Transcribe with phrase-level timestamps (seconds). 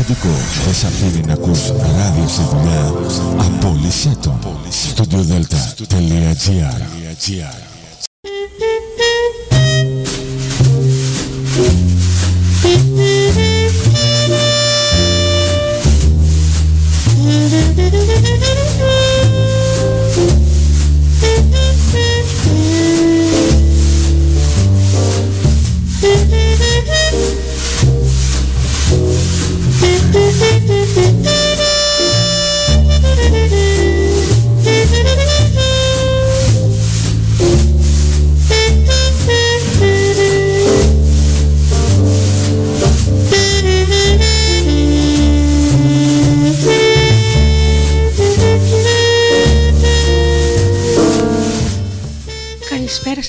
[0.00, 0.28] αφεντικό.
[0.64, 2.94] Δεν σ' αφήνει να ακούς ράδιο στη δουλειά.
[3.38, 4.38] Απόλυσέ το.
[4.96, 6.00] studiodelta.gr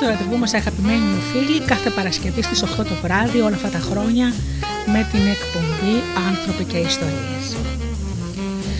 [0.00, 3.78] Στο ραντεβού μας αγαπημένοι μου φίλοι κάθε Παρασκευή στις 8 το βράδυ όλα αυτά τα
[3.78, 4.26] χρόνια
[4.92, 5.94] με την εκπομπή
[6.28, 7.44] «Άνθρωποι και Ιστορίες».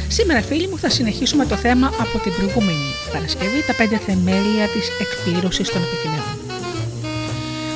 [0.09, 4.87] Σήμερα φίλοι μου θα συνεχίσουμε το θέμα από την προηγούμενη Παρασκευή τα πέντε θεμέλια της
[5.05, 6.31] εκπλήρωσης των επιθυμιών.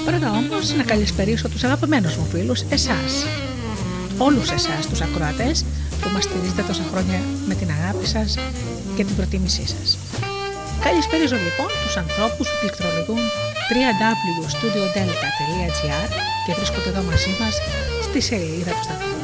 [0.05, 3.13] Πρώτα όμως να καλησπερίσω τους αγαπημένους μου φίλους, εσάς.
[4.19, 5.65] Όλους εσάς τους ακροατές
[6.01, 8.39] που μας στηρίζετε τόσα χρόνια με την αγάπη σας
[8.97, 9.99] και την προτίμησή σας.
[10.85, 13.19] Καλησπέριζω λοιπόν τους ανθρώπους που πληκτρολογούν
[13.71, 16.09] www.studiodelta.gr
[16.47, 17.61] και βρίσκονται εδώ μαζί μας
[18.03, 19.24] στη σελίδα του σταθμού.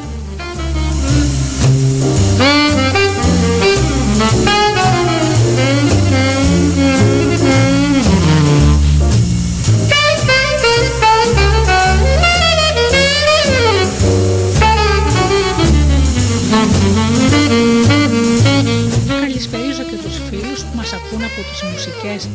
[21.40, 22.28] Από τις μουσικές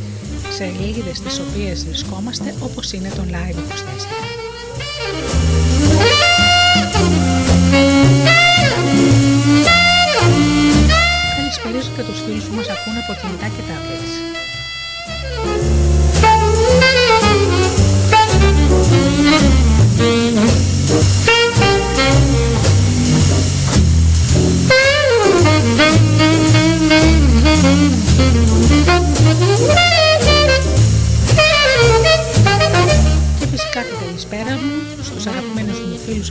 [0.49, 3.61] σελίδες τις οποίες βρισκόμαστε όπως είναι το Live 24.
[11.37, 14.34] Καλησπέριζω και τους φίλους που μας ακούν από κινητά και tablets.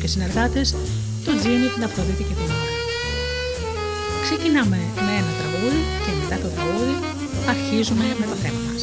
[0.04, 0.74] Και συνεργάτες,
[1.24, 2.68] τον Τζίνι, την Αφροδίτη και την Ωρα.
[4.22, 6.96] Ξεκινάμε με ένα τραγούδι και μετά το τραγούδι
[7.52, 8.73] αρχίζουμε με το θέμα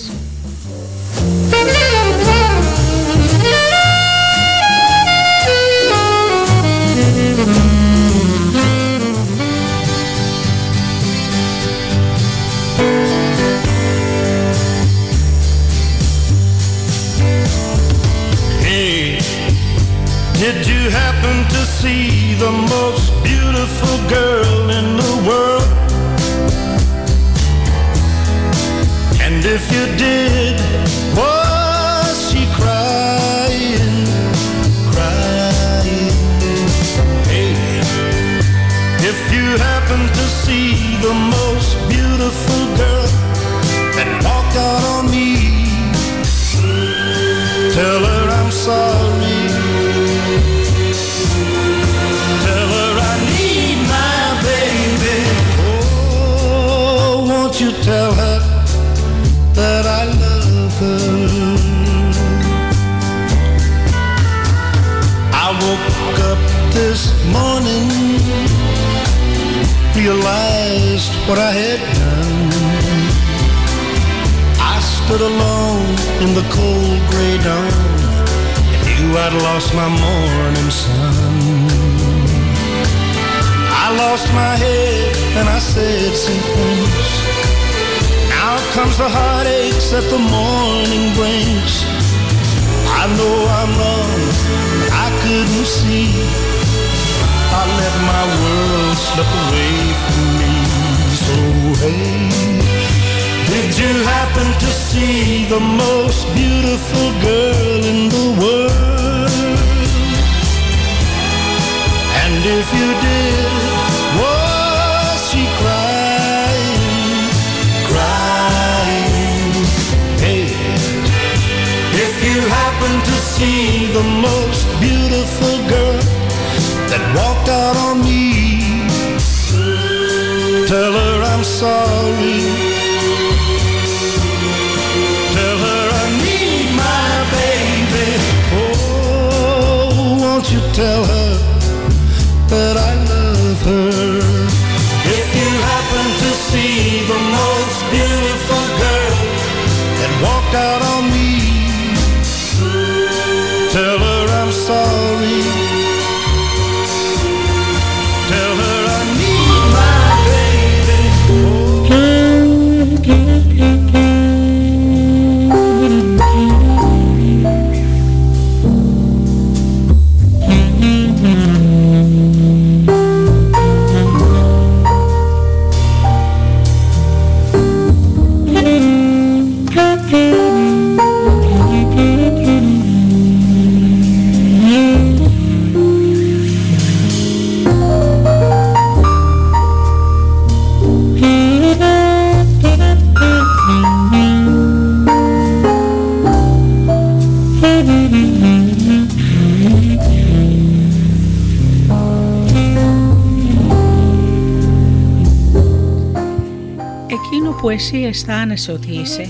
[208.51, 209.30] αισθάνεσαι ότι είσαι,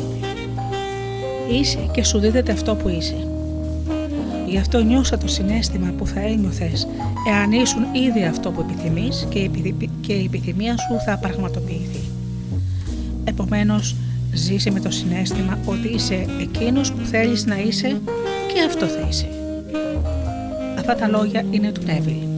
[1.52, 3.28] είσαι και σου δίδεται αυτό που είσαι.
[4.48, 6.88] Γι' αυτό νιώσα το συνέστημα που θα ένιωθες
[7.30, 12.02] εάν ήσουν ήδη αυτό που επιθυμείς και η επιθυ- και η επιθυμία σου θα πραγματοποιηθεί.
[13.24, 13.96] Επομένως,
[14.34, 18.02] ζήσε με το συνέστημα ότι είσαι εκείνος που θέλεις να είσαι
[18.54, 19.28] και αυτό θα είσαι.
[20.80, 22.31] Αυτά τα λόγια είναι του Νέβιλ.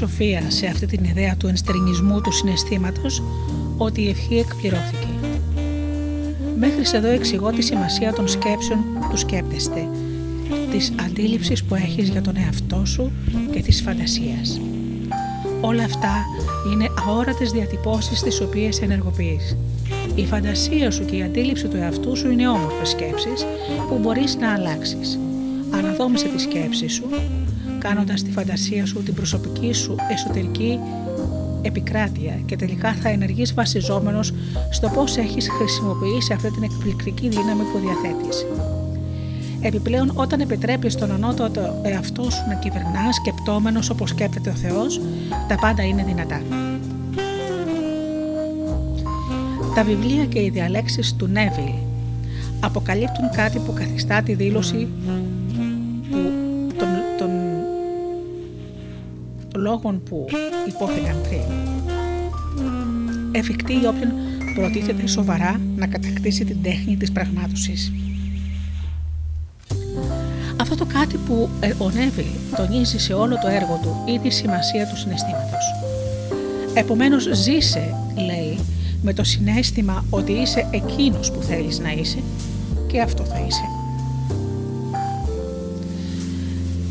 [0.00, 3.22] Σοφία σε αυτή την ιδέα του ενστερνισμού του συναισθήματος
[3.76, 5.08] ότι η ευχή εκπληρώθηκε.
[6.58, 8.78] Μέχρι εδώ εξηγώ τη σημασία των σκέψεων
[9.10, 9.88] που σκέπτεστε,
[10.70, 13.12] της αντίληψης που έχεις για τον εαυτό σου
[13.50, 14.60] και της φαντασίας.
[15.60, 16.14] Όλα αυτά
[16.72, 19.56] είναι αόρατες διατυπώσεις τις οποίες ενεργοποιείς.
[20.14, 23.46] Η φαντασία σου και η αντίληψη του εαυτού σου είναι όμορφες σκέψεις
[23.88, 25.18] που μπορείς να αλλάξεις.
[25.70, 27.04] Αναδόμησε τη σκέψη σου,
[27.80, 30.78] κάνοντας τη φαντασία σου την προσωπική σου εσωτερική
[31.62, 34.32] επικράτεια και τελικά θα ενεργείς βασιζόμενος
[34.70, 38.46] στο πώς έχεις χρησιμοποιήσει αυτή την εκπληκτική δύναμη που διαθέτεις.
[39.60, 45.00] Επιπλέον, όταν επιτρέπεις τον ανώτατο εαυτό σου να κυβερνάς σκεπτόμενος όπως σκέπτεται ο Θεός,
[45.48, 46.42] τα πάντα είναι δυνατά.
[49.74, 51.72] Τα βιβλία και οι διαλέξεις του Νέβιλ
[52.60, 54.88] αποκαλύπτουν κάτι που καθιστά τη δήλωση
[59.70, 60.26] λόγων που
[60.68, 61.40] υπόθηκαν πριν.
[63.32, 64.12] Εφικτή για όποιον
[64.54, 67.92] προτίθεται σοβαρά να κατακτήσει την τέχνη της πραγμάτωσης.
[70.60, 72.24] Αυτό το κάτι που ε, ο Νέβιλ
[72.56, 75.64] τονίζει σε όλο το έργο του είναι η σημασία του συναισθήματος.
[76.74, 77.94] Επομένως ζήσε,
[78.26, 78.58] λέει,
[79.02, 82.18] με το συνέστημα ότι είσαι εκείνος που θέλεις να είσαι
[82.86, 83.64] και αυτό θα είσαι.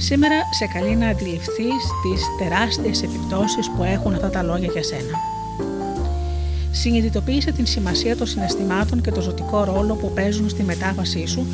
[0.10, 5.18] Σήμερα σε καλεί να αντιληφθείς τις τεράστιες επιπτώσεις που έχουν αυτά τα λόγια για σένα.
[6.72, 11.46] Συνειδητοποίησε την σημασία των συναισθημάτων και το ζωτικό ρόλο που παίζουν στη μετάβασή σου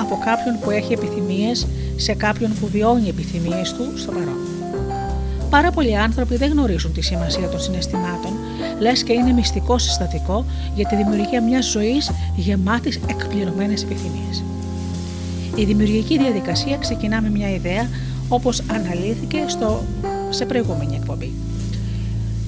[0.00, 1.66] από κάποιον που έχει επιθυμίες
[1.96, 4.36] σε κάποιον που βιώνει επιθυμίες του στο παρόν.
[5.50, 8.32] Πάρα πολλοί άνθρωποι δεν γνωρίζουν τη σημασία των συναισθημάτων,
[8.78, 14.42] λες και είναι μυστικό συστατικό για τη δημιουργία μιας ζωής γεμάτης εκπληρωμένες επιθυμίες.
[15.54, 17.88] Η δημιουργική διαδικασία ξεκινά με μια ιδέα
[18.28, 19.82] όπως αναλύθηκε στο,
[20.30, 21.32] σε προηγούμενη εκπομπή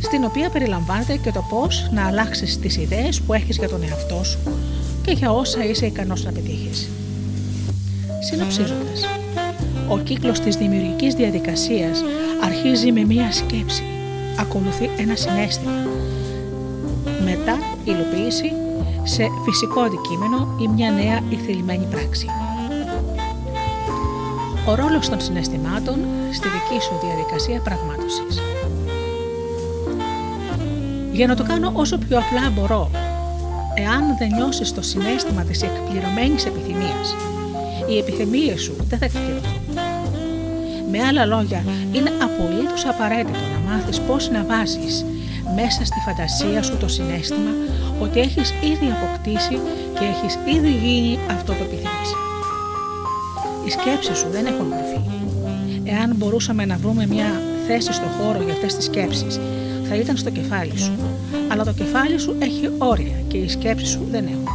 [0.05, 4.25] στην οποία περιλαμβάνεται και το πώς να αλλάξεις τις ιδέες που έχεις για τον εαυτό
[4.25, 4.39] σου
[5.03, 6.91] και για όσα είσαι ικανός να πετύχεις.
[8.31, 9.05] Συνοψίζοντας,
[9.89, 12.03] ο κύκλος της δημιουργικής διαδικασίας
[12.45, 13.83] αρχίζει με μία σκέψη,
[14.39, 15.73] ακολουθεί ένα συνέστημα,
[17.25, 18.53] μετά υλοποίηση,
[19.03, 22.27] σε φυσικό αντικείμενο ή μια νέα ή θελημένη πράξη.
[24.67, 25.99] Ο ρόλος των συναισθημάτων
[26.33, 28.41] στη δική σου διαδικασία πραγμάτωσης.
[31.13, 32.91] Για να το κάνω όσο πιο απλά μπορώ,
[33.75, 37.17] εάν δεν νιώσεις το συνέστημα της εκπληρωμένης επιθυμίας,
[37.89, 39.63] οι επιθυμίες σου δεν θα εκπληρωθούν.
[40.91, 45.05] Με άλλα λόγια, είναι απολύτως απαραίτητο να μάθεις πώς να βάζεις
[45.55, 47.51] μέσα στη φαντασία σου το συνέστημα
[48.01, 49.59] ότι έχεις ήδη αποκτήσει
[49.99, 52.34] και έχεις ήδη γίνει αυτό το επιθυμείς.
[53.75, 55.01] Οι σκέψεις σου δεν έχουν μορφή.
[55.85, 57.27] Εάν μπορούσαμε να βρούμε μια
[57.67, 59.41] θέση στο χώρο για αυτές τις σκέψεις,
[59.89, 60.93] θα ήταν στο κεφάλι σου.
[61.49, 64.49] Αλλά το κεφάλι σου έχει όρια και οι σκέψεις σου δεν έχουν.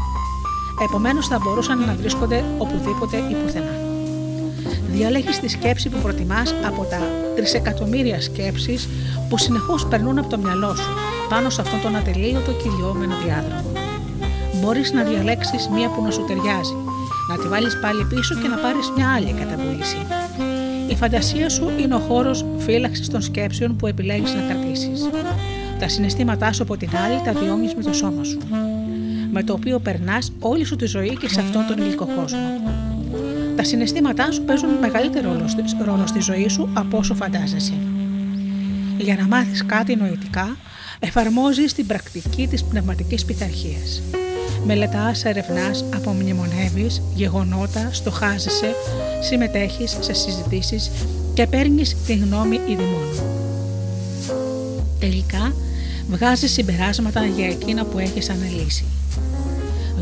[0.88, 3.76] Επομένως θα μπορούσαν να βρίσκονται οπουδήποτε ή πουθενά.
[4.92, 7.00] Διαλέγεις τη σκέψη που προτιμάς από τα
[7.36, 8.90] τρισεκατομμύρια σκέψεις
[9.30, 10.90] που συνεχώς περνούν από το μυαλό σου
[11.30, 13.72] πάνω σε αυτόν τον ατελείωτο κυλιόμενο διάδρομο.
[14.62, 16.76] Μπορείς να διαλέξεις μία που να σου ταιριάζει,
[17.30, 19.98] να τη βάλεις πάλι πίσω και να πάρεις μια άλλη καταβούληση.
[20.88, 25.10] Η φαντασία σου είναι ο χώρος φύλαξης των σκέψεων που επιλέγεις να κρατήσεις.
[25.80, 28.40] Τα συναισθήματά σου από την άλλη τα βιώνεις με το σώμα σου,
[29.32, 32.40] με το οποίο περνάς όλη σου τη ζωή και σε αυτόν τον υλικό κόσμο.
[33.56, 35.36] Τα συναισθήματά σου παίζουν μεγαλύτερο
[35.86, 37.74] ρόλο στη ζωή σου από όσο φαντάζεσαι.
[38.98, 40.58] Για να μάθεις κάτι νοητικά,
[41.00, 44.02] εφαρμόζεις την πρακτική της πνευματικής πειθαρχίας.
[44.66, 48.76] Μελετάς, ερευνάς, απομνημονεύεις γεγονότα, στοχάζεσαι,
[49.22, 50.92] συμμετέχεις σε συζητήσεις
[51.34, 53.08] και παίρνεις τη γνώμη ειδημών.
[55.00, 55.54] Τελικά,
[56.10, 58.86] βγάζεις συμπεράσματα για εκείνα που έχεις αναλύσει.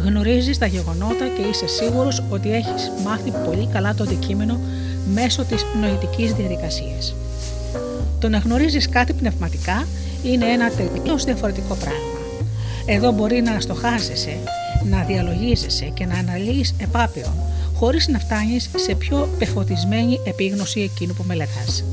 [0.04, 4.60] Γνωρίζεις τα γεγονότα και είσαι σίγουρος ότι έχεις μάθει πολύ καλά το αντικείμενο
[5.14, 7.16] μέσω της νοητικής διαδικασίας.
[8.20, 9.88] Το να γνωρίζεις κάτι πνευματικά
[10.24, 12.17] είναι ένα τελείως διαφορετικό πράγμα.
[12.90, 14.38] Εδώ μπορεί να στοχάζεσαι,
[14.90, 17.34] να διαλογίζεσαι και να αναλύεις επάπειον,
[17.76, 21.84] χωρίς να φτάνεις σε πιο πεφωτισμένη επίγνωση εκείνου που μελετάς.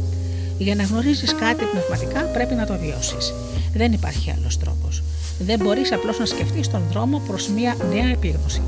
[0.59, 3.35] Για να γνωρίζεις κάτι πνευματικά πρέπει να το βιώσεις.
[3.75, 5.03] Δεν υπάρχει άλλος τρόπος.
[5.39, 8.63] Δεν μπορείς απλώς να σκεφτείς τον δρόμο προς μια νέα επίγνωση.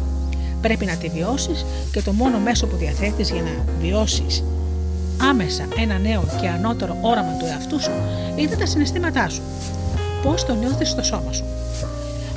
[0.60, 4.44] Πρέπει να τη βιώσεις και το μόνο μέσο που διαθέτεις για να βιώσεις
[5.30, 7.90] άμεσα ένα νέο και ανώτερο όραμα του εαυτού σου
[8.36, 9.42] είναι τα συναισθήματά σου.
[10.22, 11.44] Πώς το νιώθεις στο σώμα σου.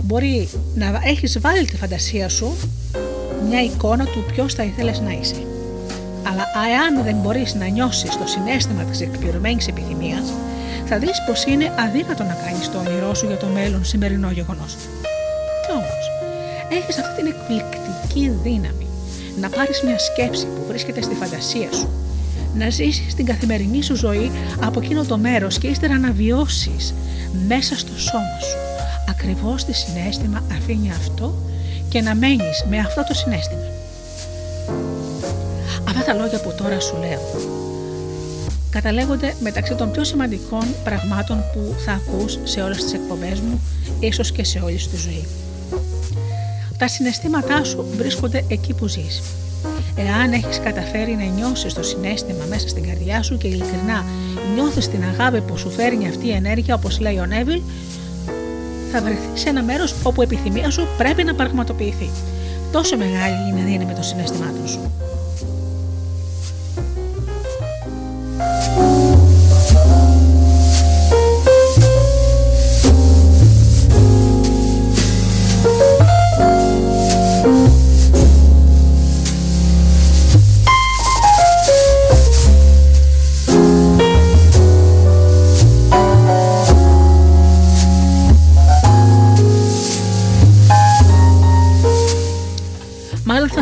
[0.09, 2.55] Μπορεί να έχεις βάλει τη φαντασία σου
[3.47, 5.41] μια εικόνα του ποιος θα ήθελες να είσαι.
[6.23, 10.33] Αλλά εάν δεν μπορείς να νιώσεις το συνέστημα της εκπληρωμένης επιθυμίας,
[10.85, 14.75] θα δεις πως είναι αδύνατο να κάνεις το όνειρό σου για το μέλλον σημερινό γεγονός.
[15.63, 16.05] Κι όμως,
[16.69, 18.87] έχεις αυτή την εκπληκτική δύναμη
[19.41, 21.89] να πάρεις μια σκέψη που βρίσκεται στη φαντασία σου
[22.55, 26.93] να ζήσεις την καθημερινή σου ζωή από εκείνο το μέρος και ύστερα να βιώσεις
[27.47, 28.68] μέσα στο σώμα σου
[29.09, 31.33] ακριβώς τι συνέστημα αφήνει αυτό
[31.89, 33.67] και να μένεις με αυτό το συνέστημα.
[35.87, 37.57] Αυτά τα λόγια που τώρα σου λέω
[38.69, 43.61] καταλέγονται μεταξύ των πιο σημαντικών πραγμάτων που θα ακούς σε όλες τις εκπομπές μου,
[43.99, 45.25] ίσως και σε όλη σου τη ζωή.
[46.77, 49.21] Τα συναισθήματά σου βρίσκονται εκεί που ζεις.
[49.95, 54.05] Εάν έχεις καταφέρει να νιώσεις το συνέστημα μέσα στην καρδιά σου και ειλικρινά
[54.53, 57.61] νιώθεις την αγάπη που σου φέρνει αυτή η ενέργεια όπως λέει ο Νέβιλ,
[58.91, 62.09] θα βρεθεί σε ένα μέρος όπου η επιθυμία σου πρέπει να πραγματοποιηθεί.
[62.71, 64.91] Τόσο μεγάλη είναι η δύναμη των συναισθημάτων σου.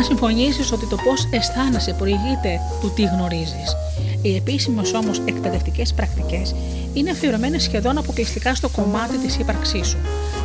[0.02, 3.76] Συμφωνήσεις ότι το πώς αισθάνεσαι προηγείται του τι γνωρίζεις.
[4.22, 6.54] Οι επίσημες όμως εκπαιδευτικές πρακτικές
[6.94, 9.98] είναι αφιερωμένες σχεδόν αποκλειστικά στο κομμάτι της ύπαρξής σου,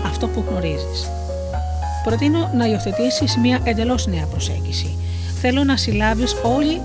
[0.05, 1.09] αυτό που γνωρίζεις.
[2.03, 4.97] Προτείνω να υιοθετήσεις μια εντελώς νέα προσέγγιση.
[5.41, 6.81] Θέλω να συλλάβεις όλη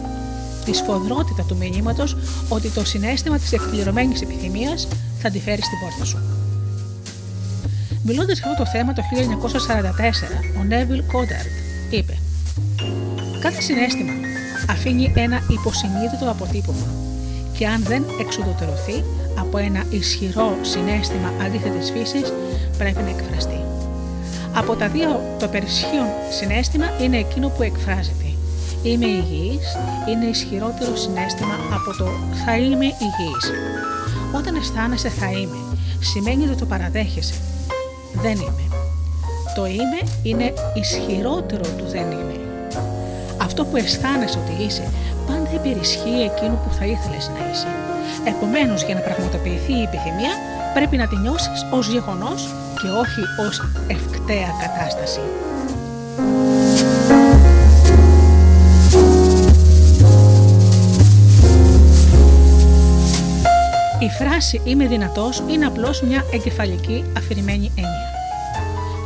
[0.65, 2.17] τη σφοδρότητα του μηνύματος
[2.49, 6.19] ότι το συνέστημα της εκπληρωμένης επιθυμίας θα τη φέρει στην πόρτα σου.
[8.03, 11.49] Μιλώντας για αυτό το θέμα το 1944, ο Νέβιλ Κόνταρτ
[11.91, 12.19] είπε:
[13.41, 14.13] Κάθε συνέστημα
[14.71, 16.87] αφήνει ένα υποσυνείδητο αποτύπωμα
[17.59, 19.05] και αν δεν εξουδετερωθεί
[19.39, 22.33] από ένα ισχυρό συνέστημα αντίθετης φύσης
[22.79, 23.61] πρέπει να εκφραστεί.
[24.55, 28.29] Από τα δύο το περισσότερο συνέστημα είναι εκείνο που εκφράζεται.
[28.83, 29.67] Είμαι υγιής
[30.09, 32.11] είναι ισχυρότερο συνέστημα από το
[32.45, 33.53] θα είμαι υγιής.
[34.37, 35.59] Όταν αισθάνεσαι θα είμαι,
[36.01, 37.35] σημαίνει ότι το παραδέχεσαι.
[38.23, 38.65] Δεν είμαι.
[39.55, 42.38] Το είμαι είναι ισχυρότερο του δεν είναι.
[43.41, 44.91] Αυτό που αισθάνεσαι ότι είσαι
[45.27, 47.67] πάντα υπερισχύει εκείνο που θα ήθελες να είσαι.
[48.25, 50.35] Επομένως για να πραγματοποιηθεί η επιθυμία
[50.75, 55.21] πρέπει να τη νιώσεις ως γεγονός και όχι ως ευκταία κατάσταση.
[63.99, 68.18] Η φράση «Είμαι δυνατός» είναι απλώς μια εγκεφαλική αφηρημένη έννοια.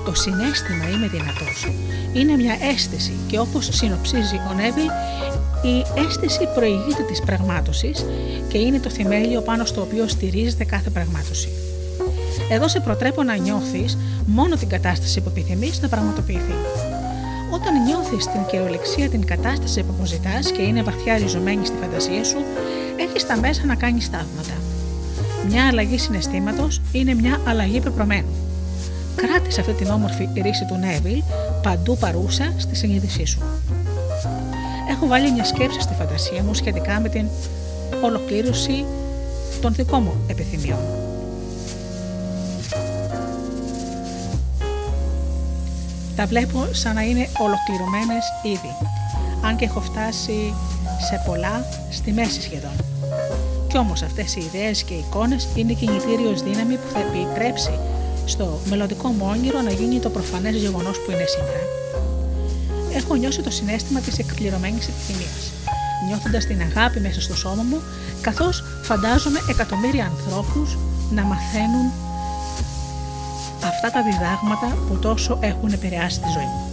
[0.05, 1.69] Το συνέστημα «Είμαι δυνατός»
[2.13, 4.89] είναι μια αίσθηση και όπως συνοψίζει ο Νέβιλ,
[5.63, 8.05] η αίσθηση προηγείται της πραγμάτωσης
[8.49, 11.49] και είναι το θεμέλιο πάνω στο οποίο στηρίζεται κάθε πραγμάτωση.
[12.51, 16.55] Εδώ σε προτρέπω να νιώθεις μόνο την κατάσταση που επιθυμείς να πραγματοποιηθεί.
[17.51, 22.39] Όταν νιώθεις την κυριολεξία την κατάσταση που αποζητάς και είναι βαθιά ριζωμένη στη φαντασία σου,
[22.97, 24.57] έχεις τα μέσα να κάνεις θαύματα.
[25.49, 28.42] Μια αλλαγή συναισθήματος είναι μια αλλαγή πεπρωμένου.
[29.17, 31.23] Κράτησε αυτή την όμορφη ρίση του Νέβιλ
[31.63, 33.43] παντού παρούσα στη συνείδησή σου.
[34.91, 37.27] Έχω βάλει μια σκέψη στη φαντασία μου σχετικά με την
[38.03, 38.85] ολοκλήρωση
[39.61, 40.79] των δικών μου επιθυμιών.
[46.17, 48.75] Τα βλέπω σαν να είναι ολοκληρωμένες ήδη,
[49.45, 50.55] αν και έχω φτάσει
[51.09, 52.71] σε πολλά στη μέση σχεδόν.
[53.69, 57.79] Κι όμως αυτές οι ιδέες και οι εικόνες είναι κινητήριος δύναμη που θα επιτρέψει
[58.25, 61.65] στο μελλοντικό μου όνειρο να γίνει το προφανές γεγονός που είναι σήμερα.
[62.97, 65.53] Έχω νιώσει το συνέστημα της εκπληρωμένης επιθυμίας,
[66.07, 67.81] νιώθοντας την αγάπη μέσα στο σώμα μου,
[68.21, 70.79] καθώς φαντάζομαι εκατομμύρια ανθρώπους
[71.11, 71.93] να μαθαίνουν
[73.65, 76.72] αυτά τα διδάγματα που τόσο έχουν επηρεάσει τη ζωή μου.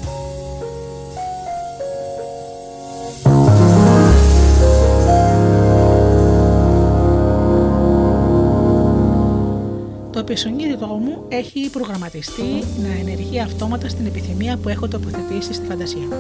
[10.20, 16.16] Επισονίδητό μου έχει προγραμματιστεί να ενεργεί αυτόματα στην επιθυμία που έχω τοποθετήσει στη φαντασία μου.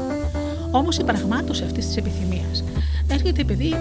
[0.71, 2.63] Όμως η πραγμάτωση αυτής της επιθυμίας
[3.11, 3.73] έρχεται επειδή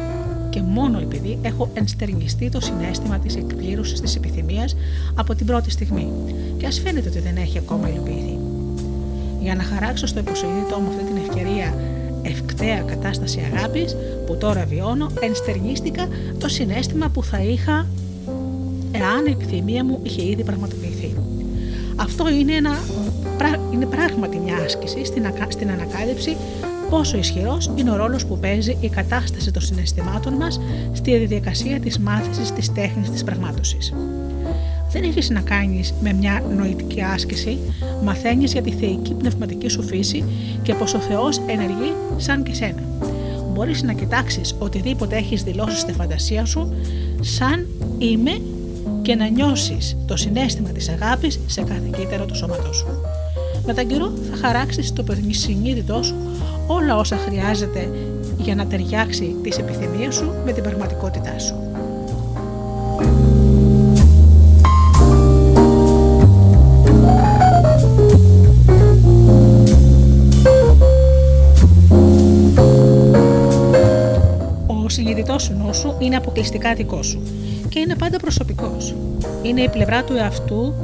[0.51, 4.77] και μόνο επειδή έχω ενστερνιστεί το συνέστημα της εκπλήρωσης της επιθυμίας
[5.15, 6.13] από την πρώτη στιγμή,
[6.57, 8.39] και ας φαίνεται ότι δεν έχει ακόμα υλοποιηθεί.
[9.41, 11.75] Για να χαράξω στο υποσυνείδητό μου αυτή την ευκαιρία
[12.23, 17.87] ευκταία κατάσταση αγάπης που τώρα βιώνω, ενστερνίστηκα το συνέστημα που θα είχα
[18.99, 21.15] εάν η επιθυμία μου είχε ήδη πραγματοποιηθεί.
[21.97, 22.79] Αυτό είναι, ένα,
[23.73, 26.37] είναι πράγματι μια άσκηση στην, στην ανακάλυψη
[26.91, 30.61] πόσο ισχυρός είναι ο ρόλος που παίζει η κατάσταση των συναισθημάτων μας
[30.93, 33.93] στη διαδικασία της μάθησης της τέχνης της πραγμάτωσης.
[34.91, 37.59] Δεν έχεις να κάνεις με μια νοητική άσκηση,
[38.05, 40.25] μαθαίνεις για τη θεϊκή πνευματική σου φύση
[40.63, 42.83] και πως ο Θεός ενεργεί σαν και σένα.
[43.53, 46.75] Μπορείς να κοιτάξεις οτιδήποτε έχεις δηλώσει στη φαντασία σου,
[47.21, 47.67] σαν
[47.99, 48.41] είμαι
[49.09, 52.87] και να νιώσεις το συνέστημα της αγάπης σε κάθε κύτταρο του σώματός σου.
[53.67, 56.15] Με τον καιρό θα χαράξεις το συνείδητό σου
[56.67, 57.91] όλα όσα χρειάζεται
[58.39, 61.55] για να ταιριάξει τις επιθυμίες σου με την πραγματικότητά σου.
[74.67, 77.21] Ο συνειδητός σου νους σου είναι αποκλειστικά δικό σου
[77.69, 78.95] και είναι πάντα προσωπικός.
[79.43, 80.75] Είναι η πλευρά του εαυτού,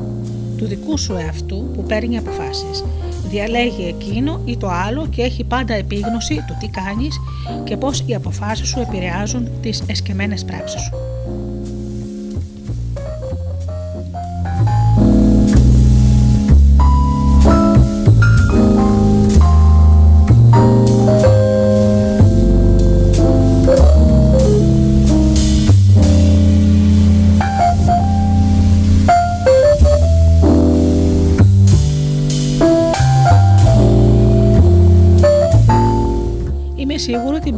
[0.57, 2.85] του δικού σου εαυτού που παίρνει αποφάσεις.
[3.29, 7.21] Διαλέγει εκείνο ή το άλλο και έχει πάντα επίγνωση του τι κάνεις
[7.65, 11.14] και πώς οι αποφάσεις σου επηρεάζουν τις εσκεμμένες πράξεις σου.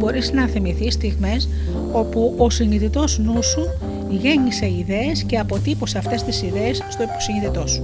[0.07, 1.49] Μπορείς να θυμηθείς στιγμές
[1.93, 3.61] όπου ο συνειδητός νου σου
[4.09, 7.83] γέννησε ιδέες και αποτύπωσε αυτές τις ιδέες στο υποσυνείδητό σου.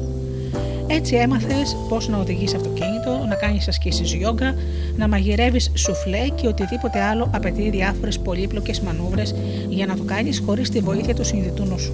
[0.87, 4.55] Έτσι έμαθες πώς να οδηγείς αυτοκίνητο, να κάνεις ασκήσεις γιόγκα,
[4.97, 9.35] να μαγειρεύεις σουφλέ και οτιδήποτε άλλο απαιτεί διάφορες πολύπλοκες μανούβρες
[9.69, 11.93] για να το κάνεις χωρίς τη βοήθεια του συνειδητού νου σου.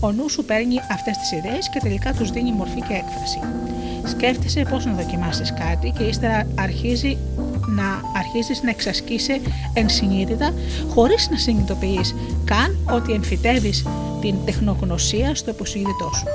[0.00, 3.38] Ο νου σου παίρνει αυτές τις ιδέες και τελικά τους δίνει μορφή και έκφραση.
[4.04, 7.16] Σκέφτεσαι πώς να δοκιμάσεις κάτι και ύστερα αρχίζει
[7.66, 9.40] να αρχίσεις να εξασκείσαι
[9.72, 10.52] ενσυνείδητα
[10.88, 13.84] χωρίς να συνειδητοποιείς καν ότι εμφυτεύεις
[14.20, 16.26] την τεχνογνωσία στο υποσυνείδητό σου.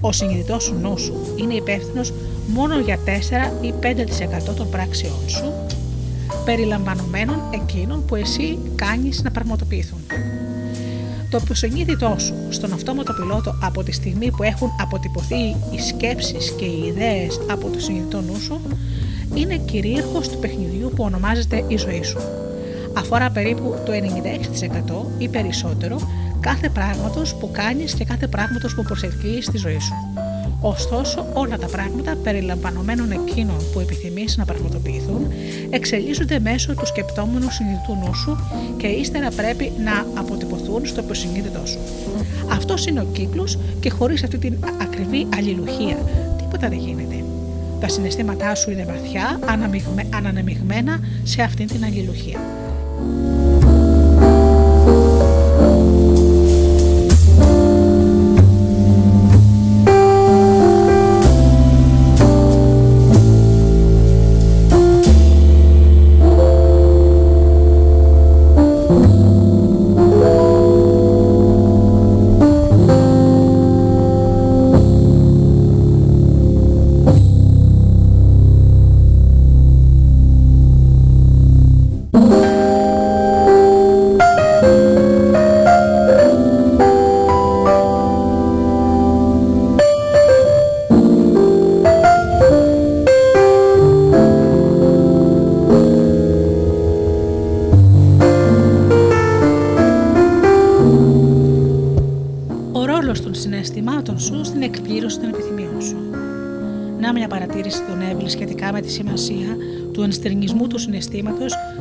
[0.00, 2.12] Ο συνειδητός σου νου σου είναι υπεύθυνος
[2.46, 3.08] μόνο για 4
[3.60, 5.52] ή 5% των πράξεών σου,
[6.44, 10.00] περιλαμβανομένων εκείνων που εσύ κάνεις να πραγματοποιηθούν.
[11.30, 16.64] Το υποσυνείδητό σου στον αυτόματο πιλότο από τη στιγμή που έχουν αποτυπωθεί οι σκέψεις και
[16.64, 18.60] οι ιδέες από το συνειδητό νου σου
[19.34, 22.18] είναι κυρίαρχος του παιχνιδιού που ονομάζεται η ζωή σου.
[22.96, 25.96] Αφορά περίπου το 96% ή περισσότερο
[26.40, 29.94] κάθε πράγματος που κάνεις και κάθε πράγματος που προσελκύεις στη ζωή σου.
[30.60, 35.32] Ωστόσο, όλα τα πράγματα περιλαμβανομένων εκείνων που επιθυμείς να πραγματοποιηθούν
[35.70, 38.36] εξελίσσονται μέσω του σκεπτόμενου συνειδητού νου σου
[38.76, 41.78] και ύστερα πρέπει να αποτυπωθούν στο υποσυνείδητό σου.
[42.50, 45.96] Αυτός είναι ο κύκλος και χωρίς αυτή την ακριβή αλληλουχία
[46.38, 47.33] τίποτα δεν γίνεται.
[47.80, 49.38] Τα συναισθήματά σου είναι βαθιά
[50.10, 52.40] ανανεμιγμένα σε αυτή την αλληλουχία.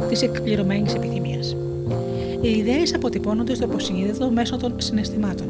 [0.10, 1.56] Τη εκπληρωμένης επιθυμίας.
[2.42, 5.48] Οι ιδέες αποτυπώνονται στο υποσυνείδητο μέσω των συναισθημάτων.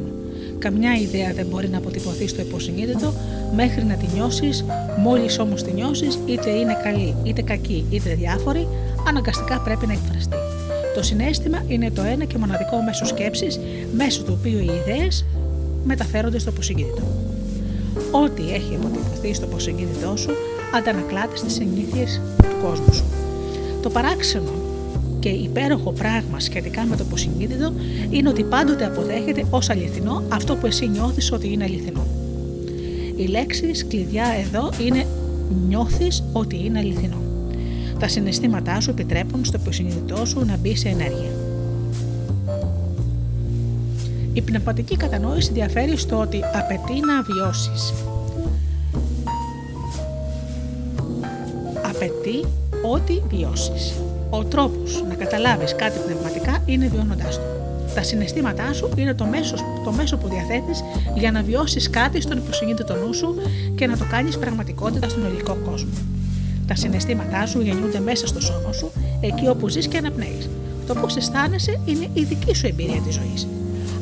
[0.60, 3.14] Καμιά ιδέα δεν μπορεί να αποτυπωθεί στο υποσυνείδητο
[3.56, 4.66] μέχρι να τη νιώσεις,
[5.00, 8.68] μόλις όμως τη νιώσεις, είτε είναι καλή, είτε κακή, είτε διάφορη,
[9.08, 10.36] αναγκαστικά πρέπει να εκφραστεί.
[10.96, 13.60] Το συνέστημα είναι το ένα και μοναδικό μέσο σκέψης,
[13.96, 15.26] μέσω του οποίου οι ιδέες
[15.84, 17.02] μεταφέρονται στο υποσυνείδητο.
[18.12, 20.32] Ό,τι έχει αποτυπωθεί στο υποσυνείδητό σου
[20.74, 23.04] αντανακλάται στις συνήθειες του κόσμου σου.
[23.82, 24.52] Το παράξενο
[25.20, 27.74] και υπέροχο πράγμα σχετικά με το υποσυνείδητο
[28.10, 32.08] είναι ότι πάντοτε αποδέχεται ως αληθινό αυτό που εσύ νιώθεις ότι είναι αληθινό.
[33.16, 35.06] Η λέξη κλειδιά εδώ είναι
[35.68, 37.18] νιώθεις ότι είναι αληθινό.
[38.00, 41.32] Τα συναισθήματά σου επιτρέπουν στο υποσυνείδητό σου να μπει σε ενέργεια.
[44.34, 47.94] Η πνευματική κατανόηση διαφέρει στο ότι απαιτεί να βιώσεις.
[52.24, 52.46] Απαιτεί
[52.92, 53.94] ό,τι βιώσεις.
[54.30, 57.42] Ο τρόπος να καταλάβεις κάτι πνευματικά είναι βιώνοντάς το.
[57.96, 60.84] Τα συναισθήματά σου είναι το μέσος, το μέσο που διαθέτεις
[61.16, 63.36] για να βιώσεις κάτι στον υποσυνείδητο νου σου
[63.76, 65.92] και να το κάνεις πραγματικότητα στον υλικό κόσμο.
[66.68, 70.50] Τα συναισθήματά σου γεννιούνται μέσα στο σώμα σου, εκεί όπου ζεις και αναπνέεις.
[70.88, 73.48] Το πώς αισθάνεσαι είναι η δική σου εμπειρία της ζωής.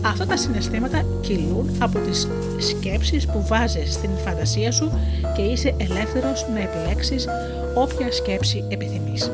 [0.01, 4.91] Αυτά τα συναισθήματα κυλούν από τις σκέψεις που βάζεις στην φαντασία σου
[5.35, 7.27] και είσαι ελεύθερος να επιλέξεις
[7.73, 9.31] όποια σκέψη επιθυμείς.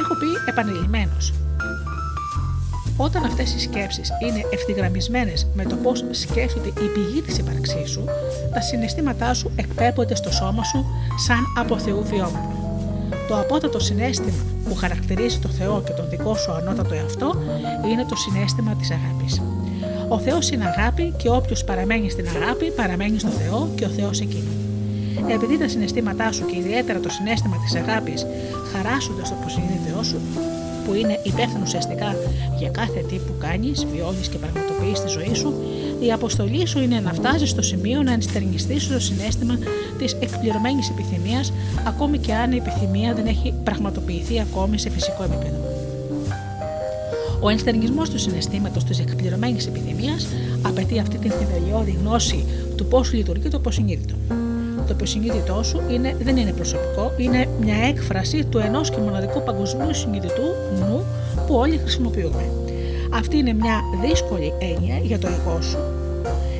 [0.00, 1.32] Έχω πει επανειλημμένος.
[2.96, 8.04] Όταν αυτές οι σκέψεις είναι ευθυγραμμισμένες με το πώς σκέφτεται η πηγή της ύπαρξής σου,
[8.54, 10.84] τα συναισθήματά σου εκπέμπονται στο σώμα σου
[11.26, 12.56] σαν από Θεού βιώματα.
[13.28, 17.34] Το απότατο συνέστημα που χαρακτηρίζει το Θεό και τον δικό σου ανώτατο εαυτό
[17.90, 19.42] είναι το συνέστημα της αγάπης.
[20.08, 24.20] Ο Θεός είναι αγάπη και όποιος παραμένει στην αγάπη παραμένει στο Θεό και ο Θεός
[24.20, 24.57] εκείνος.
[25.34, 28.26] Επειδή τα συναισθήματά σου και ιδιαίτερα το συνέστημα της αγάπης
[28.72, 30.20] χαράσσονται στο προσυνείδητό σου,
[30.84, 32.16] που είναι υπεύθυνο ουσιαστικά
[32.58, 35.54] για κάθε τι που κάνεις, βιώνεις και πραγματοποιείς στη ζωή σου,
[36.00, 39.58] η αποστολή σου είναι να φτάσεις στο σημείο να ενστερνιστείς το συνέστημα
[39.98, 41.52] της εκπληρωμένης επιθυμίας,
[41.86, 45.56] ακόμη και αν η επιθυμία δεν έχει πραγματοποιηθεί ακόμη σε φυσικό επίπεδο.
[47.40, 50.26] Ο ενστερνισμός του συναισθήματος της εκπληρωμένης επιθυμίας
[50.62, 52.44] απαιτεί αυτή την θεμελιώδη γνώση
[52.76, 54.14] του πώς λειτουργεί το υποσυνείδητο.
[54.88, 59.94] Το υποσυνείδητό σου είναι, δεν είναι προσωπικό, είναι μια έκφραση του ενός και μοναδικού παγκοσμίου
[59.94, 60.42] συνειδητού
[60.78, 61.04] νου
[61.46, 62.44] που όλοι χρησιμοποιούμε.
[63.12, 65.78] Αυτή είναι μια δύσκολη έννοια για το εγώ σου.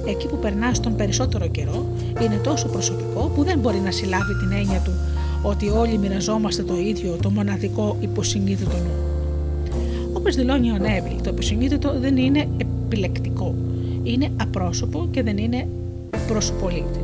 [0.08, 1.86] Εκεί που περνάς τον περισσότερο καιρό
[2.22, 4.92] είναι τόσο προσωπικό που δεν μπορεί να συλλάβει την έννοια του
[5.42, 8.92] ότι όλοι μοιραζόμαστε το ίδιο το μοναδικό υποσυνείδητο νου.
[10.12, 13.54] Όπως δηλώνει ο Νέβιλ, το υποσυνείδητο δεν είναι επιλεκτικό.
[14.02, 15.68] Είναι απρόσωπο και δεν είναι
[16.26, 17.00] προσωπολίτη.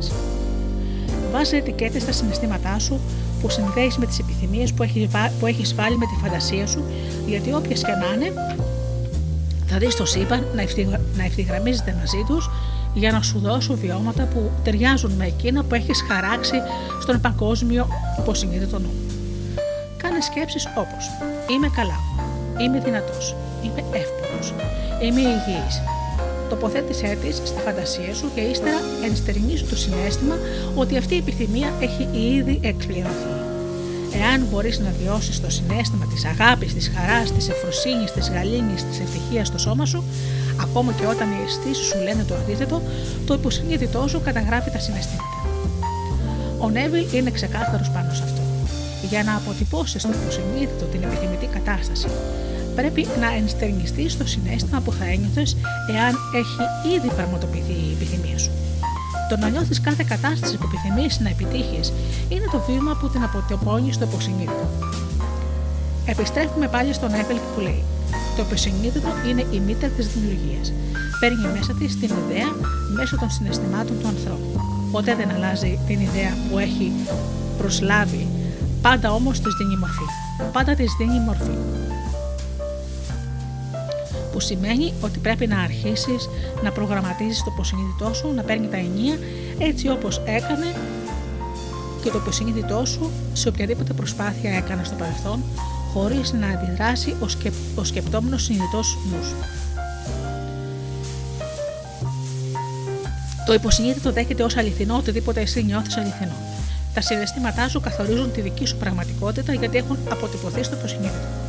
[1.35, 2.99] Βάζει ετικέτες στα συναισθήματά σου
[3.41, 4.73] που συνδέεις με τις επιθυμίες
[5.39, 6.83] που έχεις βάλει με τη φαντασία σου,
[7.27, 8.33] γιατί όποιες και να είναι,
[9.65, 10.45] θα δεις το σύμπαν
[11.15, 12.49] να ευθυγραμμίζεται μαζί τους
[12.93, 16.55] για να σου δώσουν βιώματα που ταιριάζουν με εκείνα που έχεις χαράξει
[17.01, 17.87] στον παγκόσμιο
[18.19, 18.93] υποσυνείδητο νου.
[19.97, 21.09] Κάνε σκέψεις όπως
[21.51, 21.99] Είμαι καλά.
[22.61, 23.35] Είμαι δυνατός.
[23.63, 24.53] Είμαι εύπορος.
[25.01, 25.94] Είμαι υγιής.
[26.49, 28.79] Τοποθέτησέ της στη φαντασία σου και ύστερα
[29.09, 30.35] ενστερνίσου το συνέστημα
[30.75, 33.33] ότι αυτή η επιθυμία έχει ήδη εκπληρωθεί.
[34.21, 38.99] Εάν μπορείς να βιώσεις το συνέστημα της αγάπης, της χαράς, της ευφροσύνη, της γαλήνης, της
[38.99, 40.03] ευτυχίας στο σώμα σου,
[40.61, 42.81] ακόμα και όταν οι αισθήσεις σου λένε το αντίθετο,
[43.25, 45.37] το υποσυνείδητό σου καταγράφει τα συναισθήματα.
[46.59, 48.41] Ο Νέβιλ είναι ξεκάθαρος πάνω σε αυτό.
[49.09, 52.07] Για να αποτυπώσεις στο υποσυνείδητο την επιθυμητή κατάσταση,
[52.75, 55.57] πρέπει να ενστερνιστεί το συνέστημα που θα ένιωθες
[55.95, 56.63] εάν έχει
[56.95, 58.51] ήδη πραγματοποιηθεί η επιθυμία σου.
[59.29, 61.93] Το να νιώθεις κάθε κατάσταση που επιθυμείς να επιτύχεις
[62.29, 64.67] είναι το βήμα που την αποτυπώνει στο υποσυνείδητο.
[66.05, 67.83] Επιστρέφουμε πάλι στον Νέβιλ που λέει:
[68.35, 70.73] Το υποσυνείδητο είναι η μήτρα της δημιουργίας.
[71.19, 72.49] Παίρνει μέσα της την ιδέα
[72.97, 74.49] μέσω των συναισθημάτων του ανθρώπου.
[74.91, 76.91] Ποτέ δεν αλλάζει την ιδέα που έχει
[77.57, 78.27] προσλάβει,
[78.81, 80.07] πάντα όμως της δίνει μορφή.
[80.51, 81.57] Πάντα της δίνει μορφή
[84.35, 86.29] που σημαίνει ότι πρέπει να αρχίσεις
[86.63, 89.17] να προγραμματίζεις το υποσυνείδητό σου, να παίρνει τα ενία
[89.57, 90.75] έτσι όπως έκανε
[92.03, 95.43] και το υποσυνείδητό σου σε οποιαδήποτε προσπάθεια έκανε στο παρελθόν,
[95.93, 99.33] χωρίς να αντιδράσει ο, σκεπ, ο σκεπτόμενος συνειδητός νους.
[103.45, 106.35] Το υποσυνείδητο δέχεται ως αληθινό οτιδήποτε εσύ νιώθεις αληθινό.
[106.93, 111.44] Τα συναισθήματά σου καθορίζουν τη δική σου πραγματικότητα γιατί έχουν αποτυπωθεί στο υποσυνείδητο.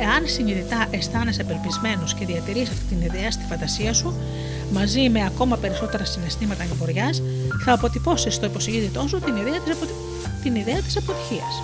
[0.00, 4.14] Εάν συνειδητά αισθάνεσαι απελπισμένος και διατηρείς αυτή την ιδέα στη φαντασία σου,
[4.72, 7.10] μαζί με ακόμα περισσότερα συναισθήματα ανηφοριά,
[7.64, 9.92] θα αποτυπώσεις στο υποσυνείδητό σου την ιδέα της αποτι...
[10.42, 11.62] την ιδέα της αποτυχίας.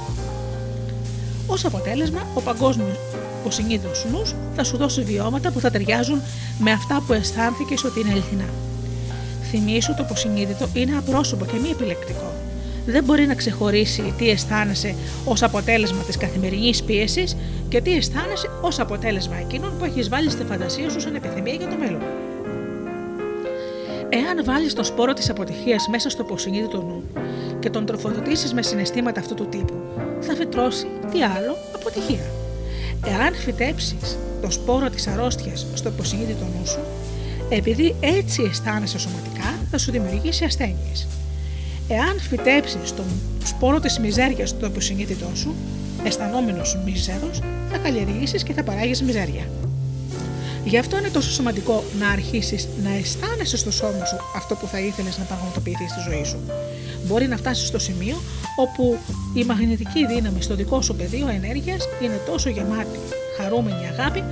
[1.46, 2.96] Ω αποτέλεσμα, ο παγκόσμιος
[3.40, 4.22] υποσυνείδητο νου
[4.56, 6.20] θα σου δώσει βιώματα που θα ταιριάζουν
[6.58, 8.48] με αυτά που αισθάνθηκες ότι είναι αληθινά.
[9.50, 12.32] Θυμήσου το υποσυνείδητο είναι απρόσωπο και μη επιλεκτικό
[12.90, 17.36] δεν μπορεί να ξεχωρίσει τι αισθάνεσαι ως αποτέλεσμα της καθημερινής πίεσης
[17.68, 21.68] και τι αισθάνεσαι ως αποτέλεσμα εκείνων που έχεις βάλει στη φαντασία σου σαν επιθυμία για
[21.68, 22.02] το μέλλον.
[24.08, 27.02] Εάν βάλεις τον σπόρο της αποτυχίας μέσα στο υποσυνείδητο νου
[27.58, 29.74] και τον τροφοδοτήσεις με συναισθήματα αυτού του τύπου,
[30.20, 32.24] θα φυτρώσει τι άλλο, αποτυχία.
[33.06, 36.80] Εάν φυτέψεις το σπόρο της αρρώστιας στο υποσυνείδητο νου σου,
[37.48, 41.06] επειδή έτσι αισθάνεσαι σωματικά, θα σου δημιουργήσει ασθένειες.
[41.88, 43.06] Εάν φυτέψεις τον
[43.44, 45.54] σπόρο της μιζέριας στο υποσυνείδητό σου,
[46.04, 47.30] αισθανόμενος μίζερο,
[47.70, 49.50] θα καλλιεργήσεις και θα παράγεις μιζέρια.
[50.64, 54.80] Γι' αυτό είναι τόσο σημαντικό να αρχίσεις να αισθάνεσαι στο σώμα σου αυτό που θα
[54.80, 56.38] ήθελες να πραγματοποιηθείς στη ζωή σου.
[57.06, 58.16] Μπορεί να φτάσεις στο σημείο
[58.56, 58.98] όπου
[59.34, 62.98] η μαγνητική δύναμη στο δικό σου πεδίο ενέργειας είναι τόσο γεμάτη
[63.36, 64.24] χαρούμενη αγάπη,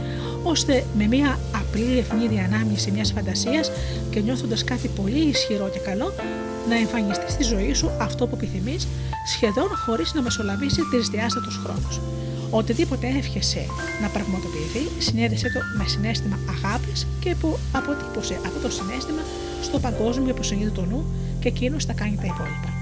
[0.42, 3.70] ώστε με μια απλή ευνίδια ανάμνηση μιας φαντασίας
[4.10, 6.12] και νιώθοντας κάτι πολύ ισχυρό και καλό,
[6.68, 8.88] να εμφανιστεί στη ζωή σου αυτό που επιθυμείς,
[9.34, 12.00] σχεδόν χωρίς να μεσολαβήσει τρισδιάστατος χρόνος.
[12.50, 13.66] Οτιδήποτε εύχεσαι
[14.02, 19.22] να πραγματοποιηθεί, συνέδεσαι το με συνέστημα αγάπης και που αποτύπωσε αυτό το συνέστημα
[19.62, 21.04] στο παγκόσμιο υποσυνείδητο νου
[21.40, 22.75] και εκείνος θα κάνει τα υπόλοιπα.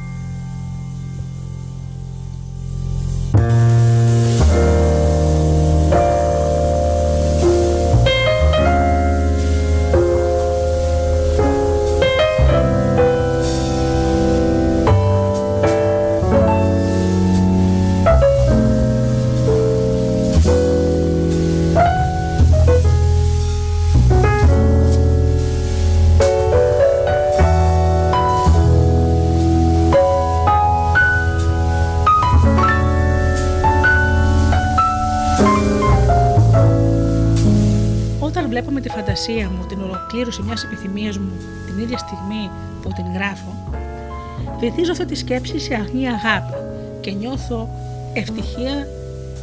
[39.25, 41.33] Φαντασία μου την ολοκλήρωση μιας επιθυμίας μου
[41.67, 42.51] την ίδια στιγμή
[42.83, 43.53] που την γράφω,
[44.59, 46.55] βυθίζω αυτή τη σκέψη σε αγνή αγάπη
[47.01, 47.69] και νιώθω
[48.15, 48.87] ευτυχία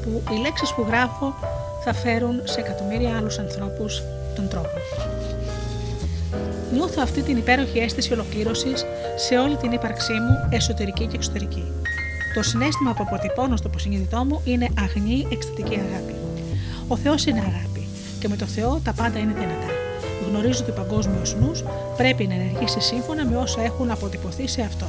[0.01, 1.33] που οι λέξεις που γράφω
[1.83, 4.01] θα φέρουν σε εκατομμύρια άλλους ανθρώπους
[4.35, 4.77] τον τρόπο.
[6.73, 11.63] Νιώθω αυτή την υπέροχη αίσθηση ολοκλήρωσης σε όλη την ύπαρξή μου, εσωτερική και εξωτερική.
[12.33, 16.15] Το συνέστημα που αποτυπώνω στο υποσυνείδητό μου είναι αγνή εκστατική αγάπη.
[16.87, 17.87] Ο Θεός είναι αγάπη
[18.19, 19.70] και με το Θεό τα πάντα είναι δυνατά.
[20.31, 21.63] Γνωρίζω ότι ο παγκόσμιος νους
[21.97, 24.85] πρέπει να ενεργήσει σύμφωνα με όσα έχουν αποτυπωθεί σε αυτό.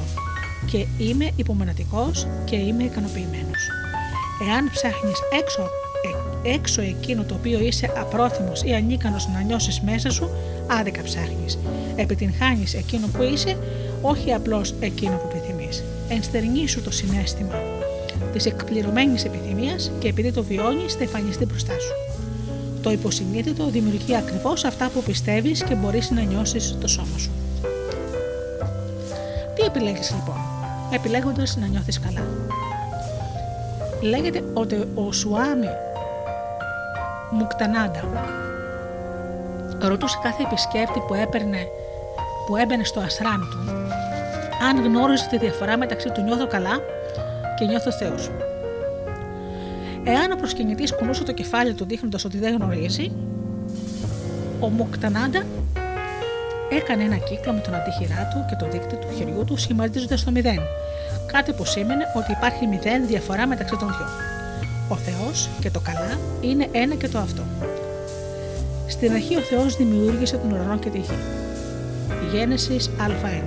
[0.71, 3.69] Και είμαι υπομονετικός και είμαι ικανοποιημένος.
[4.47, 5.61] Εάν ψάχνεις έξω,
[6.43, 10.29] ε, έξω εκείνο το οποίο είσαι απρόθυμος ή ανίκανος να νιώσεις μέσα σου,
[10.67, 11.59] άδικα ψάχνεις.
[11.95, 13.57] Επιτυγχάνεις εκείνο που είσαι,
[14.01, 15.83] όχι απλώς εκείνο που επιθυμείς.
[16.09, 17.55] Ενστερνήσου το συνέστημα
[18.33, 22.02] της εκπληρωμένης επιθυμίας και επειδή το βιώνεις θα εμφανιστεί μπροστά σου.
[22.83, 27.31] Το υποσυνείδητο δημιουργεί ακριβώς αυτά που πιστεύεις και μπορείς να νιώσεις το σώμα σου.
[29.55, 30.35] Τι επιλέγεις λοιπόν,
[30.93, 32.21] επιλέγοντας να νιώθεις καλά.
[34.01, 35.69] Λέγεται ότι ο Σουάμι
[37.31, 38.03] Μουκτανάντα.
[39.81, 41.67] Ρωτούσε κάθε επισκέπτη που, έπαιρνε,
[42.47, 43.73] που έμπαινε στο ασράμ του
[44.69, 46.79] αν γνώριζε τη διαφορά μεταξύ του νιώθω καλά
[47.57, 48.29] και νιώθω Θεός.
[50.03, 53.11] Εάν ο προσκυνητής κουνούσε το κεφάλι του δείχνοντας ότι δεν γνωρίζει,
[54.59, 55.43] ο Μουκτανάντα
[56.69, 60.31] έκανε ένα κύκλο με τον αντίχειρά του και το δίκτυο του χεριού του σχηματίζοντας το
[60.31, 60.59] μηδέν,
[61.25, 64.07] κάτι που σήμαινε ότι υπάρχει μηδέν διαφορά μεταξύ των δυο.
[64.89, 67.43] Ο Θεός και το καλά είναι ένα και το αυτό.
[68.87, 71.17] Στην αρχή ο Θεός δημιούργησε τον ουρανό και τη γη.
[72.31, 73.41] Γένεσης Α1.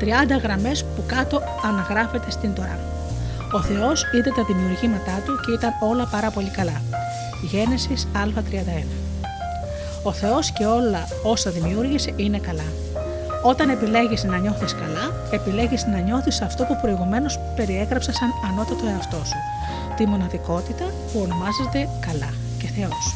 [0.00, 2.95] 30 γραμμές που κάτω αναγράφεται στην Τωρά.
[3.56, 6.82] Ο Θεός είδε τα δημιουργήματά του και ήταν όλα πάρα πολύ καλά.
[7.50, 8.86] Γένεσης Α31.
[10.02, 12.68] Ο Θεός και όλα όσα δημιούργησε είναι καλά.
[13.42, 19.20] Όταν επιλέγεις να νιώθεις καλά, επιλέγεις να νιώθεις αυτό που προηγουμένως περιέγραψα σαν ανώτατο εαυτό
[19.24, 19.38] σου.
[19.96, 23.14] Τη μοναδικότητα που ονομάζεται καλά και Θεός.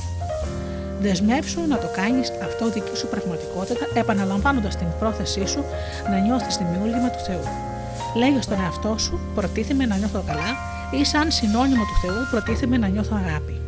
[1.00, 5.64] Δεσμεύσου να το κάνεις αυτό δική σου πραγματικότητα, επαναλαμβάνοντας την πρόθεσή σου
[6.10, 7.69] να νιώθεις δημιούργημα του Θεού.
[8.14, 10.56] Λέγε στον εαυτό σου: Προτίθεμαι να νιώθω καλά,
[11.00, 13.60] ή σαν συνώνυμο του Θεού, προτίθεμαι να νιώθω αγάπη.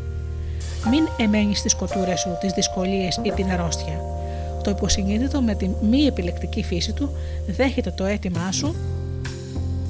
[0.90, 4.00] Μην εμένεις στις κοτούρες σου τις δυσκολίες ή την αρρώστια.
[4.62, 7.10] Το υποσυνείδητο με τη μη επιλεκτική φύση του
[7.46, 8.74] δέχεται το αίτημά σου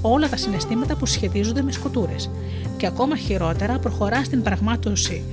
[0.02, 2.30] όλα τα συναισθήματα που σχετίζονται με σκοτούρες
[2.76, 5.24] και ακόμα χειρότερα προχωρά στην πραγμάτωση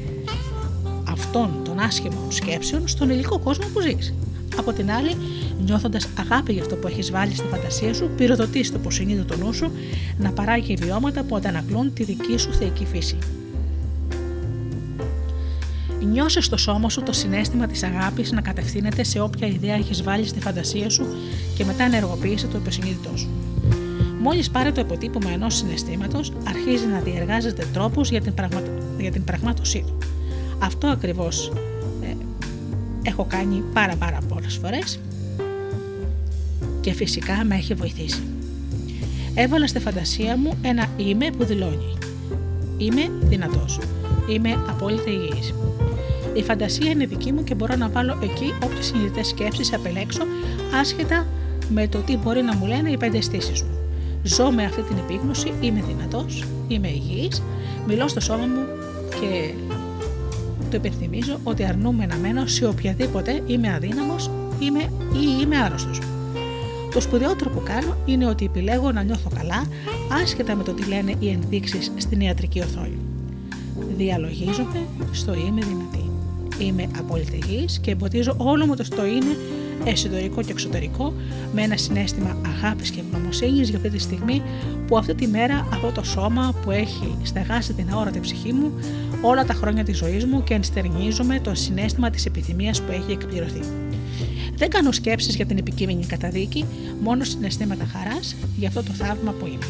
[1.10, 4.14] αυτών των άσχημων σκέψεων στον υλικό κόσμο που ζεις.
[4.58, 5.18] Από την άλλη,
[5.66, 9.72] νιώθοντας αγάπη για αυτό που έχεις βάλει στη φαντασία σου, πυροδοτείς το υποσυνείδητο νου σου
[10.18, 13.18] να παράγει βιώματα που αντανακλούν τη δική σου θεϊκή φύση.
[16.12, 20.28] Νιώσες στο σώμα σου το συνέστημα της αγάπης να κατευθύνεται σε όποια ιδέα έχεις βάλει
[20.28, 21.06] στη φαντασία σου
[21.56, 23.30] και μετά ενεργοποίησε το υποσυνείδητό σου.
[24.22, 28.34] Μόλις πάρει το υποτύπωμα ενός συναισθήματος, αρχίζει να διεργάζεται τρόπου για, την
[29.00, 29.98] για την πραγμάτωσή του.
[30.60, 31.52] Αυτό ακριβώς
[32.02, 32.16] ε,
[33.04, 35.00] έχω κάνει πάρα πάρα πολλές φορές
[36.82, 38.24] και φυσικά με έχει βοηθήσει.
[39.34, 41.98] Έβαλα στη φαντασία μου ένα είμαι που δηλώνει.
[42.78, 43.80] Είμαι δυνατός.
[44.30, 45.54] Είμαι απόλυτα υγιής.
[46.34, 50.22] Η φαντασία είναι δική μου και μπορώ να βάλω εκεί όποιες συνειδητές σκέψεις επελέξω,
[50.80, 51.28] άσχετα
[51.70, 53.78] με το τι μπορεί να μου λένε οι πέντε αισθήσει μου.
[54.24, 57.42] Ζω με αυτή την επίγνωση, είμαι δυνατός, είμαι υγιής,
[57.88, 58.66] μιλώ στο σώμα μου
[59.10, 59.54] και
[60.70, 64.80] το υπενθυμίζω ότι αρνούμε να μένω σε οποιαδήποτε είμαι αδύναμος είμαι
[65.14, 66.00] ή είμαι άρρωστος.
[66.94, 69.66] Το σπουδαιότερο που κάνω είναι ότι επιλέγω να νιώθω καλά,
[70.22, 72.98] άσχετα με το τι λένε οι ενδείξεις στην ιατρική οθόνη.
[73.98, 76.10] Διαλογίζομαι στο είμαι δυνατή
[76.60, 79.38] είμαι απόλυτη και εμποδίζω όλο μου το στο είναι
[79.84, 81.14] εσωτερικό και εξωτερικό
[81.54, 84.42] με ένα συνέστημα αγάπης και ευγνωμοσύνης για αυτή τη στιγμή
[84.88, 88.72] που αυτή τη μέρα αυτό το σώμα που έχει στεγάσει την αόρατη ψυχή μου
[89.22, 93.62] όλα τα χρόνια της ζωής μου και ενστερνίζομαι το συνέστημα της επιθυμίας που έχει εκπληρωθεί.
[94.60, 96.66] Δεν κάνω σκέψεις για την επικείμενη καταδίκη,
[97.02, 99.66] μόνο συναισθήματα χαράς για αυτό το θαύμα που είμαι.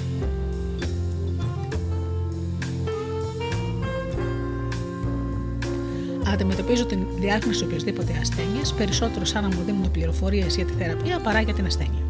[6.41, 11.41] αντιμετωπίζω την διάγνωση οποιασδήποτε ασθένειας περισσότερο σαν να μου δίνουν πληροφορίες για τη θεραπεία παρά
[11.41, 12.04] για την ασθένεια.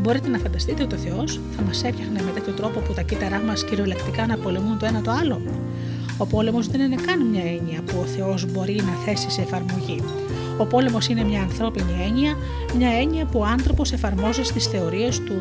[0.00, 3.38] Μπορείτε να φανταστείτε ότι ο Θεός θα μας έφτιαχνε με τέτοιο τρόπο που τα κύτταρά
[3.40, 5.42] μας κυριολεκτικά να πολεμούν το ένα το άλλο.
[6.18, 10.25] Ο πόλεμος δεν είναι καν μια έννοια που ο Θεός μπορεί να θέσει σε εφαρμογή.
[10.58, 12.36] Ο πόλεμος είναι μια ανθρώπινη έννοια,
[12.76, 15.34] μια έννοια που ο άνθρωπος εφαρμόζει στις θεωρίες του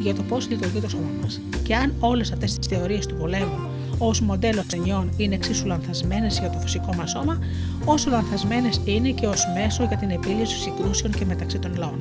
[0.00, 1.40] για το πώς λειτουργεί το σώμα μας.
[1.62, 3.58] Και αν όλες αυτές τις θεωρίες του πολέμου
[3.98, 7.38] ως μοντέλο ταινιών είναι εξίσου λανθασμένες για το φυσικό μας σώμα,
[7.84, 12.00] όσο λανθασμένες είναι και ως μέσο για την επίλυση συγκρούσεων και μεταξύ των λαών.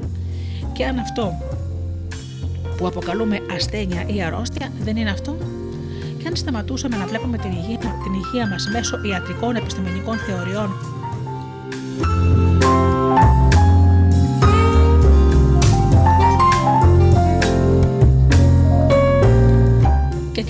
[0.73, 1.33] Και αν αυτό
[2.77, 5.37] που αποκαλούμε ασθένεια ή αρρώστια δεν είναι αυτό,
[6.17, 10.69] και αν σταματούσαμε να βλέπουμε την υγεία, την υγεία μας μέσω ιατρικών επιστημονικών θεωριών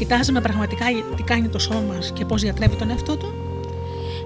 [0.09, 3.33] κοιτάζουμε πραγματικά τι κάνει το σώμα μας και πώς διατρέπει τον εαυτό του.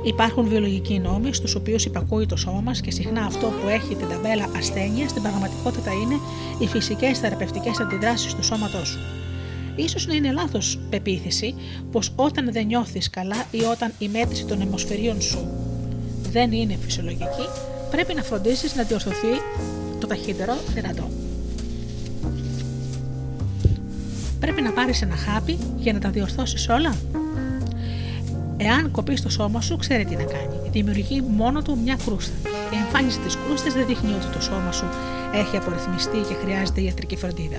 [0.03, 4.07] Υπάρχουν βιολογικοί νόμοι στους οποίους υπακούει το σώμα μας και συχνά αυτό που έχει την
[4.09, 6.19] ταμπέλα ασθένεια στην πραγματικότητα είναι
[6.59, 8.99] οι φυσικές θεραπευτικές αντιδράσεις του σώματός σου.
[9.75, 11.55] Ίσως να είναι λάθος πεποίθηση
[11.91, 15.47] πως όταν δεν νιώθεις καλά ή όταν η μέτρηση των αιμοσφαιρίων σου
[16.31, 17.47] δεν είναι φυσιολογική,
[17.91, 19.41] πρέπει να φροντίσεις να διορθωθεί
[19.99, 21.22] το ταχύτερο δυνατό.
[24.43, 26.95] Πρέπει να πάρεις ένα χάπι για να τα διορθώσεις όλα.
[28.57, 30.69] Εάν κοπείς το σώμα σου, ξέρει τι να κάνει.
[30.71, 32.33] Δημιουργεί μόνο του μια κρούστα.
[32.73, 34.85] Η εμφάνιση της κρούστη δεν δείχνει ότι το σώμα σου
[35.33, 37.57] έχει απορριθμιστεί και χρειάζεται ιατρική φροντίδα.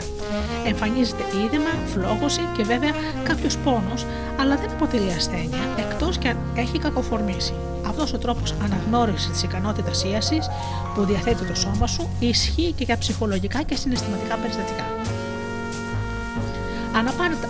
[0.66, 2.92] Εμφανίζεται είδημα, φλόγωση και βέβαια
[3.24, 4.06] κάποιος πόνος,
[4.40, 7.54] αλλά δεν αποτελεί ασθένεια εκτός και αν έχει κακοφορμήσει.
[7.86, 10.48] Αυτός ο τρόπος αναγνώρισης της ικανότητας ίασης
[10.94, 14.84] που διαθέτει το σώμα σου ισχύει και για ψυχολογικά και συναισθηματικά περιστατικά.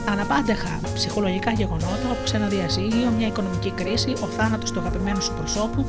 [0.07, 5.87] Αναπάντεχα ψυχολογικά γεγονότα όπως ένα διαζύγιο, μια οικονομική κρίση, ο θάνατος του αγαπημένου σου προσώπου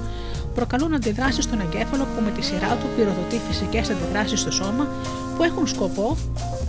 [0.56, 4.88] προκαλούν αντιδράσεις στον εγκέφαλο που με τη σειρά του πυροδοτεί φυσικές αντιδράσεις στο σώμα
[5.36, 6.18] που έχουν σκοπό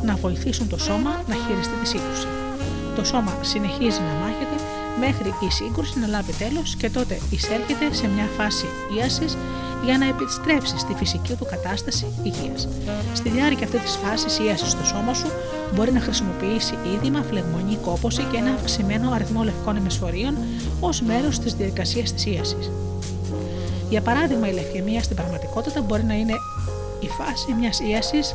[0.03, 2.27] να βοηθήσουν το σώμα να χειριστεί τη σύγκρουση.
[2.97, 4.56] Το σώμα συνεχίζει να μάχεται
[4.99, 8.67] μέχρι η σύγκρουση να λάβει τέλος και τότε εισέρχεται σε μια φάση
[8.97, 9.37] ίασης
[9.85, 12.69] για να επιστρέψεις στη φυσική του κατάσταση υγείας.
[13.13, 15.27] Στη διάρκεια αυτής της φάσης ίασης στο σώμα σου
[15.75, 20.37] μπορεί να χρησιμοποιήσει είδημα, φλεγμονή, κόποση και ένα αυξημένο αριθμό λευκών εμεσφορείων
[20.81, 22.71] ως μέρος της διαδικασίας της ίασης.
[23.89, 26.35] Για παράδειγμα, η λευκαιμία στην πραγματικότητα μπορεί να είναι
[27.01, 28.35] η φάση μιας ίασης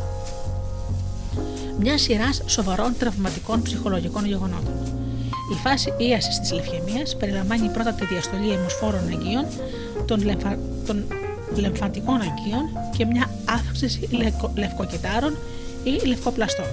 [1.79, 5.00] μιας σειράς σοβαρών τραυματικών ψυχολογικών γεγονότων.
[5.51, 9.45] Η φάση ίασης της λευκαιμία περιλαμβάνει πρώτα τη διαστολή αιμοσφόρων αγκίων,
[10.05, 10.57] των, λεμφα...
[10.85, 11.05] των
[11.55, 12.63] λεμφαντικών αγκίων
[12.97, 14.09] και μια αύξηση
[14.55, 15.37] λευκοκυτάρων
[15.83, 16.65] ή λευκοπλαστών.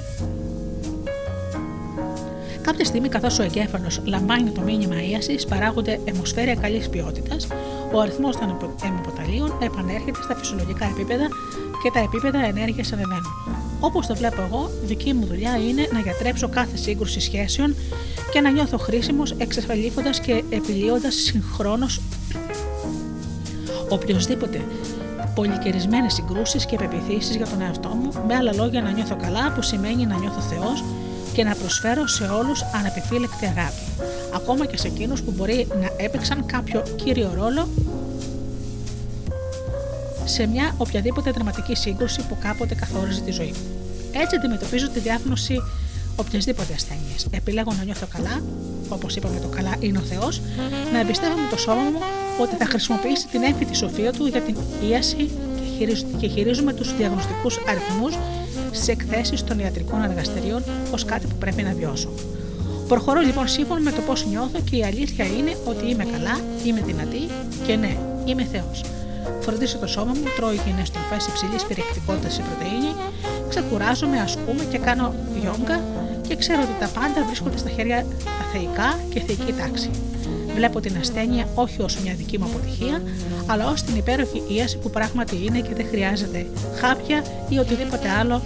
[2.63, 7.47] Κάποια στιγμή, καθώς ο εγκέφαλος λαμβάνει το μήνυμα ίασης, παράγονται αιμοσφαίρια καλής ποιότητας,
[7.93, 11.27] ο αριθμός των αιμοποταλίων επανέρχεται στα φυσιολογικά επίπεδα
[11.83, 13.58] και τα επίπεδα ενέργειας ανεβαίνουν.
[13.81, 17.75] Όπως το βλέπω εγώ, δική μου δουλειά είναι να γιατρέψω κάθε σύγκρουση σχέσεων
[18.33, 22.01] και να νιώθω χρήσιμος εξασφαλίζοντας και επιλύοντας συγχρόνως
[23.89, 24.65] οποιοδήποτε
[25.35, 29.63] πολυκαιρισμένες συγκρούσεις και πεπιθήσεις για τον εαυτό μου, με άλλα λόγια να νιώθω καλά, που
[29.63, 30.85] σημαίνει να νιώθω Θεός
[31.33, 33.83] και να προσφέρω σε όλους ανεπιφύλακτη αγάπη,
[34.35, 37.69] ακόμα και σε εκείνους που μπορεί να έπαιξαν κάποιο κύριο ρόλο
[40.29, 43.65] σε μια οποιαδήποτε δραματική σύγκρουση που κάποτε καθόριζε τη ζωή μου.
[44.13, 45.57] Έτσι αντιμετωπίζω τη διάγνωση
[46.17, 47.27] οποιασδήποτε ασθένειας.
[47.31, 48.43] Επιλέγω να νιώθω καλά,
[48.89, 50.41] όπως είπαμε το καλά είναι ο Θεός,
[50.93, 51.99] να εμπιστεύομαι το σώμα μου
[52.41, 54.57] ότι θα χρησιμοποιήσει την έμφυτη σοφία του για την
[54.89, 55.31] ίαση
[56.19, 58.19] και χειρίζομαι τους διαγνωστικούς αριθμούς
[58.73, 60.63] στις εκθέσεις των ιατρικών εργαστηρίων
[60.93, 62.11] ως κάτι που πρέπει να βιώσω.
[62.89, 66.81] Προχωρώ λοιπόν σύμφωνα με το πώς νιώθω και η αλήθεια είναι ότι είμαι καλά, είμαι
[66.81, 67.29] δυνατή
[67.67, 68.83] και ναι, είμαι Θεός.
[69.41, 72.91] Φροντίζω το σώμα μου, τρώω υγιεινέ τροφέ υψηλή περιεκτικότητα σε πρωτενη,
[73.49, 75.81] ξεκουράζομαι, ασκούμε και κάνω γιόγκα
[76.29, 79.91] και ξέρω ότι τα πάντα βρίσκονται στα χέρια τα θεϊκά και θεϊκή τάξη.
[80.55, 83.03] Βλέπω την ασθένεια όχι ως μια δική μου αποτυχία,
[83.47, 86.47] αλλά ως την υπέροχη ίαση που πράγματι είναι και δεν χρειάζεται
[86.81, 88.43] χάπια ή οτιδήποτε άλλο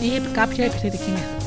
[0.00, 1.40] ή κάποια επιθετική μέθοδο.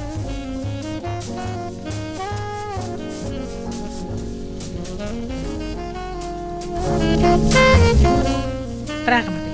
[9.06, 9.52] Πράγματι,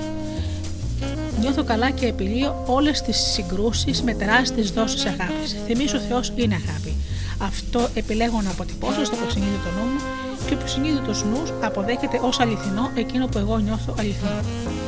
[1.40, 5.56] νιώθω καλά και επιλύω όλες τις συγκρούσεις με τεράστιες δόσεις αγάπης.
[5.66, 6.96] Θυμίζω ο Θεός είναι αγάπη.
[7.42, 10.00] Αυτό επιλέγω να αποτυπώσω στο προσυνείδητο νου μου
[10.46, 14.40] και ο προσυνείδητο νους αποδέχεται ως αληθινό εκείνο που εγώ νιώθω αληθινό.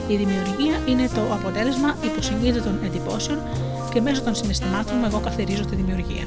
[0.08, 3.38] Η δημιουργία είναι το αποτέλεσμα υποσυνείδητων εντυπώσεων
[3.92, 6.26] και μέσω των συναισθημάτων μου εγώ καθαρίζω τη δημιουργία.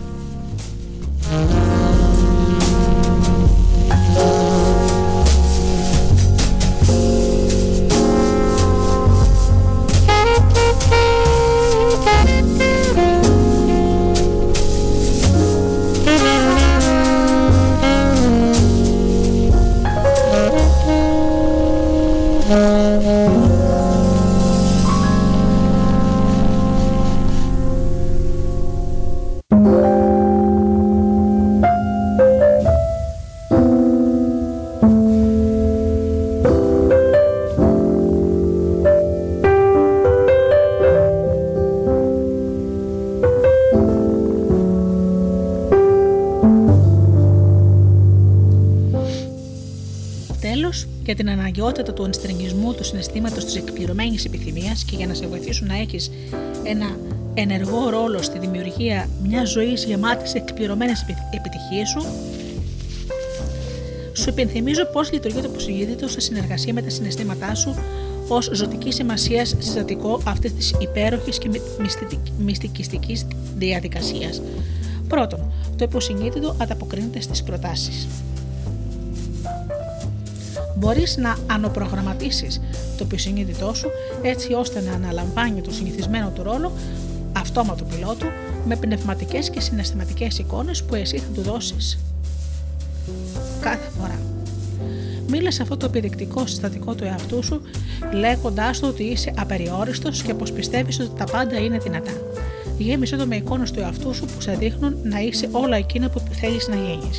[51.75, 55.77] Την αναγκαιότητα του ενστραγγισμού του συναισθήματος της εκπληρωμένης επιθυμίας και για να σε βοηθήσουν να
[55.77, 56.11] έχεις
[56.63, 56.97] ένα
[57.33, 62.05] ενεργό ρόλο στη δημιουργία μιας ζωής γεμάτης εκπληρωμένες επιτυχίες σου,
[64.13, 67.75] σου υπενθυμίζω πώς λειτουργεί το υποσυνείδητο σε συνεργασία με τα συναισθήματά σου
[68.27, 71.49] ως ζωτική σημασία συστατικό αυτής της υπέροχης και
[72.37, 73.25] μυστικιστικής
[73.57, 74.41] διαδικασίας.
[75.07, 75.39] Πρώτον,
[75.75, 78.07] το υποσυνείδητο ανταποκρίνεται στις προτάσεις
[80.75, 82.61] μπορείς να ανοπρογραμματίσεις
[82.97, 83.89] το πισυνείδητό σου
[84.21, 86.71] έτσι ώστε να αναλαμβάνει το συνηθισμένο του ρόλο
[87.33, 88.25] αυτόματο πιλότου
[88.65, 91.99] με πνευματικές και συναισθηματικές εικόνες που εσύ θα του δώσεις
[93.59, 94.19] κάθε φορά.
[95.27, 97.61] Μίλα σε αυτό το επιδεικτικό συστατικό του εαυτού σου,
[98.13, 102.11] λέγοντάς του ότι είσαι απεριόριστος και πως πιστεύεις ότι τα πάντα είναι δυνατά.
[102.77, 106.21] Γέμισε το με εικόνες του εαυτού σου που σε δείχνουν να είσαι όλα εκείνα που
[106.31, 107.09] θέλεις να γίνει.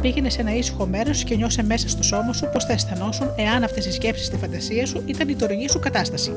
[0.00, 3.62] Πήγαινε σε ένα ήσυχο μέρος και νιώσε μέσα στο σώμα σου πώ θα αισθανόσουν εάν
[3.62, 6.32] αυτές οι σκέψεις στη φαντασία σου ήταν η τωρινή σου κατάσταση.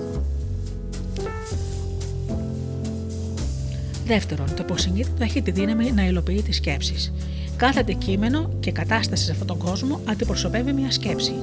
[4.06, 7.14] Δεύτερον, το υποσυνείδητο έχει τη δύναμη να υλοποιεί τις σκέψεις.
[7.56, 11.34] Κάθε αντικείμενο και κατάσταση σε αυτόν τον κόσμο αντιπροσωπεύει μια σκέψη.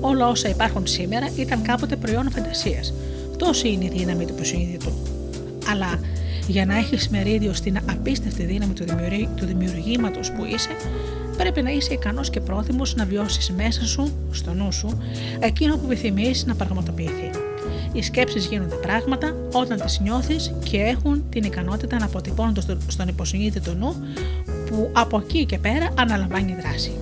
[0.00, 2.94] Όλα όσα υπάρχουν σήμερα ήταν κάποτε προϊόν φαντασίας.
[3.36, 4.92] Τόση είναι η δύναμη του υποσυνείδητου.
[5.70, 6.00] Αλλά
[6.46, 10.70] για να έχεις μερίδιο στην απίστευτη δύναμη του, δημιουργή, του δημιουργήματος που είσαι,
[11.36, 14.98] πρέπει να είσαι ικανός και πρόθυμος να βιώσεις μέσα σου, στο νου σου,
[15.38, 17.30] εκείνο που επιθυμείς να πραγματοποιηθεί.
[17.92, 23.74] Οι σκέψεις γίνονται πράγματα όταν τις νιώθεις και έχουν την ικανότητα να αποτυπώνονται στον υποσυνείδητο
[23.74, 23.94] νου
[24.66, 26.92] που από εκεί και πέρα αναλαμβάνει δράση.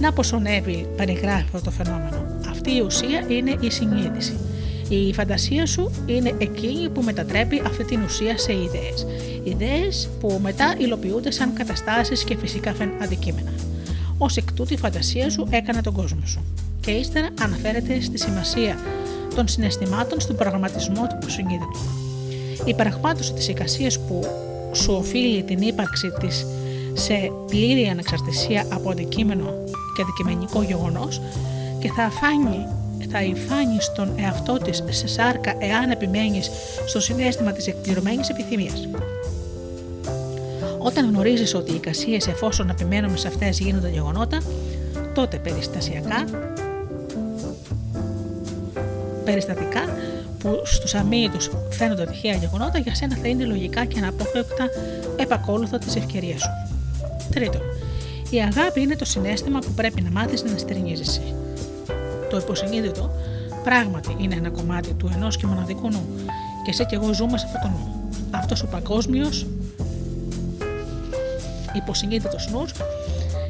[0.00, 2.26] Να πως ο Νέβιλ περιγράφει αυτό το φαινόμενο.
[2.50, 4.36] Αυτή η ουσία είναι η συνείδηση.
[4.92, 9.06] Η φαντασία σου είναι εκείνη που μετατρέπει αυτή την ουσία σε ιδέες.
[9.44, 13.50] Ιδέες που μετά υλοποιούνται σαν καταστάσεις και φυσικά αντικείμενα.
[14.18, 16.44] Ω εκ τούτου η φαντασία σου έκανε τον κόσμο σου.
[16.80, 18.78] Και ύστερα αναφέρεται στη σημασία
[19.34, 21.78] των συναισθημάτων στον προγραμματισμό του προσυνείδητου.
[22.64, 24.20] Η πραγμάτωση της εικασίας που
[24.72, 26.46] σου οφείλει την ύπαρξη της
[26.92, 29.54] σε πλήρη ανεξαρτησία από αντικείμενο
[29.96, 31.20] και αντικειμενικό γεγονός
[31.78, 32.66] και θα αφάνει
[33.10, 36.50] θα υφάνει στον εαυτό της σε σάρκα εάν επιμένεις
[36.86, 38.88] στο συνέστημα της εκπληρωμένης επιθυμίας.
[40.78, 44.42] Όταν γνωρίζεις ότι οι εικασίες εφόσον επιμένουμε σε αυτές γίνονται γεγονότα,
[45.14, 46.24] τότε περιστασιακά,
[49.24, 49.80] περιστατικά
[50.38, 51.38] που στους αμύητου
[51.70, 54.68] φαίνονται τυχαία γεγονότα, για σένα θα είναι λογικά και αναπόφευκτα
[55.16, 56.48] επακόλουθα τη ευκαιρία σου.
[57.30, 57.60] Τρίτον,
[58.30, 61.22] η αγάπη είναι το συνέστημα που πρέπει να μάθεις να στερνίζεσαι.
[62.30, 63.10] Το υποσυνείδητο
[63.64, 66.04] πράγματι είναι ένα κομμάτι του ενός και μοναδικού νου,
[66.64, 68.08] και εσύ και εγώ ζούμε σε αυτό το νου.
[68.30, 69.46] Αυτός ο παγκόσμιος
[71.72, 72.72] υποσυνείδητος νους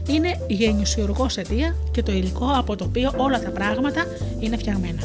[0.09, 4.07] είναι η γεννησιουργός αιτία και το υλικό από το οποίο όλα τα πράγματα
[4.41, 5.03] είναι φτιαγμένα.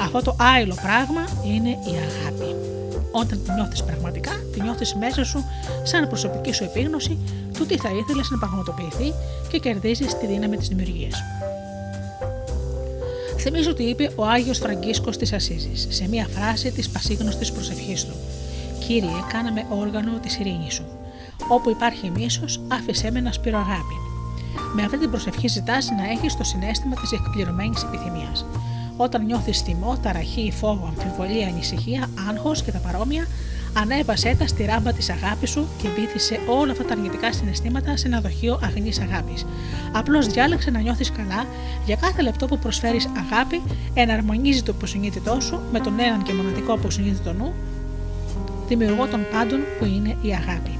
[0.00, 2.54] Αυτό το άειλο πράγμα είναι η αγάπη.
[3.10, 5.44] Όταν τη νιώθεις πραγματικά, τη νιώθεις μέσα σου
[5.82, 7.18] σαν προσωπική σου επίγνωση
[7.54, 9.12] του τι θα ήθελες να πραγματοποιηθεί
[9.48, 11.22] και κερδίζεις τη δύναμη της δημιουργίας.
[13.40, 18.14] Θυμίζω ότι είπε ο Άγιος Φραγκίσκος της Ασίζης σε μία φράση της πασίγνωστης προσευχής του:
[18.86, 20.84] Κύριε, κάναμε όργανο της ειρήνης σου.
[21.48, 23.94] Όπου υπάρχει μίσος, άφησέ με να σπείρω αγάπη.
[24.74, 28.46] Με αυτή την προσευχή ζητάς να έχεις το συνέστημα της εκπληρωμένης επιθυμίας.
[28.96, 33.26] Όταν νιώθεις θυμό, ταραχή, φόβο, αμφιβολία, ανησυχία, άγχος και τα παρόμοια,
[33.80, 38.06] ανέβασέ τα στη ράμπα της αγάπης σου και βήθησε όλα αυτά τα αρνητικά συναισθήματα σε
[38.06, 39.46] ένα δοχείο αγνής αγάπης.
[39.92, 41.46] Απλώς διάλεξε να νιώθεις καλά
[41.86, 43.62] για κάθε λεπτό που προσφέρεις αγάπη,
[43.94, 47.54] εναρμονίζει το υποσυνείδητό σου με τον έναν και μοναδικό υποσυνείδητο νου,
[48.68, 50.77] δημιουργό των πάντων που είναι η αγάπη.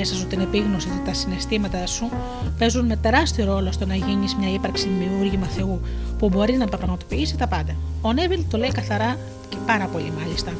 [0.00, 2.08] Μέσα σου την επίγνωση ότι τα συναισθήματα σου
[2.58, 5.80] παίζουν με τεράστιο ρόλο στο να γίνεις μια ύπαρξη δημιούργημα Θεού
[6.18, 7.74] που μπορείς να πραγματοποιήσεις τα πάντα.
[8.00, 9.16] Ο Νέβιλ το λέει καθαρά
[9.48, 10.52] και πάρα πολύ μάλιστα.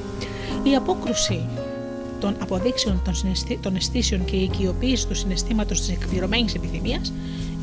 [0.63, 1.47] Η απόκρουση
[2.21, 7.13] των αποδείξεων των, συναισθή, των αισθήσεων και η οικειοποίηση του συναισθήματος της εκπληρωμένης επιθυμίας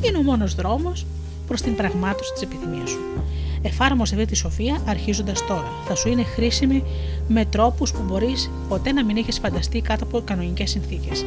[0.00, 1.06] είναι ο μόνος δρόμος
[1.46, 2.98] προς την πραγμάτωση της επιθυμίας σου.
[3.62, 5.72] Εφάρμοσε αυτή τη σοφία αρχίζοντας τώρα.
[5.86, 6.84] Θα σου είναι χρήσιμη
[7.28, 11.24] με τρόπους που μπορείς ποτέ να μην έχεις φανταστεί κάτω από κανονικές συνθήκες.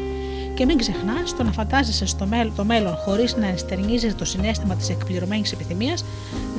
[0.62, 4.76] Και μην ξεχνάς, το να φαντάζεσαι στο μέλλον, το μέλλον χωρίς να ενστερνίζεσαι το συνέστημα
[4.76, 6.06] της εκπληρωμένης επιθυμίας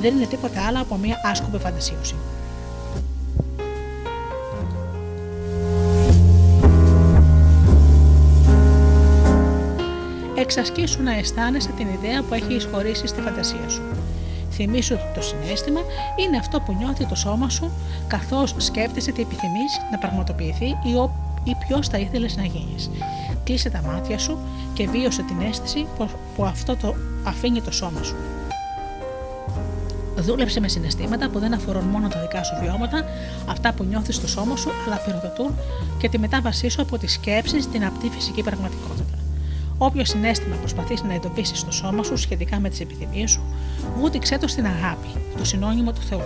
[0.00, 2.14] δεν είναι τίποτα άλλο από μια άσκοπη φαντασίωση.
[10.36, 13.82] Εξασκήσου να αισθάνεσαι την ιδέα που έχει εισχωρήσει στη φαντασία σου.
[14.50, 15.80] Θυμήσου ότι το συνέστημα
[16.16, 17.70] είναι αυτό που νιώθει το σώμα σου
[18.07, 22.90] καθώς σκέφτεσαι τι επιθυμείς να πραγματοποιηθεί ή, ο, ή ποιος θα ήθελες να γίνεις.
[23.45, 24.38] Κλείσε τα μάτια σου
[24.72, 25.86] και βίωσε την αίσθηση
[26.36, 28.14] που αυτό το αφήνει το σώμα σου.
[30.16, 33.05] Δούλεψε με συναισθήματα που δεν αφορούν μόνο τα δικά σου βιώματα,
[33.49, 35.55] αυτά που νιώθεις στο σώμα σου, αλλά πυροδοτούν
[35.99, 39.18] και τη μετάβασή σου από τις σκέψεις στην απτή φυσική πραγματικότητα.
[39.78, 43.43] Όποιο συνέστημα προσπαθείς να εντοπίσεις στο σώμα σου σχετικά με τις επιθυμίες σου,
[43.99, 46.22] βούτυξέ το στην αγάπη, το συνώνυμο του Θεού.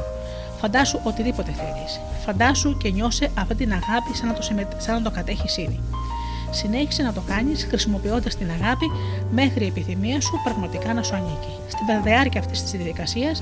[0.60, 2.00] Φαντάσου οτιδήποτε θέλεις.
[2.24, 4.42] Φαντάσου και νιώσε αυτή την αγάπη σαν να το,
[4.78, 5.80] σαν να το κατέχεις ήδη.
[6.50, 8.86] Συνέχισε να το κάνεις χρησιμοποιώντας την αγάπη
[9.30, 11.52] μέχρι η επιθυμία σου πραγματικά να σου ανήκει.
[11.68, 13.40] Στην διάρκεια αυτής της διαδικασίας,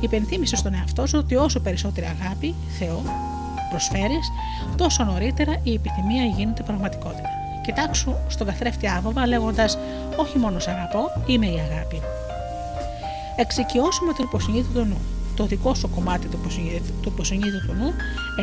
[0.00, 3.02] υπενθύμησε στον εαυτό σου ότι όσο περισσότερη αγάπη, Θεό,
[3.70, 4.32] προσφέρεις,
[4.76, 7.28] τόσο νωρίτερα η επιθυμία γίνεται πραγματικότητα.
[7.62, 9.78] Κοιτάξου στον καθρέφτη άβοβα λέγοντας:
[10.16, 12.00] Όχι μόνο σε αγαπώ, είμαι η αγάπη.
[13.36, 15.00] Εξοικειώσουμε τον υποσυνείδητο νου.
[15.36, 16.38] Το δικό σου κομμάτι του
[17.06, 17.92] υποσυνείδητου νου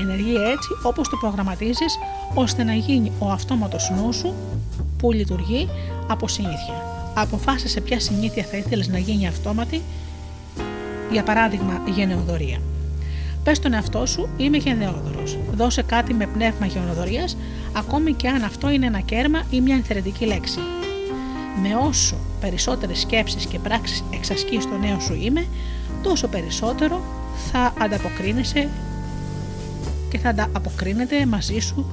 [0.01, 1.97] ενεργεί έτσι όπως το προγραμματίζεις
[2.33, 4.33] ώστε να γίνει ο αυτόματος νους σου
[4.97, 5.69] που λειτουργεί
[6.07, 6.83] από συνήθεια.
[7.13, 9.81] Αποφάσισε ποια συνήθεια θα ήθελες να γίνει αυτόματη,
[11.11, 12.57] για παράδειγμα γενεοδορία.
[13.43, 15.37] Πες στον εαυτό σου: Είμαι γενναιόδωρος.
[15.55, 17.37] Δώσε κάτι με πνεύμα γενναιοδορίας,
[17.73, 20.59] ακόμη και αν αυτό είναι ένα κέρμα ή μια ενθαρρυντική λέξη.
[21.61, 25.45] Με όσο περισσότερες σκέψεις και πράξεις εξασκείς στο νέο σου είμαι,
[26.03, 27.01] τόσο περισσότερο
[27.51, 28.69] θα ανταποκρίνεσαι
[30.09, 31.85] και θα ανταποκρίνεται μαζί σου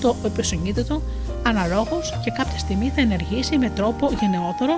[0.00, 1.02] το υπεσυνείδητο
[1.42, 4.74] αναλόγως και κάποια στιγμή θα ενεργήσει με τρόπο γενναιόδωρο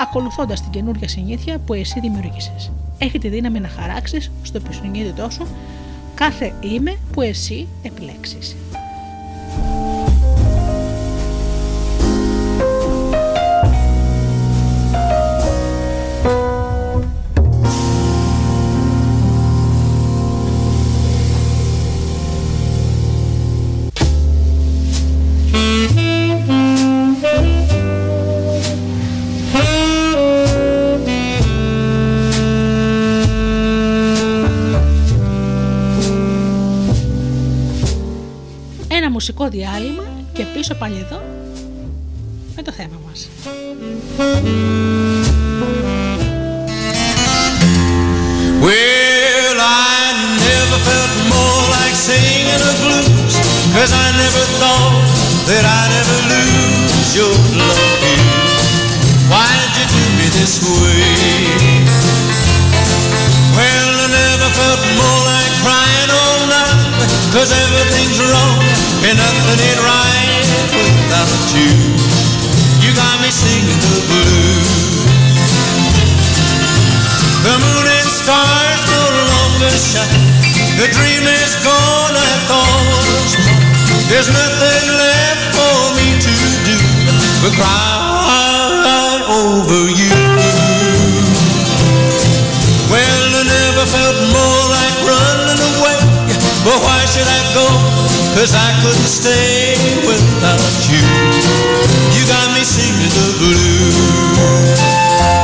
[0.00, 2.72] ακολουθώντας την καινούργια συνήθεια που εσύ δημιούργησες.
[2.98, 5.46] Έχει τη δύναμη να χαράξεις στο υπεσυνείδητό σου
[6.14, 8.56] κάθε είμαι που εσύ επιλέξεις.
[39.26, 41.22] Μουσικό διάλειμμα και πίσω πάλι εδώ
[42.56, 43.28] με το θέμα μας.
[48.66, 50.02] Well, I
[50.48, 53.34] never felt more like singing a blues
[53.74, 54.94] Cause I never thought
[55.48, 57.34] that I'd ever lose your
[57.70, 58.28] love here
[59.32, 61.44] Why did you do me this way?
[63.56, 66.80] Well, I never felt more like crying all night
[67.34, 71.72] Cause everything's wrong and nothing ain't right without you.
[72.80, 74.72] You got me singing the blues.
[77.44, 80.24] The moon and stars no longer shine.
[80.80, 83.28] The dream is gone, I thought.
[84.08, 86.34] There's nothing left for me to
[86.64, 86.78] do
[87.44, 88.04] but cry
[89.28, 90.14] over you.
[92.88, 95.98] Well, I never felt more like running away.
[96.64, 97.93] But why should I go?
[98.34, 100.58] Cause I couldn't stay without
[100.90, 100.98] you.
[102.18, 105.43] You got me singing the blues.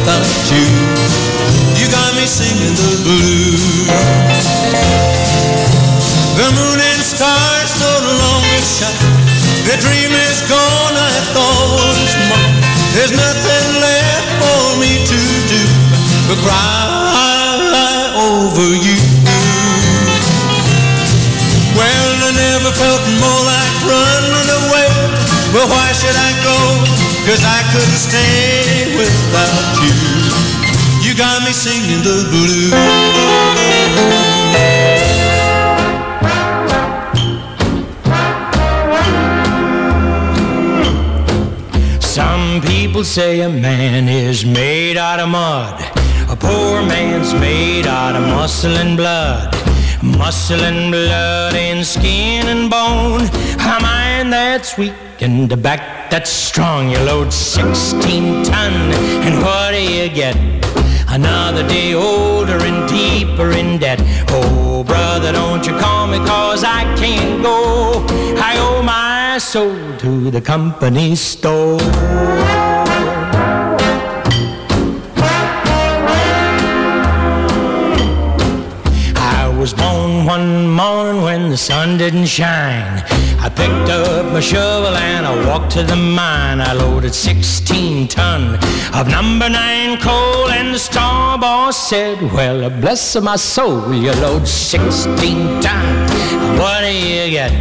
[0.00, 0.64] Without you.
[1.76, 3.84] You got me singing the blues.
[6.40, 9.12] The moon and stars no longer shine.
[9.68, 12.56] The dream is gone, I thought it's mine.
[12.96, 15.20] There's nothing left for me to
[15.52, 15.62] do
[16.28, 16.88] but cry
[18.16, 19.00] over you.
[21.76, 24.90] Well, I never felt more like running away.
[25.52, 26.56] But why should I go?
[27.26, 29.94] Cause I couldn't stay without you.
[31.04, 32.72] You got me singing the blues.
[42.00, 45.80] Some people say a man is made out of mud.
[46.28, 49.54] A poor man's made out of muscle and blood.
[50.02, 53.22] Muscle and blood and skin and bone.
[53.60, 56.90] A mind that's weak and a back that's strong.
[56.90, 58.72] You load 16 ton,
[59.26, 60.36] and what do you get?
[61.08, 64.00] Another day older and deeper in debt.
[64.30, 68.04] Oh, brother, don't you call me cause I can't go.
[68.38, 71.78] I owe my soul to the company store.
[81.50, 83.02] The sun didn't shine.
[83.40, 86.60] I picked up my shovel and I walked to the mine.
[86.60, 88.54] I loaded 16 ton
[88.94, 94.46] of number nine coal and the star boss said, well, bless my soul, you load
[94.46, 96.58] 16 ton.
[96.58, 97.52] What do you get?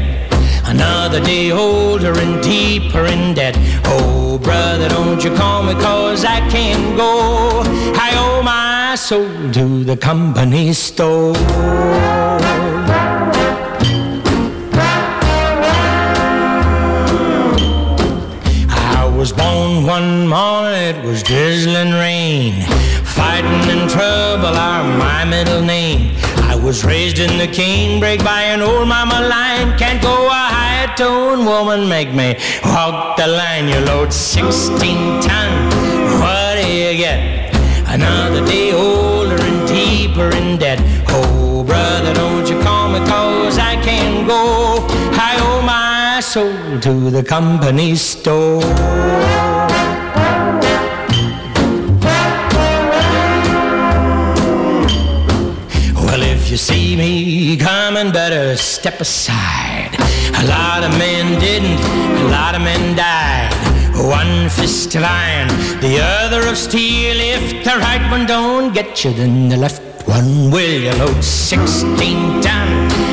[0.66, 3.56] Another day older and deeper in debt.
[3.86, 7.64] Oh, brother, don't you call me cause I can't go.
[7.96, 12.19] I owe my soul to the company store.
[19.60, 22.62] One morning, it was drizzling rain.
[23.04, 26.16] Fighting and trouble are my middle name.
[26.52, 29.78] I was raised in the canebrake by an old mama line.
[29.78, 33.68] Can't go a high tone woman, make me walk the line.
[33.68, 35.52] You load 16 ton,
[36.22, 37.54] what do you get?
[37.88, 40.80] Another day older and deeper in debt.
[41.10, 42.39] Oh, brother, don't
[46.22, 48.60] soul to the company store.
[55.96, 59.96] Well, if you see me coming, better step aside.
[60.36, 63.54] A lot of men didn't, a lot of men died.
[63.96, 65.48] One fist of iron,
[65.80, 67.16] the other of steel.
[67.18, 70.82] If the right one don't get you, then the left one will.
[70.82, 72.68] You load 16 ton,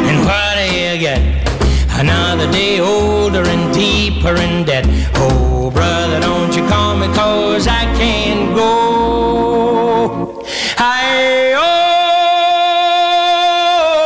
[0.09, 1.56] and what do you get?
[1.99, 4.84] Another day older and deeper in debt.
[5.14, 10.44] Oh, brother, don't you call me, cause I can't go.
[10.76, 11.55] I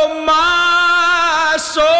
[0.07, 1.91] owe my soul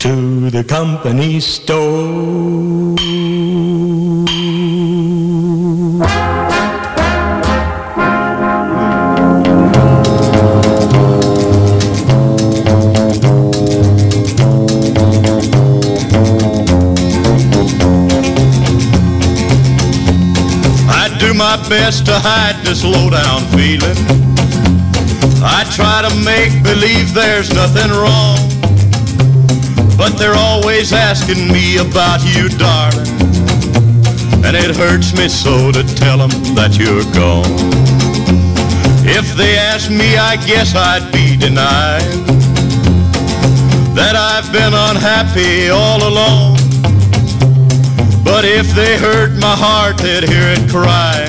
[0.00, 2.52] to the company store.
[21.56, 23.98] My best to hide this low down feeling.
[25.44, 28.40] I try to make believe there's nothing wrong.
[29.98, 33.04] But they're always asking me about you, darling.
[34.46, 37.52] And it hurts me so to tell them that you're gone.
[39.04, 42.16] If they ask me, I guess I'd be denied
[43.92, 46.56] that I've been unhappy all along.
[48.24, 51.21] But if they hurt my heart, they'd hear it crying.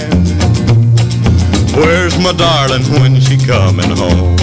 [1.73, 4.35] Where's my darling when she coming home?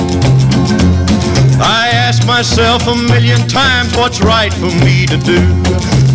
[1.62, 5.41] I ask myself a million times what's right for me to do.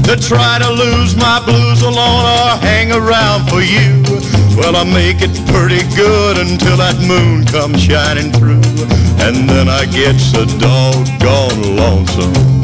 [0.10, 4.04] To try to lose my blues alone or hang around for you.
[4.58, 8.62] Well, I make it pretty good until that moon comes shining through.
[9.26, 12.56] And then I get so doggone lonesome.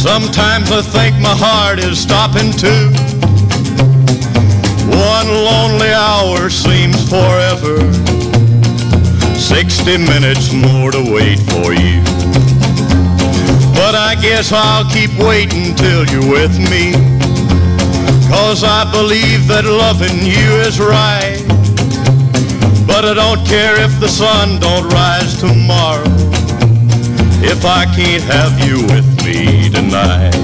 [0.00, 2.88] Sometimes I think my heart is stopping too.
[4.96, 7.84] One lonely hour seems forever.
[9.36, 12.00] Sixty minutes more to wait for you.
[13.76, 16.96] But I guess I'll keep waiting till you're with me.
[18.32, 21.44] Cause I believe that loving you is right.
[22.86, 26.19] But I don't care if the sun don't rise tomorrow
[27.42, 30.34] if I can't have you with me tonight.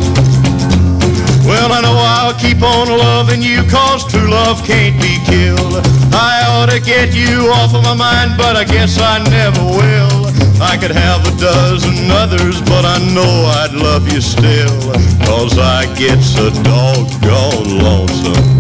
[1.47, 5.79] Well, I know I'll keep on loving you cause true love can't be killed.
[6.13, 10.27] I ought to get you off of my mind, but I guess I never will.
[10.61, 14.93] I could have a dozen others, but I know I'd love you still.
[15.27, 18.56] Cause I get so doggone lonesome.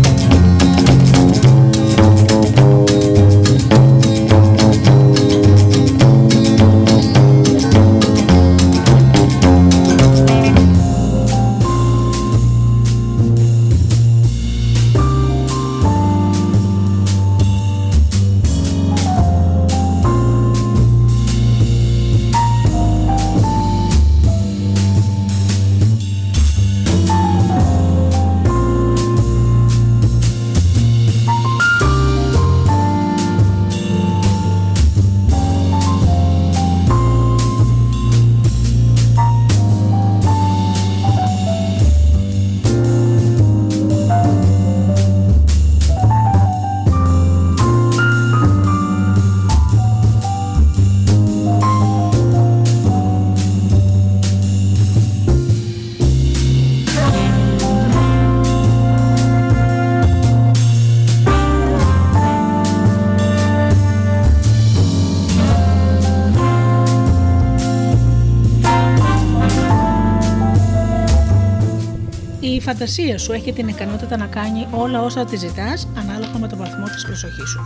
[72.87, 76.85] Φαντασία σου έχει την ικανότητα να κάνει όλα όσα τη ζητάς ανάλογα με τον βαθμό
[76.85, 77.61] της προσοχής σου.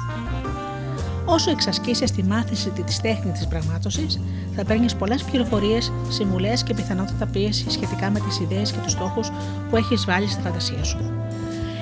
[1.25, 4.21] Όσο εξασκήσεις τη μάθηση της τέχνης της πραγμάτωσης,
[4.57, 9.31] θα παίρνεις πολλές πληροφορίες, συμβουλές και πιθανότητα πίεση σχετικά με τις ιδέες και τους στόχους
[9.71, 10.99] που έχεις βάλει στη φαντασία σου.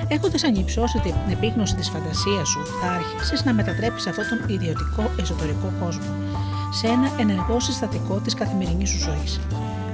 [0.07, 5.73] Έχοντας ανυψώσει την επίγνωση της φαντασίας σου, θα αρχίσεις να μετατρέπεις αυτόν τον ιδιωτικό εσωτερικό
[5.79, 6.13] κόσμο
[6.71, 9.39] σε ένα ενεργό συστατικό της καθημερινής σου ζωής.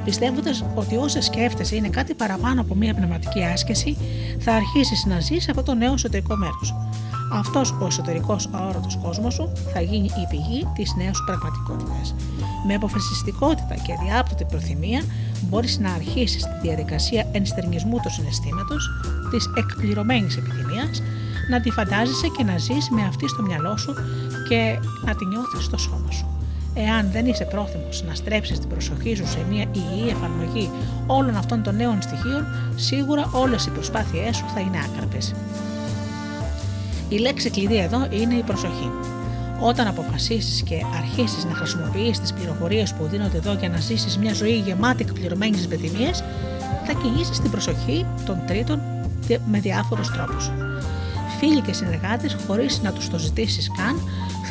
[0.06, 3.98] Πιστεύοντας ότι όσα σκέφτεσαι είναι κάτι παραπάνω από μια πνευματική άσκηση,
[4.40, 6.74] θα αρχίσεις να ζεις σε αυτό το νέο εσωτερικό μέρος.
[7.34, 12.16] Αυτός ο εσωτερικός αόρατος κόσμος σου θα γίνει η πηγή της νέας σου πραγματικότητας.
[12.68, 15.02] Με αποφασιστικότητα και διάπτωτη προθυμία
[15.42, 18.90] μπορείς να αρχίσεις τη διαδικασία ενστερνισμού του συναισθήματος,
[19.32, 21.02] της εκπληρωμένης επιθυμίας,
[21.50, 23.94] να τη φαντάζεσαι και να ζεις με αυτή στο μυαλό σου
[24.50, 26.35] και να τη νιώθεις στο σώμα σου.
[26.78, 30.70] Εάν δεν είσαι πρόθυμος να στρέψεις την προσοχή σου σε μια υγιή εφαρμογή
[31.08, 32.46] όλων αυτών των νέων στοιχείων,
[32.76, 35.18] σίγουρα όλες οι προσπάθειές σου θα είναι άκαρπε.
[37.10, 38.92] Η λέξη κλειδί εδώ είναι η προσοχή.
[39.60, 44.34] Όταν αποφασίσεις και αρχίσεις να χρησιμοποιείς τις πληροφορίες που δίνονται εδώ για να ζήσεις μια
[44.34, 46.12] ζωή γεμάτη εκπληρωμένης επιθυμίε,
[46.86, 48.82] θα κινήσεις την προσοχή των τρίτων
[49.52, 50.52] με διάφορους τρόπους.
[51.40, 54.02] Φίλοι και συνεργάτες, χωρίς να τους το ζητήσεις καν,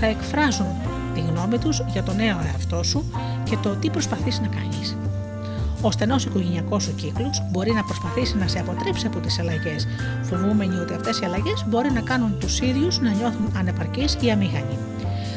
[0.01, 0.67] θα εκφράζουν
[1.15, 3.05] τη γνώμη τους για το νέο εαυτό σου
[3.45, 4.97] και το τι προσπαθείς να κάνεις.
[5.83, 9.87] Ο στενός οικογενειακός σου κύκλος μπορεί να προσπαθήσει να σε αποτρέψει από τις αλλαγές,
[10.23, 14.79] φοβούμενοι ότι αυτές οι αλλαγές μπορεί να κάνουν τους ίδιους να νιώθουν ανεπαρκείς ή αμήχανοι.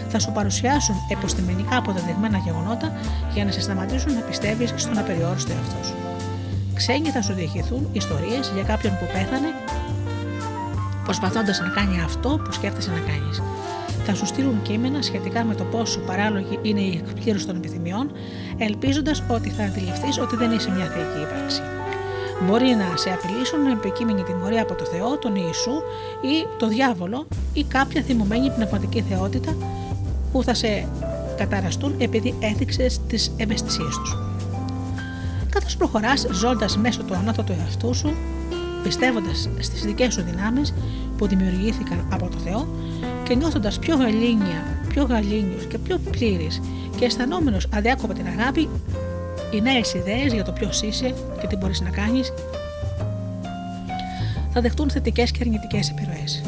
[0.09, 2.91] Θα σου παρουσιάσουν επιστημονικά αποδεδειγμένα γεγονότα
[3.33, 5.95] για να σε σταματήσουν να πιστεύεις στον απεριόριστο εαυτό σου.
[6.73, 9.49] Ξένοι θα σου διηγηθούν ιστορίες για κάποιον που πέθανε
[11.03, 13.41] προσπαθώντας να κάνει αυτό που σκέφτεσαι να κάνεις
[14.07, 18.11] θα σου στείλουν κείμενα σχετικά με το πόσο παράλογη είναι η εκπλήρωση των επιθυμιών,
[18.57, 21.61] ελπίζοντας ότι θα αντιληφθείς ότι δεν είσαι μια θεϊκή ύπαρξη.
[22.45, 25.71] Μπορεί να σε απειλήσουν με επικείμενη τιμωρία από το Θεό, τον Ιησού
[26.21, 29.55] ή το διάβολο ή κάποια θυμωμένη πνευματική θεότητα
[30.31, 30.87] που θα σε
[31.37, 34.17] καταραστούν επειδή έθιξε τις ευαισθησίες τους.
[35.49, 38.13] Καθώς προχωράς ζώντας μέσω του ανώτατου εαυτού σου,
[38.83, 40.73] πιστεύοντας στις δικές σου δυνάμεις
[41.17, 42.67] που δημιουργήθηκαν από το Θεό,
[43.27, 46.61] και νιώθοντας πιο γαλήνια, πιο γαλήνιος και πιο πλήρης
[46.97, 48.69] και αισθανόμενος αδιάκοπα την αγάπη,
[49.51, 52.33] οι νέες ιδέες για το ποιος είσαι και τι μπορείς να κάνεις
[54.49, 56.41] θα δεχτούν θετικές και αρνητικές επιρροές.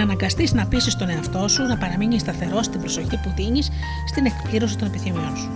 [0.00, 3.70] Να αναγκαστείς να πείσεις τον εαυτό σου να παραμείνεις σταθερός στην προσοχή που δίνεις
[4.06, 5.50] στην εκπλήρωση των επιθυμιών σου.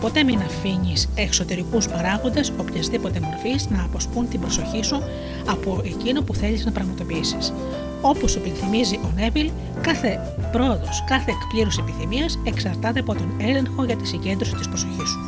[0.00, 5.02] Ποτέ μην αφήνεις εξωτερικούς παράγοντες οποιασδήποτε μορφής να αποσπούν την προσοχή σου
[5.46, 7.52] από εκείνο που θέλεις να πραγματοποιήσεις.
[8.00, 10.20] Όπως σου επιθυμίζει ο Νέβιλ, κάθε
[10.52, 15.20] πρόοδος, κάθε εκπλήρωση επιθυμίας εξαρτάται από τον έλεγχο για τη συγκέντρωση της προσοχής σου.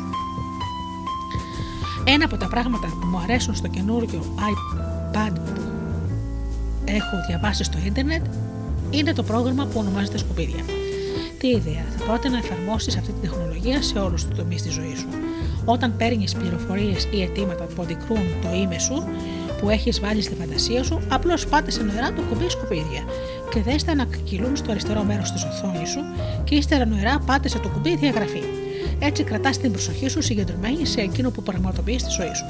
[2.03, 5.61] Ένα από τα πράγματα που μου αρέσουν στο καινούριο iPad που
[6.85, 8.25] έχω διαβάσει στο ίντερνετ
[8.89, 10.63] είναι το πρόγραμμα που ονομάζεται Σκουπίδια.
[11.37, 14.99] Τι ιδέα, θα πάτε να εφαρμόσεις αυτή τη τεχνολογία σε όλους τους τομείς της ζωής
[14.99, 15.07] σου.
[15.65, 19.03] Όταν παίρνεις πληροφορίες ή αιτήματα που αντικρούν το ime σου
[19.61, 23.03] που έχεις βάλει στη φαντασία σου, απλώς πάτε σε νοερά το κουμπί σκουπίδια
[23.53, 25.99] και δέστε να κυλούν στο αριστερό μέρος της οθόνης σου
[26.43, 28.43] και ύστερα νοερά πάτε σε το κουμπί διαγραφή.
[28.99, 32.45] Έτσι κρατάς την προσοχή σου συγκεντρωμένη σε εκείνο που πραγματοποιείς στη ζωή σου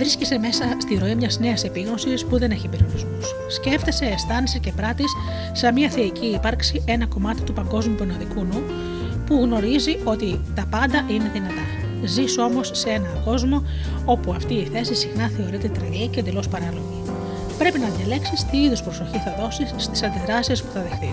[0.00, 3.34] βρίσκεσαι μέσα στη ροή μιας νέας επίγνωσης που δεν έχει περιορισμούς.
[3.48, 5.12] Σκέφτεσαι, αισθάνεσαι και πράττεις
[5.52, 8.62] σαν μια θεϊκή ύπαρξη ένα κομμάτι του παγκόσμιου πνευματικού νου
[9.26, 11.64] που γνωρίζει ότι τα πάντα είναι δυνατά.
[12.04, 13.62] Ζεις όμως σε έναν κόσμο
[14.04, 17.02] όπου αυτή η θέση συχνά θεωρείται τρελή και εντελώς παράλογη.
[17.58, 21.10] Πρέπει να διαλέξεις τι είδους προσοχή θα δώσεις στις αντιδράσεις που θα δεχτεί.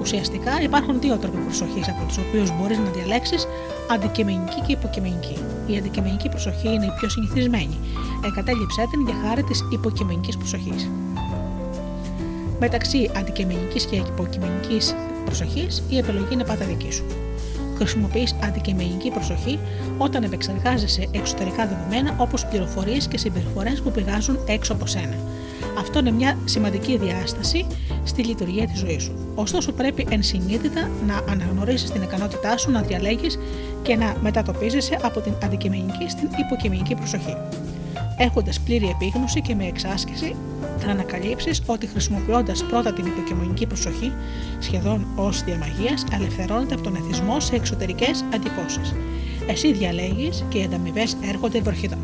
[0.00, 3.46] Ουσιαστικά υπάρχουν δύο τρόποι προσοχής από τους οποίους μπορείς να διαλέξεις
[3.90, 5.38] αντικειμενική και υποκειμενική.
[5.66, 7.78] Η αντικειμενική προσοχή είναι η πιο συνηθισμένη.
[8.24, 10.90] Εγκατέλειψέ την για χάρη της υποκειμενικής προσοχής.
[12.60, 17.04] Μεταξύ αντικειμενικής και υποκειμενικής προσοχής, η επιλογή είναι πάντα δική σου.
[17.76, 19.58] Χρησιμοποιείς αντικειμενική προσοχή
[19.98, 25.16] όταν επεξεργάζεσαι εξωτερικά δεδομένα όπως πληροφορίες και συμπεριφορές που πηγάζουν έξω από σένα.
[25.78, 27.66] Αυτό είναι μια σημαντική διάσταση
[28.04, 29.12] στη λειτουργία της ζωής σου.
[29.34, 33.38] Ωστόσο, πρέπει ενσυνείδητα να αναγνωρίσεις την ικανότητά σου να διαλέγεις
[33.82, 37.36] και να μετατοπίζεσαι από την αντικειμενική στην υποκειμενική προσοχή.
[38.18, 40.36] Έχοντας πλήρη επίγνωση και με εξάσκηση
[40.78, 44.12] θα ανακαλύψεις ότι χρησιμοποιώντας πρώτα την υποκειμενική προσοχή,
[44.58, 48.80] σχεδόν ως διαμαγεία, ελευθερώνεται από τον εθισμό σε εξωτερικές αντιπώσει.
[49.48, 51.98] Εσύ διαλέγεις και οι ανταμοιβές έρχονται βροχητά.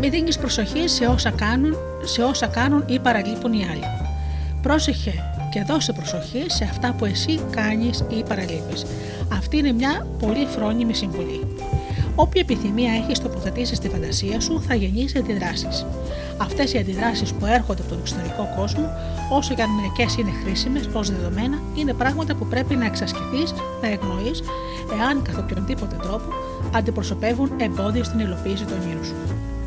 [0.00, 3.84] Μην δίνεις προσοχή σε όσα, κάνουν, σε όσα κάνουν ή παραλείπουν οι άλλοι.
[4.62, 5.12] Πρόσεχε
[5.50, 8.86] και δώσε προσοχή σε αυτά που εσύ κάνεις ή παραλείπεις.
[9.32, 11.46] Αυτή είναι μια πολύ φρόνιμη συμβουλή.
[12.14, 15.86] Όποια επιθυμία έχεις τοποθετήσεις στη φαντασία σου θα γεννήσεις αντιδράσεις.
[16.36, 18.90] Αυτές οι αντιδράσεις που έρχονται από τον εξωτερικό κόσμο,
[19.30, 23.88] όσο και αν μερικές είναι χρήσιμες ως δεδομένα, είναι πράγματα που πρέπει να εξασκηθείς, να
[23.88, 24.42] εγνοείς,
[25.00, 26.28] εάν καθ' οποιονδήποτε τρόπο
[26.74, 29.14] αντιπροσωπεύουν εμπόδιο στην υλοποίηση των όνειρων σου.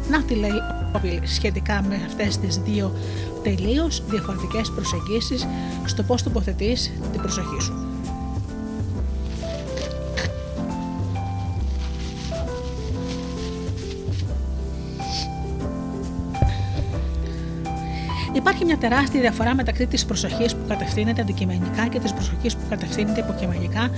[0.10, 0.50] Να τι λέει
[0.94, 2.94] ο σχετικά με αυτές τις δύο
[3.44, 5.48] τελείως διαφορετικές προσεγγίσεις
[5.86, 7.74] στο πώς τοποθετείς την προσοχή σου.
[18.34, 23.20] Υπάρχει μια τεράστια διαφορά μεταξύ της προσοχής που κατευθύνεται αντικειμενικά και της προσοχής που κατευθύνεται
[23.20, 23.90] υποκειμενικά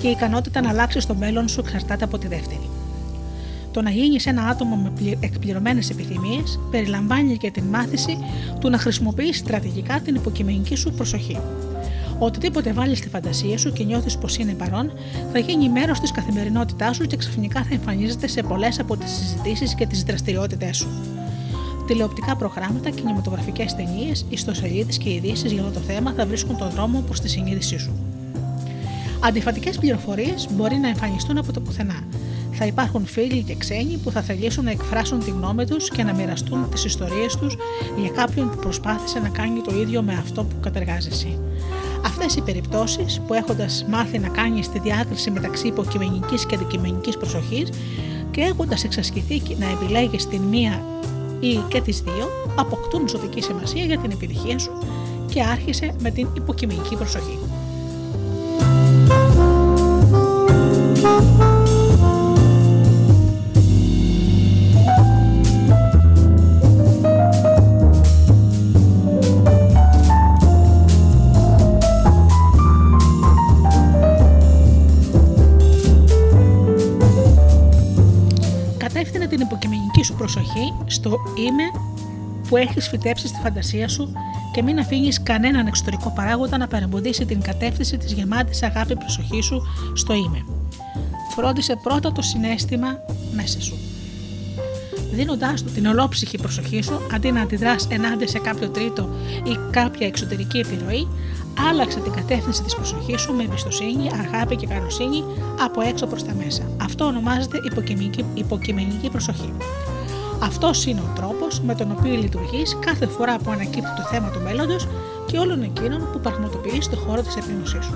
[0.00, 2.73] και η ικανότητα να αλλάξει το μέλλον σου εξαρτάται από τη δεύτερη.
[3.74, 8.18] Το να γίνει ένα άτομο με εκπληρωμένες επιθυμίες περιλαμβάνει και την μάθηση
[8.60, 11.38] του να χρησιμοποιείς στρατηγικά την υποκειμενική σου προσοχή.
[12.18, 14.92] Οτιδήποτε βάλεις στη φαντασία σου και νιώθεις πως είναι παρόν,
[15.32, 19.74] θα γίνει μέρος της καθημερινότητάς σου και ξαφνικά θα εμφανίζεται σε πολλές από τις συζητήσεις
[19.74, 20.88] και τις δραστηριότητές σου.
[21.86, 27.00] Τηλεοπτικά προγράμματα, κινηματογραφικές ταινίες, ιστοσελίδες και ειδήσεις για αυτό το θέμα θα βρίσκουν τον δρόμο
[27.00, 27.92] προς τη συνείδησή σου.
[29.20, 32.02] Αντιφατικές πληροφορίες μπορεί να εμφανιστούν από το πουθενά.
[32.56, 36.12] Θα υπάρχουν φίλοι και ξένοι που θα θελήσουν να εκφράσουν τη γνώμη τους και να
[36.12, 37.56] μοιραστούν τις ιστορίες τους
[37.96, 41.38] για κάποιον που προσπάθησε να κάνει το ίδιο με αυτό που κατεργάζεσαι.
[42.06, 47.68] Αυτές οι περιπτώσεις που έχοντας μάθει να κάνεις τη διάκριση μεταξύ υποκειμενικής και αντικειμενικής προσοχής
[48.30, 50.82] και έχοντας εξασκηθεί να επιλέγεις την μία
[51.40, 54.72] ή και τις δύο αποκτούν ζωτική σημασία για την επιτυχία σου
[55.32, 57.38] και άρχισε με την υποκειμενική προσοχή.
[80.04, 81.62] Σου προσοχή στο είμαι
[82.48, 84.12] που έχεις φυτέψει στη φαντασία σου
[84.52, 89.62] και μην αφήνεις κανέναν εξωτερικό παράγοντα να παρεμποδίσει την κατεύθυνση της γεμάτης αγάπη προσοχή σου
[89.94, 90.44] στο είμαι.
[91.36, 92.98] Φρόντισε πρώτα το συνέστημα
[93.34, 93.78] μέσα σου.
[95.12, 99.08] Δίνοντάς του την ολόψυχη προσοχή σου, αντί να αντιδράς ενάντια σε κάποιο τρίτο
[99.44, 101.08] ή κάποια εξωτερική επιρροή,
[101.70, 105.24] άλλαξε την κατεύθυνση της προσοχής σου με εμπιστοσύνη, αγάπη και καλοσύνη
[105.64, 106.62] από έξω προς τα μέσα.
[106.82, 109.52] Αυτό ονομάζεται υποκειμενική, υποκειμενική προσοχή.
[110.42, 114.40] Αυτός είναι ο τρόπος με τον οποίο λειτουργείς κάθε φορά που ανακύπτει το θέμα του
[114.40, 114.88] μέλλοντος
[115.26, 117.94] και όλων εκείνων που πραγματοποιείς στο χώρο της επίγνωσή σου.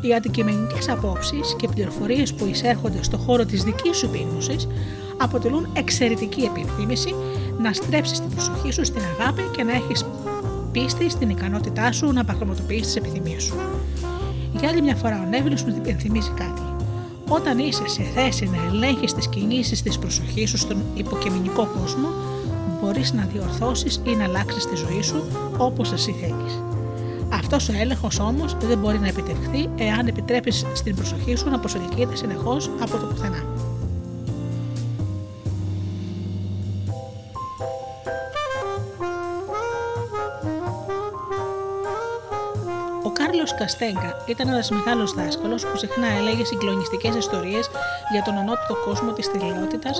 [0.00, 4.56] Οι αντικειμενικές απόψεις και πληροφορίες που εισέρχονται στο χώρο της δικής σου επίγνωση
[5.16, 7.14] αποτελούν εξαιρετική επιθύμηση
[7.58, 10.04] να στρέψεις την προσοχή σου στην αγάπη και να έχεις
[10.74, 13.54] πίστη στην ικανότητά σου να πραγματοποιήσει τις επιθυμίες σου.
[14.58, 16.62] Για άλλη μια φορά, ο Νέβιλος μου υπενθυμίζει κάτι.
[17.28, 22.08] Όταν είσαι σε θέση να ελέγχεις τις κινήσεις της προσοχής σου στον υποκειμενικό κόσμο,
[22.80, 25.22] μπορείς να διορθώσεις ή να αλλάξεις τη ζωή σου
[25.56, 26.62] όπως εσύ θέλεις.
[27.32, 32.16] Αυτός ο έλεγχος όμως δεν μπορεί να επιτευχθεί εάν επιτρέπεις στην προσοχή σου να προσελκύεται
[32.16, 33.44] συνεχώς από το πουθενά.
[43.58, 47.70] Καστέγκα ήταν ένας μεγάλος δάσκαλος που συχνά έλεγε συγκλονιστικές ιστορίες
[48.12, 49.90] για τον ανώτατο κόσμο της θηλαιότητα,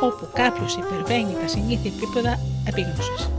[0.00, 3.30] όπου κάποιος υπερβαίνει τα συνήθεια επίπεδα επίγνωσης.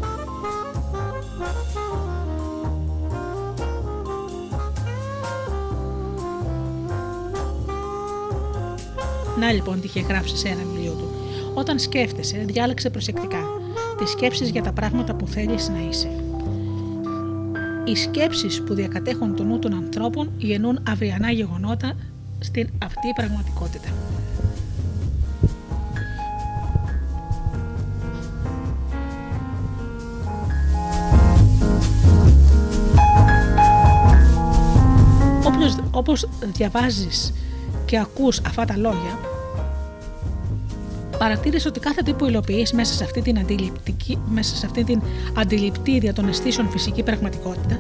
[9.40, 11.10] Να λοιπόν τι είχε γράψει σε ένα βιβλίο του.
[11.54, 13.44] Όταν σκέφτεσαι, διάλεξε προσεκτικά
[13.98, 16.19] τις σκέψεις για τα πράγματα που θέλεις να είσαι.
[17.86, 21.94] Οι σκέψεις που διακατέχουν το νου των ανθρώπων γεννούν αυριανά γεγονότα
[22.40, 23.90] στην αυτή πραγματικότητα.
[35.46, 37.34] Όπως, όπως διαβάζεις
[37.86, 39.20] και ακούς αυτά τα λόγια,
[41.20, 43.46] παρατήρησε ότι κάθε τι που υλοποιείς μέσα σε αυτή την
[44.28, 45.02] μέσα σε αυτή την
[45.38, 47.80] αντιληπτήρια των αισθήσεων φυσική πραγματικότητα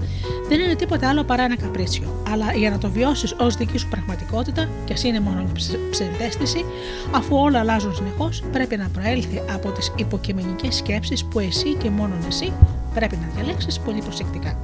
[0.49, 2.21] δεν είναι τίποτα άλλο παρά ένα καπρίτσιο.
[2.31, 5.51] Αλλά για να το βιώσεις ως δική σου πραγματικότητα, και ας είναι μόνο μια
[5.91, 6.65] ψευδέστηση,
[7.11, 12.13] αφού όλα αλλάζουν συνεχώς, πρέπει να προέλθει από τις υποκειμενικές σκέψεις που εσύ και μόνο
[12.27, 12.53] εσύ
[12.93, 14.59] πρέπει να διαλέξεις πολύ προσεκτικά.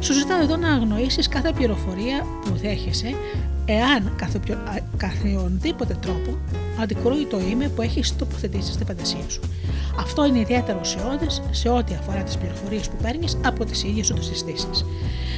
[0.00, 3.14] Σου ζητάω εδώ να αγνοήσεις κάθε πληροφορία που δέχεσαι,
[3.64, 4.12] εάν
[4.96, 6.38] καθεονδήποτε τρόπο
[6.80, 9.40] αντικρούει το είμαι που έχεις τοποθετήσει στη φαντασία σου.
[9.98, 14.14] Αυτό είναι ιδιαίτερα ουσιώδες σε ό,τι αφορά τις πληροφορίες που παίρνεις από τις ίδιες σου
[14.14, 14.68] τις αισθήσει.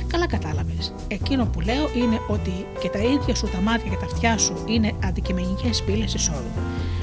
[0.07, 0.93] Καλά κατάλαβες.
[1.09, 4.55] Εκείνο που λέω είναι ότι και τα ίδια σου τα μάτια και τα αυτιά σου
[4.67, 6.53] είναι αντικειμενικές πύλες εισόδου.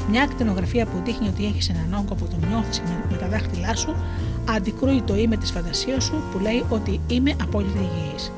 [0.10, 3.96] Μια ακτινογραφία που δείχνει ότι έχεις έναν όγκο που τον νιώθεις με τα δάχτυλά σου
[4.56, 8.32] αντικρούει το είμαι της φαντασίας σου που λέει ότι είμαι απόλυτα υγιής.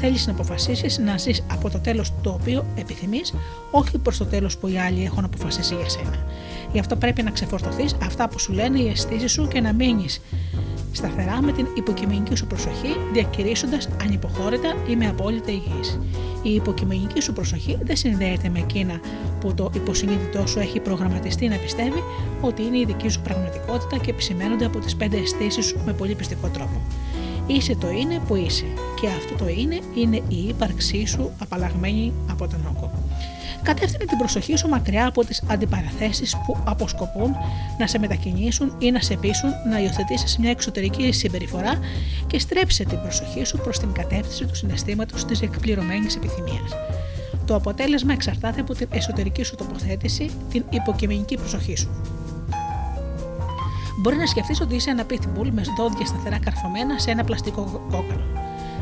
[0.00, 3.34] Θέλεις να αποφασίσεις να ζεις από το τέλος το οποίο επιθυμείς,
[3.70, 6.26] όχι προς το τέλος που οι άλλοι έχουν αποφασίσει για σένα.
[6.72, 10.20] Γι' αυτό πρέπει να ξεφορτωθείς αυτά που σου λένε οι αισθήσεις σου και να μείνεις
[10.92, 15.98] σταθερά με την υποκειμενική σου προσοχή, διακηρύσσοντας ανυποχώρητα είμαι απόλυτα υγιής.
[16.42, 19.00] Η υποκειμενική σου προσοχή δεν συνδέεται με εκείνα
[19.40, 22.02] που το υποσυνείδητό σου έχει προγραμματιστεί να πιστεύει
[22.40, 26.14] ότι είναι η δική σου πραγματικότητα και επισημένονται από τις πέντε αισθήσεις σου με πολύ
[26.14, 26.80] πιστικό τρόπο.
[27.56, 28.64] Είσαι το είναι που είσαι
[29.00, 32.90] και αυτό το είναι είναι η ύπαρξή σου απαλλαγμένη από τον όγκο.
[33.62, 37.36] Κατεύθυνε την προσοχή σου μακριά από τις αντιπαραθέσεις που αποσκοπούν
[37.78, 41.78] να σε μετακινήσουν ή να σε πείσουν να υιοθετήσεις μια εξωτερική συμπεριφορά
[42.26, 46.70] και στρέψε την προσοχή σου προς την κατεύθυνση του συναισθήματος της εκπληρωμένης επιθυμίας.
[47.46, 51.90] Το αποτέλεσμα εξαρτάται από την εσωτερική σου τοποθέτηση, την υποκειμενική προσοχή σου.
[54.00, 58.24] Μπορεί να σκεφτείς ότι είσαι ένα pitbull με δόντια σταθερά καρφωμένα σε ένα πλαστικό κόκαλο.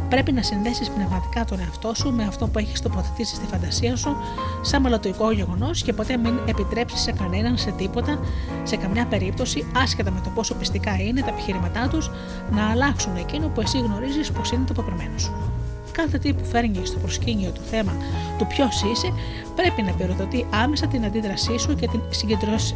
[0.09, 4.16] Πρέπει να συνδέσεις πνευματικά τον εαυτό σου με αυτό που έχεις τοποθετήσει στη φαντασία σου,
[4.62, 8.19] σαν μελλοντικό γεγονός και ποτέ μην επιτρέψεις σε κανέναν, σε τίποτα,
[8.62, 12.11] σε καμιά περίπτωση, άσχετα με το πόσο πιστικά είναι τα επιχειρηματά τους,
[12.51, 15.57] να αλλάξουν εκείνο που εσύ γνωρίζεις πως είναι το πεπρωμένο σου
[15.99, 17.92] κάθε τι που φέρνει στο προσκήνιο το θέμα
[18.38, 19.12] του ποιος είσαι,
[19.55, 22.01] πρέπει να πυροδοτεί άμεσα την αντίδρασή σου και την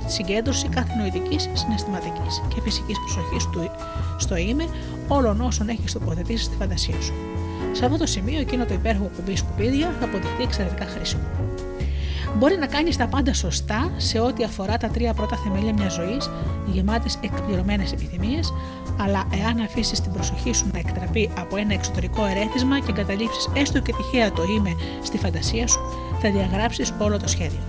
[0.05, 3.71] συγκέντρωση κάθε νοητική, συναισθηματικής και φυσικής προσοχής του
[4.19, 4.65] στο είμαι
[5.09, 7.13] όλων όσων έχεις τοποθετήσει στη φαντασία σου.
[7.73, 11.23] Σε αυτό το σημείο, εκείνο το υπέροχο κουμπί σκουπίδια θα αποδειχθεί εξαιρετικά χρήσιμο.
[12.39, 16.31] Μπορεί να κάνεις τα πάντα σωστά σε ό,τι αφορά τα τρία πρώτα θεμέλια μιας ζωής,
[16.67, 18.53] γεμάτες εκπληρωμένες επιθυμίες,
[19.01, 23.81] αλλά εάν αφήσεις την προσοχή σου να εκτραπεί από ένα εξωτερικό ερέθισμα και καταλήψει έστω
[23.81, 24.71] και τυχαία το είμαι
[25.03, 25.81] στη φαντασία σου,
[26.21, 27.61] θα διαγράψεις όλο το σχέδιο.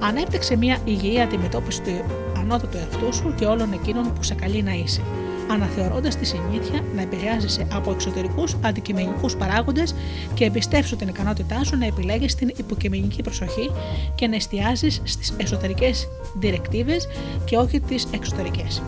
[0.00, 2.04] Ανέπτυξε μια υγιή αντιμετώπιση του
[2.38, 5.02] ανώτατου εαυτού σου και όλων εκείνων που σε καλεί να είσαι,
[5.50, 9.94] αναθεωρώντας τη συνήθεια να επηρεάζεσαι από εξωτερικούς αντικειμενικούς παράγοντες
[10.34, 13.70] και εμπιστεύσου την ικανότητά σου να επιλέγεις την υποκειμενική προσοχή
[14.14, 16.96] και να εστιάζεις στις εσωτερικές διρεκτίβε
[17.44, 18.82] και όχι τις εξωτερικές.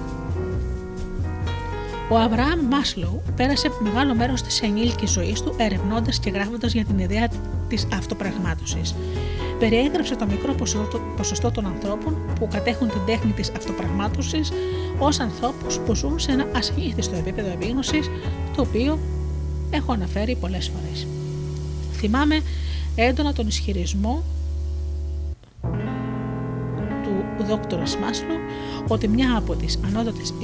[2.11, 6.99] Ο Αβραάμ Μάσλοου πέρασε μεγάλο μέρος της ενήλικης ζωής του ερευνώντας και γράφοντας για την
[6.99, 7.29] ιδέα
[7.69, 8.95] της αυτοπραγμάτωσης.
[9.59, 10.55] Περιέγραψε το μικρό
[11.17, 14.53] ποσοστό των ανθρώπων που κατέχουν την τέχνη της αυτοπραγμάτωσης
[14.99, 18.11] ως ανθρώπους που ζουν σε ένα ασυνήθιστο επίπεδο επίγνωσης,
[18.57, 18.99] το οποίο
[19.71, 21.07] έχω αναφέρει πολλές φορές.
[21.93, 22.41] Θυμάμαι
[22.95, 24.23] έντονα τον ισχυρισμό
[27.43, 28.37] του δόκτωρα Μάσλου
[28.89, 30.35] ότι μια από τις ανώτατες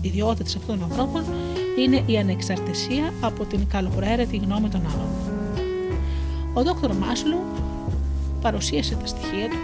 [0.00, 1.24] ιδιότητες αυτών των ανθρώπων
[1.78, 5.08] είναι η ανεξαρτησία από την καλοπροαίρετη γνώμη των άλλων.
[6.52, 7.38] Ο δόκτωρ Μάσλου
[8.40, 9.56] παρουσίασε τα στοιχεία του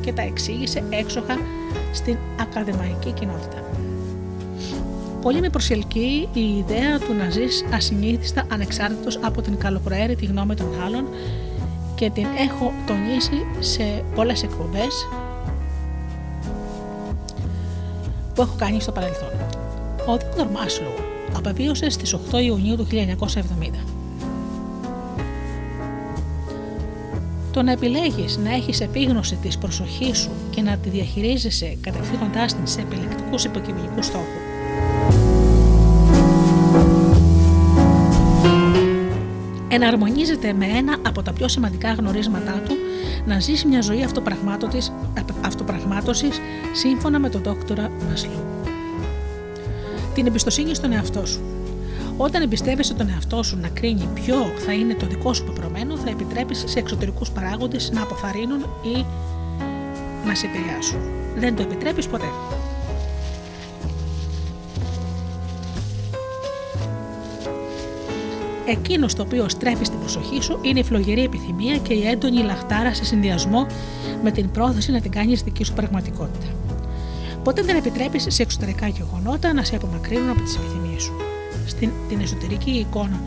[0.00, 1.38] και τα εξήγησε έξοχα
[1.92, 3.69] στην ακαδημαϊκή κοινότητα.
[5.22, 10.66] Πολύ με προσελκύει η ιδέα του να ζεις ασυνήθιστα ανεξάρτητος από την καλοπροαίρετη γνώμη των
[10.84, 11.04] άλλων
[11.94, 15.08] και την έχω τονίσει σε πολλές εκπομπές
[18.34, 19.28] που έχω κάνει στο παρελθόν.
[20.06, 20.52] Ο Δ.
[20.52, 20.92] Μάσλου
[21.36, 23.84] απεβίωσε στις 8 Ιουνίου του 1970.
[27.52, 32.66] Το να επιλέγεις να έχεις επίγνωση της προσοχής σου και να τη διαχειρίζεσαι κατευθύνοντάς την
[32.66, 34.49] σε επιλεκτικούς υποκειμενικούς στόχους
[39.70, 42.74] εναρμονίζεται με ένα από τα πιο σημαντικά γνωρίσματά του
[43.26, 44.06] να ζήσει μια ζωή
[45.44, 46.40] αυτοπραγμάτωσης
[46.72, 48.44] σύμφωνα με τον δόκτωρα Μασλού.
[50.14, 51.40] Την εμπιστοσύνη στον εαυτό σου.
[52.16, 54.36] Όταν εμπιστεύεσαι τον εαυτό σου να κρίνει ποιο
[54.66, 59.04] θα είναι το δικό σου πεπρωμένο, θα επιτρέπεις σε εξωτερικούς παράγοντες να αποθαρρύνουν ή
[60.26, 61.00] να σε επηρεάσουν.
[61.36, 62.28] Δεν το επιτρέπεις ποτέ.
[68.70, 72.94] Εκείνος το οποίο στρέφει την προσοχή σου είναι η φλογερή επιθυμία και η έντονη λαχτάρα
[72.94, 73.66] σε συνδυασμό
[74.22, 76.46] με την πρόθεση να την κάνεις δική σου πραγματικότητα.
[77.44, 81.12] Ποτέ δεν επιτρέπεις σε εξωτερικά γεγονότα να σε απομακρύνουν από τις επιθυμίες σου.
[81.66, 83.20] Στην την εσωτερική εικόνα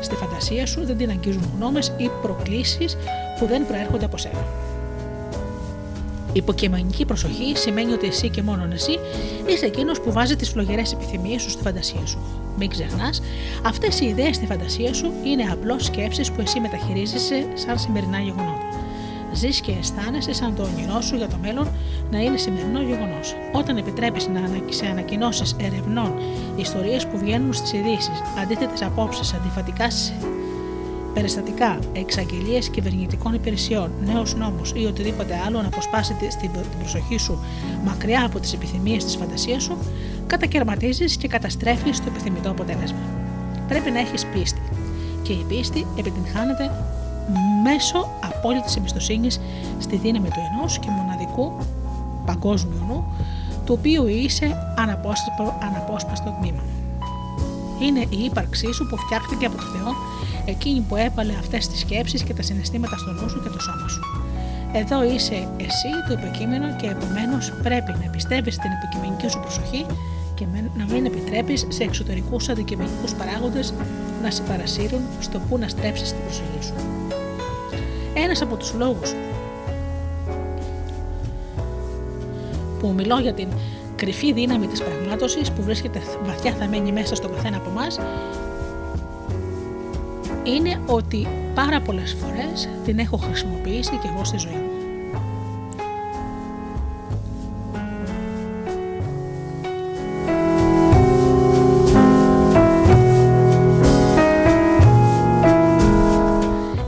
[0.00, 2.96] στη φαντασία σου δεν την αγγίζουν γνώμες ή προκλήσεις
[3.38, 4.46] που δεν προέρχονται από σένα.
[6.32, 8.98] Υποκειμενική προσοχή σημαίνει ότι εσύ και μόνο εσύ
[9.46, 12.18] είσαι εκείνος που βάζει τις φλογερές επιθυμίες σου στη φαντασία σου.
[12.58, 13.22] Μην ξεχνάς,
[13.64, 18.68] αυτές οι ιδέες στη φαντασία σου είναι απλώς σκέψεις που εσύ μεταχειρίζεσαι σαν σημερινά γεγονότα.
[19.32, 21.68] Ζεις και αισθάνεσαι σαν το όνειρό σου για το μέλλον
[22.10, 23.34] να είναι σημερινό γεγονός.
[23.52, 26.14] Όταν επιτρέπεις να σε ανακοινώσεις ερευνών
[26.56, 29.90] ιστορίες που βγαίνουν στις ειδήσεις, αντίθετες απόψεις, αντιφατικά
[31.14, 37.38] περιστατικά, εξαγγελίες κυβερνητικών υπηρεσιών, νέου νόμου ή οτιδήποτε άλλο να αποσπάσει την προσοχή σου
[37.84, 39.76] μακριά από τις επιθυμίες της φαντασίας σου,
[40.26, 42.98] κατακαιρματίζεις και καταστρέφεις το επιθυμητό αποτέλεσμα.
[43.68, 44.60] Πρέπει να έχεις πίστη.
[45.22, 46.70] Και η πίστη επιτυγχάνεται
[47.62, 49.40] μέσω απόλυτης εμπιστοσύνης
[49.78, 51.52] στη δύναμη του ενός και μοναδικού
[52.26, 53.04] παγκόσμιου νου,
[53.64, 54.74] του οποίου είσαι
[55.60, 56.62] αναπόσπαστο τμήμα.
[57.82, 59.94] Είναι η ύπαρξή σου που φτιάχτηκε από το Θεό
[60.44, 63.88] εκείνη που έβαλε αυτές τις σκέψεις και τα συναισθήματα στο νου σου και το σώμα
[63.88, 64.00] σου.
[64.72, 69.86] Εδώ είσαι εσύ το υποκείμενο και επομένως πρέπει να πιστεύει στην υποκειμενική σου προσοχή
[70.34, 70.44] και
[70.78, 73.74] να μην επιτρέπεις σε εξωτερικούς αντικειμενικούς παράγοντες
[74.22, 76.74] να σε παρασύρουν στο που να στρέψεις την προσοχή σου.
[78.14, 79.14] Ένας από τους λόγους
[82.80, 83.48] που μιλώ για την
[83.96, 87.98] κρυφή δύναμη της πραγμάτωσης που βρίσκεται βαθιά θαμένη μέσα στον καθένα από εμάς
[90.56, 94.68] είναι ότι πάρα πολλές φορές την έχω χρησιμοποιήσει και εγώ στη ζωή μου.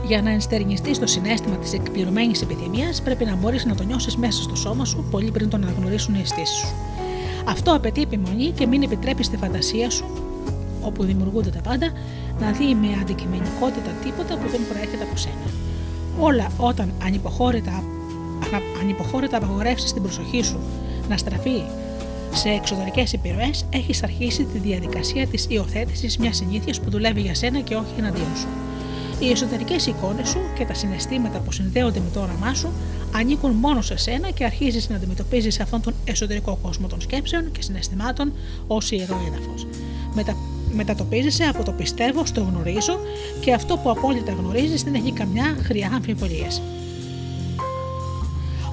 [0.07, 4.41] Για να ενστερνιστείς το συνέστημα της εκπληρωμένης επιθυμία, πρέπει να μπορείς να το νιώσεις μέσα
[4.41, 6.67] στο σώμα σου πολύ πριν τον αναγνωρίσουν οι αισθήσεις σου.
[7.45, 10.05] Αυτό απαιτεί επιμονή και μην επιτρέπεις στη φαντασία σου,
[10.81, 11.91] όπου δημιουργούνται τα πάντα,
[12.39, 15.47] να δει με αντικειμενικότητα τίποτα που δεν προέρχεται από σένα.
[16.19, 17.83] Όλα όταν ανυποχώρητα,
[18.81, 20.59] ανυποχώρητα απαγορεύσεις την προσοχή σου
[21.09, 21.61] να στραφεί
[22.33, 27.59] σε εξωτερικές επιρροές, έχεις αρχίσει τη διαδικασία της υιοθέτησης μιας συνήθειας που δουλεύει για σένα
[27.59, 28.47] και όχι εναντίον σου.
[29.19, 32.71] Οι εσωτερικές εικόνες σου και τα συναισθήματα που συνδέονται με το όραμά σου
[33.15, 37.61] ανήκουν μόνο σε σένα και αρχίζεις να αντιμετωπίζεις αυτόν τον εσωτερικό κόσμο των σκέψεων και
[37.61, 38.33] συναισθημάτων
[38.67, 39.67] ως ιερό έδαφος.
[40.13, 40.35] Μετα...
[40.73, 42.99] Μετατοπίζεσαι από το πιστεύω στο γνωρίζω
[43.39, 46.61] και αυτό που απόλυτα γνωρίζεις δεν έχει καμιά χρειά αμφιβολίες.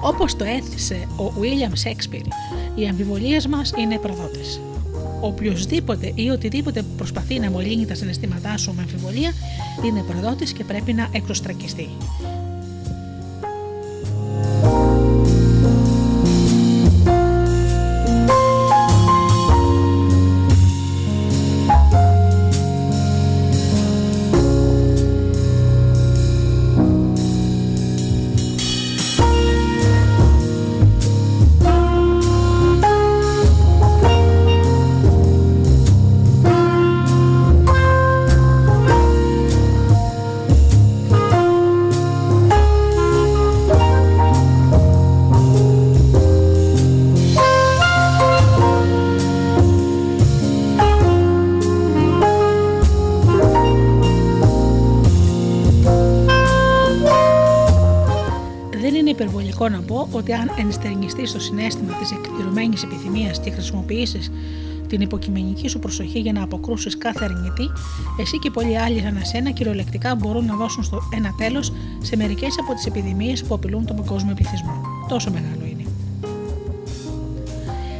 [0.03, 2.27] Όπως το έθισε ο William Shakespeare,
[2.75, 4.61] οι αμφιβολίες μας είναι προδότες.
[5.21, 9.31] Οποιοδήποτε ή οτιδήποτε προσπαθεί να μολύνει τα συναισθήματά σου με αμφιβολία
[9.85, 11.89] είναι προδότης και πρέπει να εκροστρακιστεί.
[60.21, 64.31] Ότι αν ενστερνιστείς στο συνέστημα της εκπληρωμένης επιθυμίας και χρησιμοποιήσεις
[64.87, 67.71] την υποκειμενική σου προσοχή για να αποκρούσεις κάθε αρνητή,
[68.19, 72.55] εσύ και πολλοί άλλοι σαν εσένα κυριολεκτικά μπορούν να δώσουν στο ένα τέλος σε μερικές
[72.59, 74.81] από τις επιδημίες που απειλούν τον παγκόσμιο πληθυσμό.
[75.07, 75.85] Τόσο μεγάλο είναι.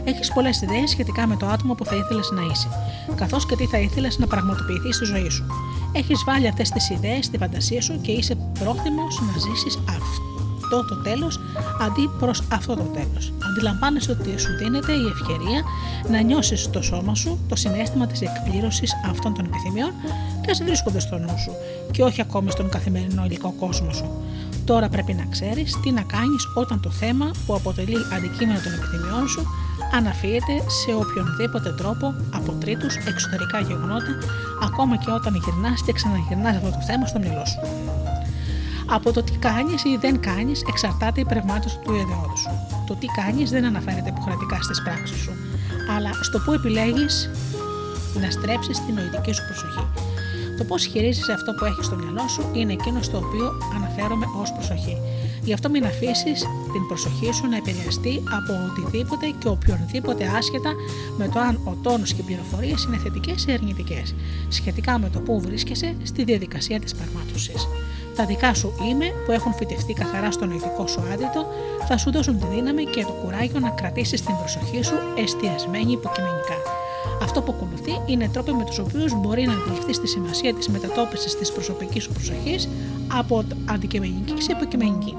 [0.03, 2.68] Έχεις πολλές ιδέες σχετικά με το άτομο που θα ήθελες να είσαι,
[3.15, 5.45] καθώς και τι θα ήθελες να πραγματοποιηθείς στη ζωή σου.
[5.93, 10.31] Έχεις βάλει αυτές τις ιδέες στη φαντασία σου και είσαι πρόθυμος να ζήσεις αυτό
[10.72, 11.39] αυτό το τέλος
[11.81, 13.34] αντί προς αυτό το τέλος.
[13.49, 15.61] Αντιλαμβάνεσαι ότι σου δίνεται η ευκαιρία
[16.10, 19.91] να νιώσεις το σώμα σου το συνέστημα της εκπλήρωσης αυτών των επιθυμιών
[20.41, 21.52] και ας βρίσκονται στο νου σου
[21.91, 24.06] και όχι ακόμη στον καθημερινό υλικό κόσμο σου.
[24.65, 29.27] Τώρα πρέπει να ξέρεις τι να κάνεις όταν το θέμα που αποτελεί αντικείμενο των επιθυμιών
[29.27, 29.43] σου
[29.93, 34.18] αναφύεται σε οποιονδήποτε τρόπο από τρίτους εξωτερικά γεγονότα,
[34.64, 37.60] ακόμα και όταν γυρνάς και ξαναγυρνάς αυτό το θέμα στο μυαλό σου.
[38.93, 42.49] Από το τι κάνεις ή δεν κάνεις εξαρτάται η πραγμάτωση του ιδεώδου σου.
[42.88, 45.31] Το τι κάνεις δεν αναφέρεται υποχρεωτικά στις πράξεις σου,
[45.95, 47.30] αλλά στο που επιλέγεις
[48.22, 49.85] να στρέψεις την νοητική σου προσοχή.
[50.57, 54.51] Το πώς χειρίζεσαι αυτό που έχεις στο μυαλό σου είναι εκείνο στο οποίο αναφέρομαι ως
[54.51, 54.97] προσοχή.
[55.43, 56.39] Γι' αυτό μην αφήσεις
[56.73, 60.72] την προσοχή σου να επηρεαστεί από οτιδήποτε και οποιονδήποτε άσχετα
[61.18, 64.15] με το αν ο τόνος και οι πληροφορίες είναι θετικές ή αρνητικές,
[64.47, 67.68] σχετικά με το πού βρίσκεσαι στη διαδικασία της πραγμάτωσης.
[68.22, 71.45] Τα δικά σου είμαι που έχουν φυτευτεί καθαρά στο νοητικό σου άδειτο
[71.88, 76.57] θα σου δώσουν τη δύναμη και το κουράγιο να κρατήσεις την προσοχή σου εστιασμένη υποκειμενικά.
[77.22, 81.38] Αυτό που ακολουθεί είναι τρόποι με τους οποίους μπορεί να αντιληφθείς τη σημασία της μετατόπισης
[81.38, 82.69] της προσωπικής σου προσοχής
[83.18, 85.15] από αντικειμενική σε υποκειμενική.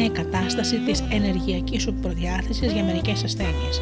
[0.00, 3.80] Είναι η κατάσταση της ενεργειακής σου προδιάθεσης για μερικές ασθένειες.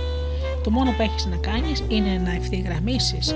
[0.65, 3.35] Το μόνο που έχεις να κάνεις είναι να ευθυγραμμίσεις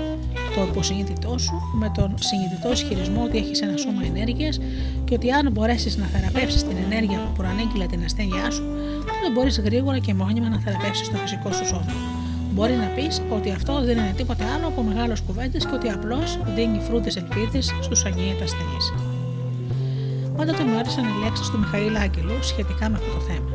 [0.55, 4.59] το υποσυνείδητό σου με τον συνειδητό ισχυρισμό ότι έχεις ένα σώμα ενέργειας
[5.05, 8.63] και ότι αν μπορέσεις να θεραπεύσεις την ενέργεια που προανήγγειλε την ασθένειά σου,
[8.99, 11.93] τότε μπορείς γρήγορα και μόνιμα να θεραπεύσεις το φυσικό σου σώμα.
[12.51, 16.39] Μπορεί να πεις ότι αυτό δεν είναι τίποτε άλλο από μεγάλε κουβέντες και ότι απλώς
[16.55, 19.12] δίνει φρούτες ελπίδες στους αγίατα ασθενείς.
[20.37, 23.49] Πάντοτε μου άρεσαν οι λέξει του Μιχαήλ Άγγελου σχετικά με αυτό το θέμα.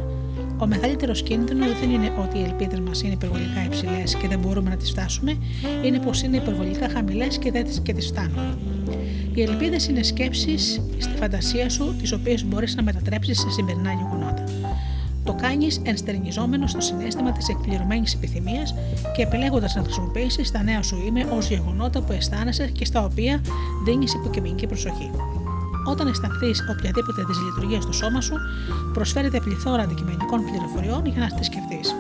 [0.59, 4.71] Ο μεγαλύτερος κίνδυνος δεν είναι ότι οι ελπίδες μας είναι υπερβολικά υψηλές και δεν μπορούμε
[4.71, 5.37] να τις φτάσουμε,
[5.85, 8.59] είναι πως είναι υπερβολικά χαμηλές και δεν και τις φτάνουμε.
[9.35, 14.45] Οι ελπίδες είναι σκέψεις στη φαντασία σου, τις οποίες μπορείς να μετατρέψεις σε σημερινά γεγονότα.
[15.25, 18.75] Το κάνεις ενστερνιζόμενος στο συνέστημα της εκπληρωμένης επιθυμίας
[19.17, 23.41] και επιλέγοντας να χρησιμοποιήσεις τα νέα σου είμαι ως γεγονότα που αισθάνεσαι και στα οποία
[23.85, 25.11] δίνεις υποκειμενική προσοχή.
[25.85, 28.35] Όταν αισθανθείς οποιαδήποτε δυσλειτουργία στο σώμα σου,
[28.93, 31.95] προσφέρεται πληθώρα αντικειμενικών πληροφοριών για να τη σκεφτείς.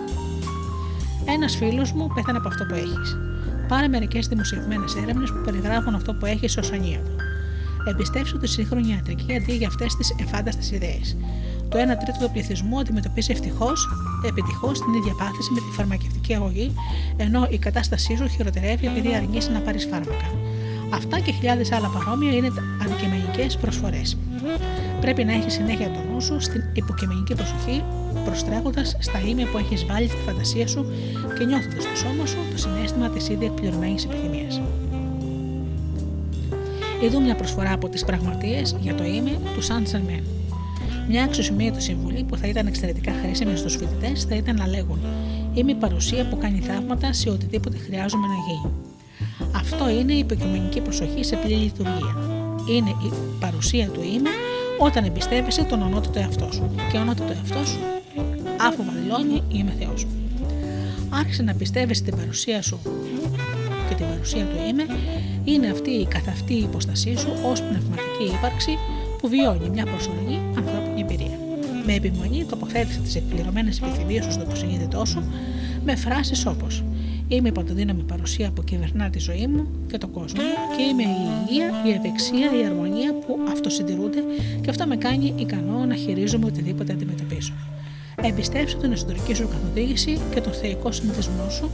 [1.25, 3.17] Ένας φίλος μου πέθανε από αυτό που έχεις.
[3.69, 7.11] Πάρε μερικές δημοσιευμένες έρευνες που περιγράφουν αυτό που έχεις ως ανίατο.
[7.89, 11.17] Εμπιστεύσου τη σύγχρονη ιατρική αντί για αυτές τις εφάνταστες ιδέες.
[11.69, 13.89] Το 1 τρίτο του πληθυσμού αντιμετωπίζει ευτυχώς,
[14.27, 16.75] επιτυχώς την ίδια πάθηση με τη φαρμακευτική αγωγή,
[17.17, 20.29] ενώ η κατάστασή σου χειροτερεύει επειδή αρνείσαι να πάρεις φάρμακα.
[20.91, 22.49] Αυτά και χιλιάδες άλλα παρόμοια είναι
[22.83, 24.17] αντικειμενικές προσφορές.
[25.01, 27.85] Πρέπει να έχεις συνέχεια το νου σου στην υποκειμενική προσοχή,
[28.25, 30.87] προστρέχοντας στα ίμια που έχεις βάλει στη φαντασία σου
[31.39, 34.61] και νιώθοντας στο σώμα σου το συνέστημα της ήδη εκπληρωμένης επιθυμίας.
[37.03, 40.23] Εδώ μια προσφορά από τις πραγματείε για το ίμι του Σαν Σαρμέν.
[41.09, 44.99] Μια αξιοσημείωτη συμβουλή που θα ήταν εξαιρετικά χρήσιμη στους φοιτητές θα ήταν να λέγουν
[45.55, 48.75] Είμαι η παρουσία που κάνει θαύματα σε οτιδήποτε χρειάζομαι να γίνει.
[49.55, 52.17] Αυτό είναι η υποκειμενική προσοχή σε πλήρη λειτουργία.
[52.71, 54.31] Είναι η παρουσία του είμαι
[54.79, 56.71] όταν εμπιστεύεσαι τον ανώτατο εαυτό σου.
[56.91, 57.79] Και ο ανώτατο εαυτό σου,
[58.61, 60.07] αφού βαδηλώνει, είμαι Θεός.
[61.09, 62.79] Άρχισε να πιστεύεσαι την παρουσία σου
[63.89, 64.87] και την παρουσία του είμαι,
[65.45, 68.79] είναι αυτή η καθ' αυτή η υποστασή σου ως πνευματική ύπαρξη
[69.19, 71.39] που βιώνει μια προσωρινή ανθρώπινη εμπειρία.
[71.87, 75.23] Με επιμονή τοποθέτησε τις εκπληρωμένες επιθυμίες σου στο υποσυνείδητό σου
[75.85, 76.85] με φράσεις όπως
[77.31, 80.41] Είμαι η παντοδύναμη παρουσία που κυβερνά τη ζωή μου και τον κόσμο
[80.77, 84.23] και είμαι η υγεία, η ευεξία, η αρμονία που αυτοσυντηρούνται
[84.61, 87.53] και αυτό με κάνει ικανό να χειρίζομαι οτιδήποτε αντιμετωπίζω.
[88.23, 91.71] Εμπιστέψου την εσωτερική σου καθοδήγηση και τον θεϊκό συνηθισμό σου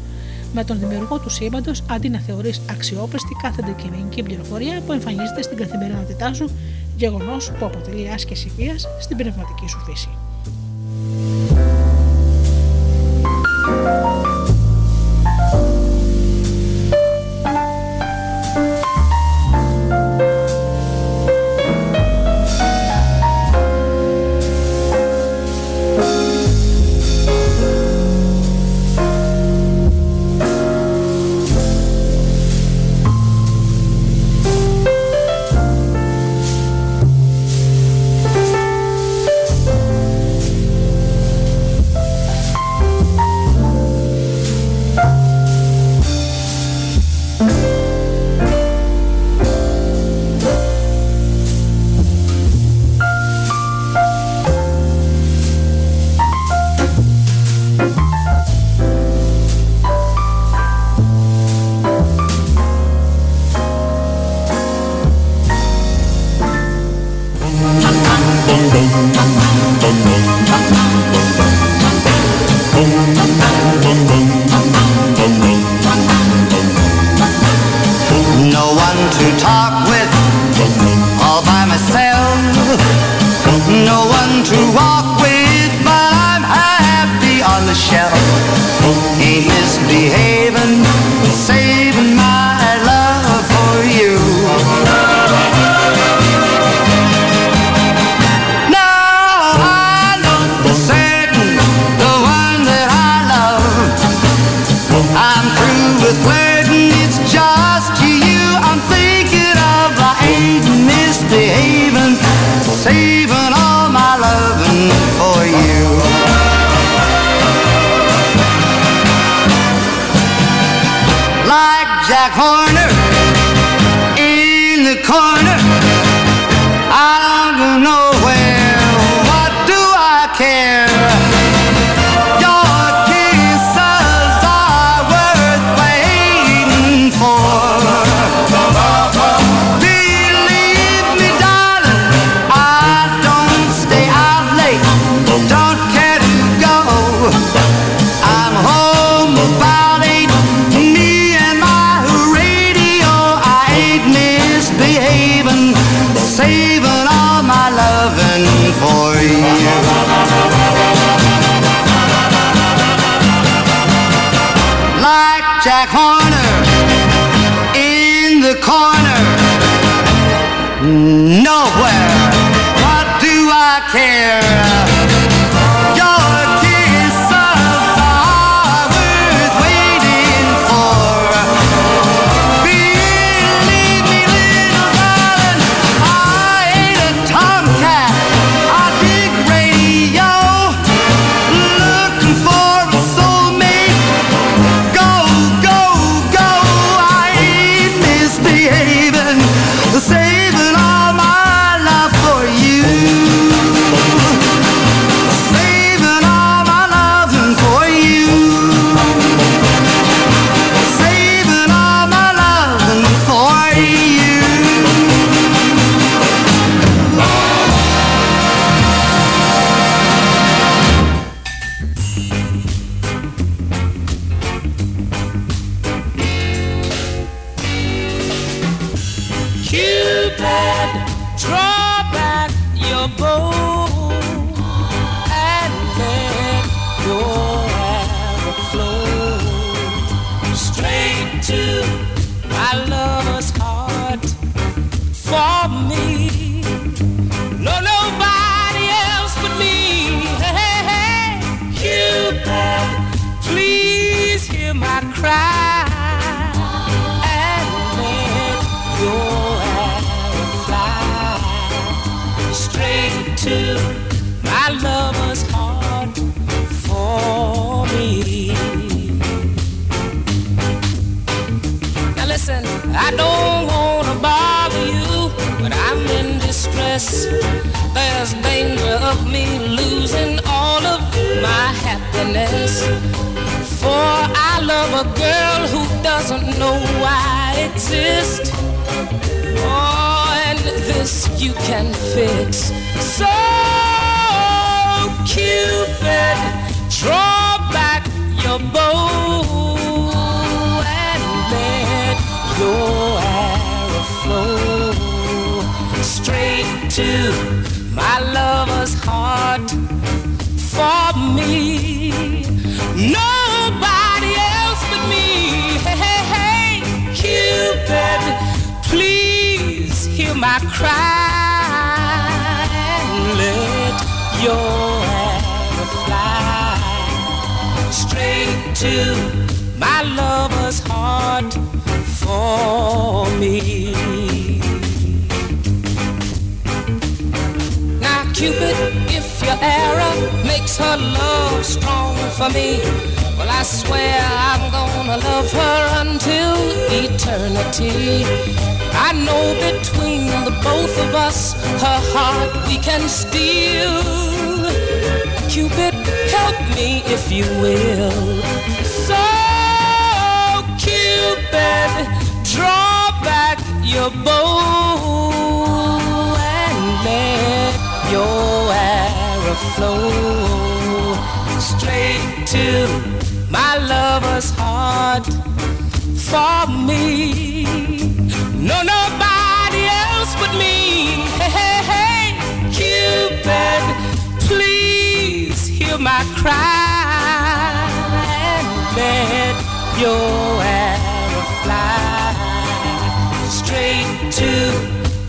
[0.53, 5.57] με τον δημιουργό του σύμπαντος αντί να θεωρείς αξιόπιστη κάθε αντικειμενική πληροφορία που εμφανίζεται στην
[5.57, 6.51] καθημερινότητά σου,
[6.97, 10.09] γεγονός που αποτελεί άσκηση βίας στην πνευματική σου φύση.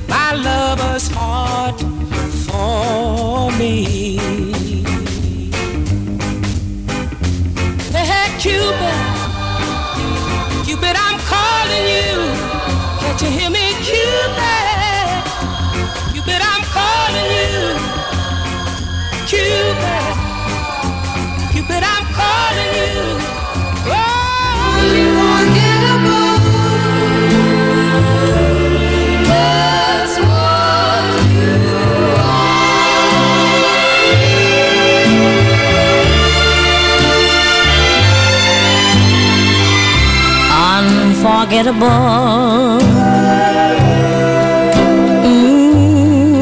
[0.07, 1.79] my lover's heart
[2.45, 4.17] for me.
[7.93, 8.97] Hey, Hey, Cupid,
[10.65, 12.15] Cupid, I'm calling you.
[13.01, 13.64] Can't you hear me?
[41.55, 42.83] Unforgettable.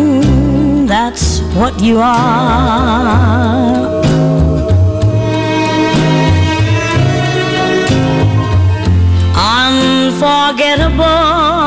[0.02, 3.94] Mm, that's what you are.
[9.35, 11.62] Unforgettable.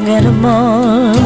[0.00, 1.19] forgettable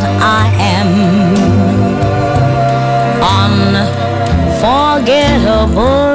[0.00, 0.44] that I
[0.76, 0.88] am
[4.52, 6.05] unforgettable.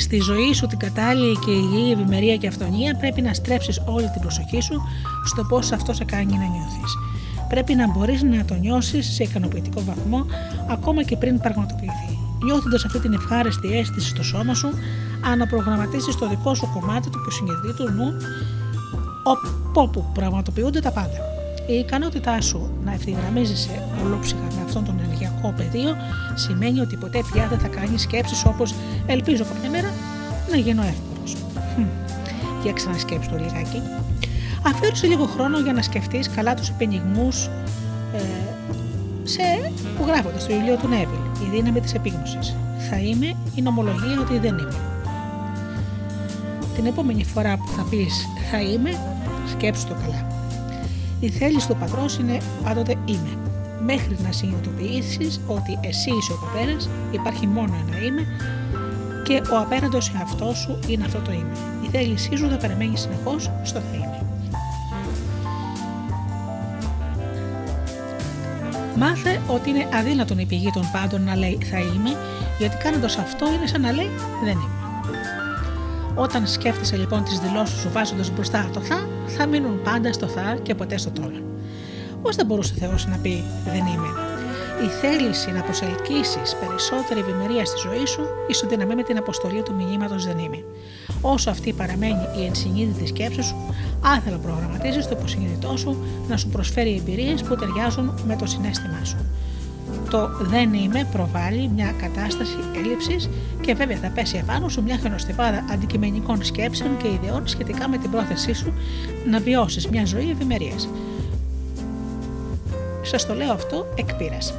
[0.00, 4.20] στη ζωή σου την κατάλληλη και υγιή ευημερία και αυτονία, πρέπει να στρέψεις όλη την
[4.20, 4.82] προσοχή σου
[5.24, 6.92] στο πώς αυτό σε κάνει να νιώθεις.
[7.48, 10.26] Πρέπει να μπορείς να το νιώσεις σε ικανοποιητικό βαθμό,
[10.70, 12.18] ακόμα και πριν πραγματοποιηθεί.
[12.44, 14.68] Νιώθοντας αυτή την ευχάριστη αίσθηση στο σώμα σου,
[15.24, 18.16] αναπρογραμματίσει το δικό σου κομμάτι του που του νου,
[19.72, 21.30] όπου πραγματοποιούνται τα πάντα.
[21.66, 25.96] Η ικανότητά σου να ευθυγραμμίζεσαι ολόψυχα με αυτόν τον ενεργειακό πεδίο
[26.34, 28.74] σημαίνει ότι ποτέ πια δεν θα κάνεις σκέψεις όπως
[29.06, 29.92] Ελπίζω κάποια μέρα
[30.50, 31.36] να γίνω εύκολος.
[32.62, 33.82] Για ξανασκέψου το λιγάκι.
[34.66, 37.46] Αφιέρωσε λίγο χρόνο για να σκεφτείς καλά τους επενιγμούς
[38.14, 38.20] ε,
[39.22, 39.42] σε,
[39.98, 42.56] που γράφονται στο βιβλίο του Νέβιλ, η δύναμη της επίγνωσης.
[42.90, 44.80] Θα είμαι η νομολογία ότι δεν είμαι.
[46.74, 48.90] Την επόμενη φορά που θα πεις θα είμαι,
[49.50, 50.26] σκέψου το καλά.
[51.20, 53.36] Η θέληση του πατρός είναι πάντοτε είμαι.
[53.84, 58.26] Μέχρι να συνειδητοποιήσεις ότι εσύ είσαι ο πατέρας, υπάρχει μόνο ένα είμαι
[59.30, 61.56] και ο απέραντος εαυτός σου είναι αυτό το είμαι.
[61.86, 64.22] Η θέλησή σου θα παραμένει συνεχώς στο θα είμαι.
[68.96, 72.16] Μάθε ότι είναι αδύνατον η πηγή των πάντων να λέει θα είμαι,
[72.58, 74.10] γιατί κάνοντας αυτό είναι σαν να λέει
[74.44, 74.70] δεν είμαι.
[76.14, 80.58] Όταν σκέφτεσαι λοιπόν τις δηλώσεις σου βάζοντας μπροστά το θα, θα μείνουν πάντα στο θα
[80.62, 81.40] και ποτέ στο τώρα.
[82.22, 84.29] Πώς θα μπορούσε ο Θεός να πει δεν είμαι.
[84.86, 90.26] Η θέληση να προσελκύσεις περισσότερη ευημερία στη ζωή σου ισοδυναμεί με την αποστολή του μηνύματος
[90.26, 90.64] δεν είμαι.
[91.20, 93.56] Όσο αυτή παραμένει η ενσυνείδητη σκέψη σου,
[94.00, 95.96] άθελα προγραμματίζει το υποσυνείδητό σου
[96.28, 99.16] να σου προσφέρει εμπειρίες που ταιριάζουν με το συνέστημά σου.
[100.10, 103.28] Το δεν είμαι προβάλλει μια κατάσταση έλλειψης
[103.60, 108.10] και βέβαια θα πέσει επάνω σου μια χιονοστιπάδα αντικειμενικών σκέψεων και ιδεών σχετικά με την
[108.10, 108.72] πρόθεσή σου
[109.26, 110.88] να βιώσεις μια ζωή ευημερίας.
[113.02, 114.54] Σας το λέω αυτό εκ πείρας.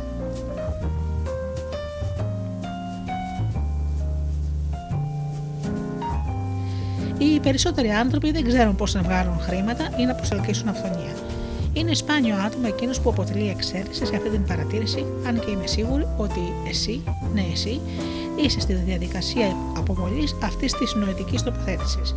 [7.24, 11.14] Οι περισσότεροι άνθρωποι δεν ξέρουν πώς να βγάλουν χρήματα ή να προσελκύσουν αυθονία.
[11.74, 16.08] Είναι σπάνιο άτομο εκείνος που αποτελεί εξαίρεση σε αυτή την παρατήρηση, αν και είμαι σίγουρη
[16.18, 16.40] ότι
[16.70, 17.02] εσύ,
[17.34, 17.82] ναι εσύ,
[18.44, 22.16] είσαι στη διαδικασία αποβολής αυτής της νοητικής τοποθέτησης.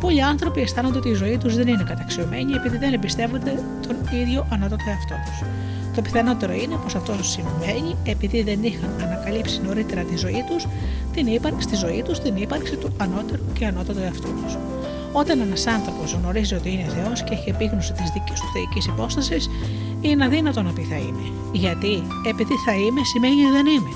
[0.00, 4.46] Πολλοί άνθρωποι αισθάνονται ότι η ζωή τους δεν είναι καταξιωμένη επειδή δεν εμπιστεύονται τον ίδιο
[4.50, 5.48] ανώτατο εαυτό τους.
[5.94, 10.66] Το πιθανότερο είναι πως αυτό συμβαίνει επειδή δεν είχαν ανακαλύψει νωρίτερα τη ζωή τους,
[11.12, 14.56] την ύπαρξη, στη ζωή τους την ύπαρξη του ανώτερου και ανώτατου εαυτού τους.
[15.12, 19.50] Όταν ένας άνθρωπος γνωρίζει ότι είναι Θεός και έχει επίγνωση της δικής του θεϊκής υπόστασης,
[20.00, 21.32] είναι αδύνατο να πει θα είμαι.
[21.52, 23.90] Γιατί, επειδή θα είμαι σημαίνει δεν είμαι.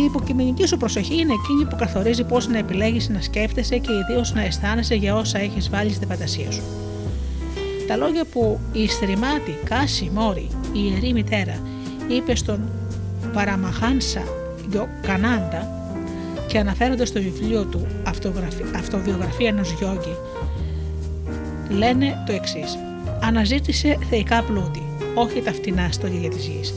[0.00, 4.32] Η υποκειμενική σου προσοχή είναι εκείνη που καθορίζει πώς να επιλέγεις να σκέφτεσαι και ιδίως
[4.32, 6.62] να αισθάνεσαι για όσα έχεις βάλει στη φαντασία σου.
[7.86, 11.60] Τα λόγια που η Σριμάτι Κάσι Μόνι, η ιερή μητέρα,
[12.08, 12.60] είπε στον
[13.32, 14.22] Παραμαχάνσα
[15.02, 15.68] Γιογκανάντα
[16.46, 20.16] και αναφέρονται στο βιβλίο του «Αυτογραφη- Αυτοβιογραφία ενός γιόγκη,
[21.68, 22.78] λένε το εξής.
[23.22, 24.82] Αναζήτησε θεϊκά πλούτη,
[25.14, 26.74] όχι τα φτηνά στολίδια της γης.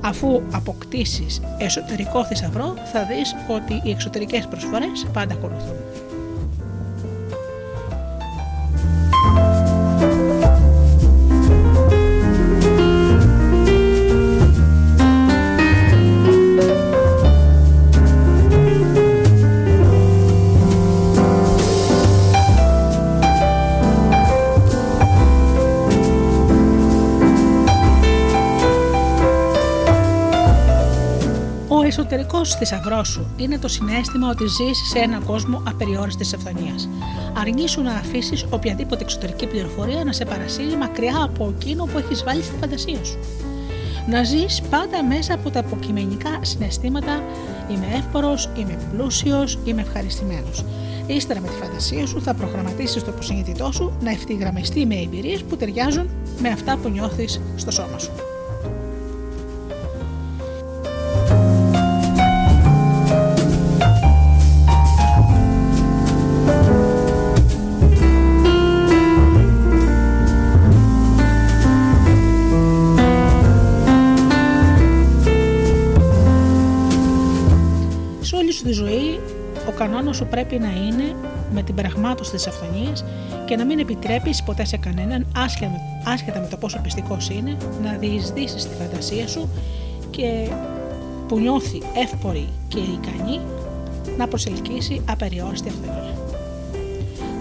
[0.00, 5.76] Αφού αποκτήσεις εσωτερικό θησαυρό, θα δεις ότι οι εξωτερικές προσφορές πάντα ακολουθούν.
[32.24, 36.88] Ο εσωτερικό θησαυρό σου είναι το συνέστημα ότι ζεις σε έναν κόσμο απεριόριστης αυθονίας.
[37.38, 42.42] Αρνήσου να αφήσεις οποιαδήποτε εξωτερική πληροφορία να σε παρασύρει μακριά από εκείνο που έχεις βάλει
[42.42, 43.18] στη φαντασία σου.
[44.08, 47.22] Να ζεις πάντα μέσα από τα αποκειμενικά συναισθήματα
[47.70, 50.64] Είμαι εύπορος, είμαι πλούσιος, είμαι ευχαριστημένος.
[51.06, 55.56] Ύστερα με τη φαντασία σου θα προγραμματίσεις το υποσυνείδητό σου να ευθυγραμμιστεί με εμπειρίες που
[55.56, 56.08] ταιριάζουν
[56.40, 58.33] με αυτά που νιώθεις στο σώμα σου.
[80.14, 81.14] Σου πρέπει να είναι
[81.52, 83.04] με την πραγμάτωση της αυθονίας
[83.46, 85.80] και να μην επιτρέπεις ποτέ σε κανέναν, άσχετα με,
[86.12, 89.48] άσχετα με το πόσο πιστικός είναι, να διεισδύσεις στη φαντασία σου
[90.10, 90.48] και
[91.28, 93.40] που νιώθει εύπορη και ικανή
[94.16, 96.16] να προσελκύσει απεριόριστη αυθονία.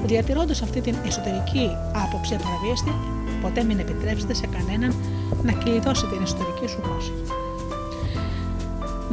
[0.06, 1.70] Διατηρώντας αυτή την εσωτερική
[2.06, 2.94] άποψη απαραβίαστη,
[3.42, 4.96] ποτέ μην επιτρέψετε σε κανέναν
[5.44, 7.12] να κλειδώσει την εσωτερική σου γνώση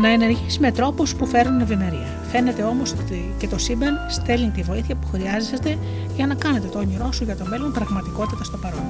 [0.00, 2.08] να ενεργήσει με τρόπους που φέρνουν ευημερία.
[2.32, 5.78] Φαίνεται όμως ότι και το σύμπαν στέλνει τη βοήθεια που χρειάζεστε
[6.16, 8.84] για να κάνετε το όνειρό σου για το μέλλον πραγματικότητα στο παρόν.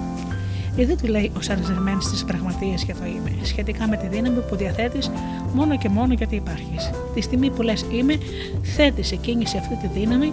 [0.77, 4.41] Εδώ του λέει ο Σαν Ζερμέν στις πραγματείες για το είμαι, σχετικά με τη δύναμη
[4.49, 5.11] που διαθέτεις
[5.55, 6.91] μόνο και μόνο γιατί υπάρχεις.
[7.15, 8.19] Τη στιγμή που λες είμαι,
[8.63, 10.33] θέτεις σε κίνηση αυτή τη δύναμη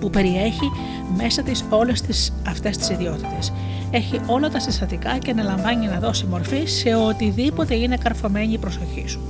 [0.00, 0.70] που περιέχει
[1.16, 3.52] μέσα της όλες τις, αυτές τις ιδιότητες.
[3.94, 9.04] Έχει όλα τα συστατικά και αναλαμβάνει να δώσει μορφή σε οτιδήποτε είναι καρφωμένη η προσοχή
[9.08, 9.20] σου.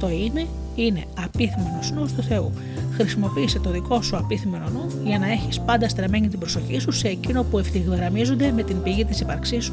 [0.00, 2.52] Το είμαι είναι απίθμενος νους του Θεού.
[2.92, 7.08] Χρησιμοποίησε το δικό σου απίθμενο νου για να έχεις πάντα στραμμένη την προσοχή σου σε
[7.08, 9.72] εκείνο που ευθυγραμμίζονται με την πηγή της ύπαρξής σου,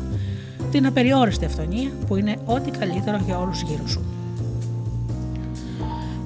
[0.71, 4.03] την απεριόριστη αυθονία που είναι ό,τι καλύτερο για όλους γύρω σου.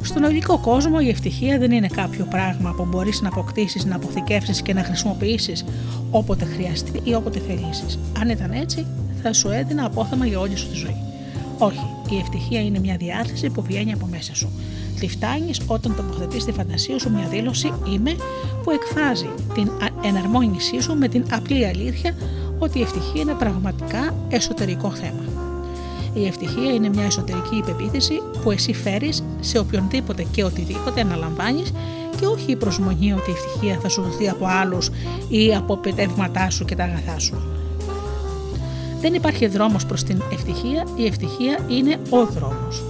[0.01, 4.61] Στον ολικό κόσμο η ευτυχία δεν είναι κάποιο πράγμα που μπορείς να αποκτήσεις, να αποθηκεύσεις
[4.61, 5.65] και να χρησιμοποιήσεις
[6.11, 7.99] όποτε χρειαστεί ή όποτε θελήσεις.
[8.19, 8.85] Αν ήταν έτσι
[9.23, 10.95] θα σου έδινα απόθεμα για όλη σου τη ζωή.
[11.57, 14.49] Όχι, η ευτυχία είναι μια διάθεση που βγαίνει από μέσα σου.
[14.99, 18.15] Τη φτάνεις όταν τοποθετείς στη φαντασία σου μια δήλωση είμαι
[18.63, 22.15] που εκφράζει την α- εναρμόνισή σου με την απλή αλήθεια
[22.59, 25.23] ότι η ευτυχία είναι πραγματικά εσωτερικό θέμα.
[26.19, 31.71] Η ευτυχία είναι μια εσωτερική υπεποίθηση που εσύ φέρεις σε οποιονδήποτε και οτιδήποτε αναλαμβάνεις
[32.19, 34.89] και όχι η προσμονή ότι η ευτυχία θα σου δοθεί από άλλους
[35.29, 37.41] ή από πετεύματά σου και τα αγαθά σου.
[39.01, 42.83] Δεν υπάρχει δρόμος προς την ευτυχία, η ευτυχία είναι ο δρόμος.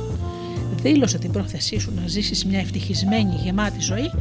[0.81, 4.11] Δήλωσε την πρόθεσή σου να ζήσεις μια ευτυχισμένη γεμάτη ζωή,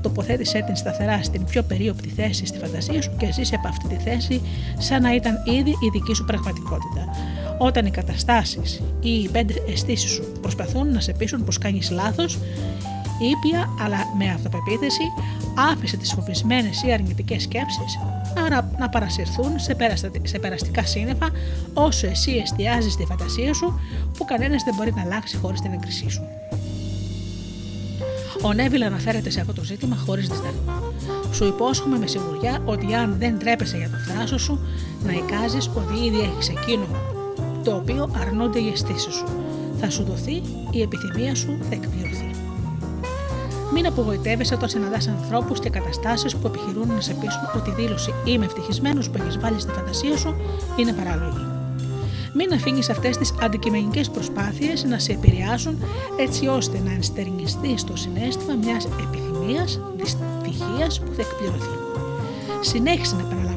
[0.00, 4.02] τοποθέτησέ την σταθερά στην πιο περίοπτη θέση στη φαντασία σου και ζήσε από αυτή τη
[4.02, 4.40] θέση
[4.78, 7.04] σαν να ήταν ήδη η δική σου πραγματικότητα.
[7.58, 12.38] Όταν οι καταστάσεις ή οι πέντε αισθήσεις σου προσπαθούν να σε πείσουν πως κάνεις λάθος,
[13.30, 15.02] ήπια αλλά με αυτοπεποίθηση
[15.72, 17.98] άφησε τις φοβισμένες ή αρνητικές σκέψεις
[18.46, 21.28] άρα να παρασυρθούν σε, περαστα- σε περαστικά σύννεφα
[21.74, 23.80] όσο εσύ εστιάζεις τη φαντασία σου
[24.18, 26.22] που κανένας δεν μπορεί να αλλάξει χωρίς την έγκρισή σου.
[28.42, 30.92] Ο Νέβιλ αναφέρεται σε αυτό το ζήτημα χωρίς δισταγμό.
[31.32, 34.58] Σου υπόσχομαι με σιγουριά ότι αν δεν τρέπεσαι για το θράσος σου,
[35.04, 36.86] να εικάζεις ότι ήδη έχεις εκείνο
[37.62, 39.24] το οποίο αρνούνται οι αισθήσεις σου.
[39.80, 42.30] Θα σου δοθεί, η επιθυμία σου θα εκπληρωθεί.
[43.72, 48.14] Μην απογοητεύεσαι όταν συναντάς ανθρώπους και καταστάσεις που επιχειρούν να σε πείσουν ότι η δήλωση
[48.24, 50.34] Είμαι ευτυχισμένος που έχεις βάλει στη φαντασία σου
[50.76, 51.46] είναι παράλογη.
[52.34, 55.78] Μην αφήνεις αυτές τις αντικειμενικές προσπάθειες να σε επηρεάσουν
[56.18, 61.76] έτσι ώστε να ενστερνιστείς στο συνέστημα μιας επιθυμίας, δυστυχίας που θα εκπληρωθεί.
[62.60, 63.51] Συνέχισε να επαναλαμβάνει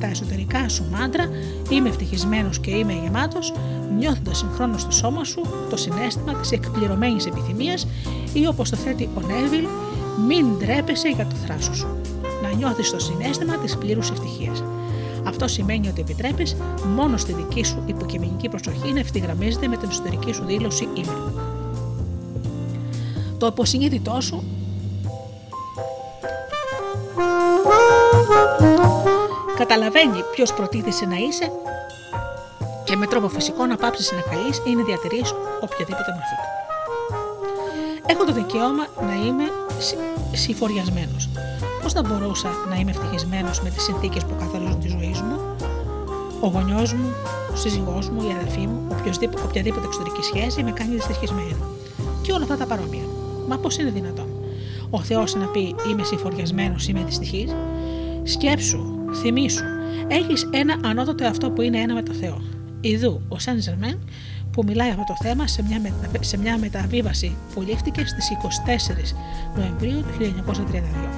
[0.00, 1.28] τα εσωτερικά σου μάντρα
[1.70, 3.52] Είμαι ευτυχισμένος και είμαι γεμάτος,
[3.98, 7.86] νιώθοντας συγχρόνως στο σώμα σου το συνέστημα της εκπληρωμένης επιθυμίας
[8.32, 9.66] ή όπως το θέτει ο Νέβιλ,
[10.26, 11.86] μην ντρέπεσαι για το θράσο σου.
[12.42, 14.62] Να νιώθεις το συνέστημα της πλήρους ευτυχίας.
[15.24, 16.56] Αυτό σημαίνει ότι επιτρέπεις
[16.96, 21.32] μόνο στη δική σου υποκειμενική προσοχή να ευθυγραμμίζεται με την εσωτερική σου δήλωση Είμαι.
[23.38, 24.44] Το υποσυνείδητό σου
[29.56, 31.50] καταλαβαίνει ποιος προτίθεσαι να είσαι
[32.84, 36.36] και με τρόπο φυσικό να πάψεις να καλεί ή να διατηρείς οποιαδήποτε μορφή.
[38.06, 39.44] Έχω το δικαίωμα να είμαι
[40.32, 41.28] συμφοριασμένος.
[41.82, 45.40] Πώς θα μπορούσα να είμαι ευτυχισμένος με τις συνθήκες που καθορίζουν τη ζωή μου,
[46.40, 47.14] ο γονιός μου,
[47.52, 51.66] ο σύζυγός μου, η αδερφή μου, οποιοδήποτε, οποιαδήποτε εξωτερική σχέση με κάνει δυστυχισμένο.
[52.22, 53.04] Και όλα αυτά τα παρόμοια.
[53.48, 54.28] Μα πώς είναι δυνατόν;
[54.90, 57.54] Ο Θεός να πει Είμαι συμφοριασμένος, είμαι δυστυχής.
[58.28, 58.78] Σκέψου,
[59.20, 59.64] θυμήσου.
[60.08, 62.42] Έχεις ένα ανώτατο εαυτό που είναι ένα με το Θεό.
[62.80, 63.98] Ιδού, ο Σαν Ζερμέν,
[64.50, 69.14] που μιλάει αυτό το θέμα σε μια, μετα- σε μια μεταβίβαση που λήφθηκε στις 24
[69.56, 71.08] Νοεμβρίου του 1932.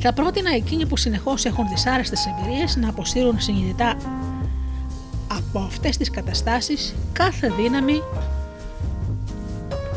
[0.00, 3.96] Θα πρότεινα εκείνοι που συνεχώς έχουν δυσάρεστες εμπειρίες να αποσύρουν συνειδητά
[5.28, 8.00] από αυτές τις καταστάσεις κάθε δύναμη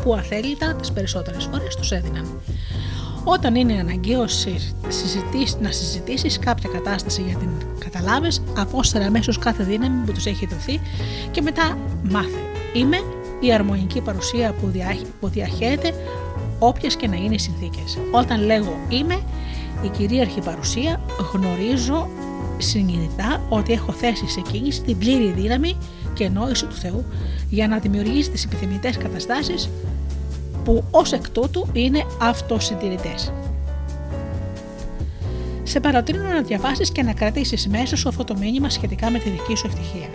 [0.03, 2.26] που αθέλητα τις περισσότερες φορές τους έδιναν.
[3.27, 7.49] Όταν είναι αναγκαίος συ- συζητήσεις- να συζητήσεις κάποια κατάσταση για την
[7.80, 10.80] καταλάβεις, απόστερα αμέσως κάθε δύναμη που τους έχει δοθεί
[11.31, 11.77] και μετά
[12.11, 12.39] μάθε.
[12.73, 12.97] Είμαι
[13.39, 15.93] η αρμονική παρουσία που, διά, που διαχέεται
[16.60, 17.97] όποιες και να είναι οι συνθήκες.
[18.11, 19.19] Όταν λέγω είμαι,
[19.84, 21.02] η κυρίαρχη παρουσία
[21.34, 22.10] γνωρίζω
[22.57, 25.77] συνειδητά ότι έχω θέσει σε κίνηση την πλήρη δύναμη
[26.14, 27.06] και νόηση του Θεού
[27.49, 29.69] για να δημιουργήσει τις επιθυμητές καταστάσεις
[30.66, 33.34] που ως εκ τούτου είναι αυτοσυντηρητές.
[35.64, 39.30] Σε παροτρύνω να διαβάσεις και να κρατήσεις μέσα σου αυτό το μήνυμα σχετικά με τη
[39.30, 40.10] δική σου ευτυχία.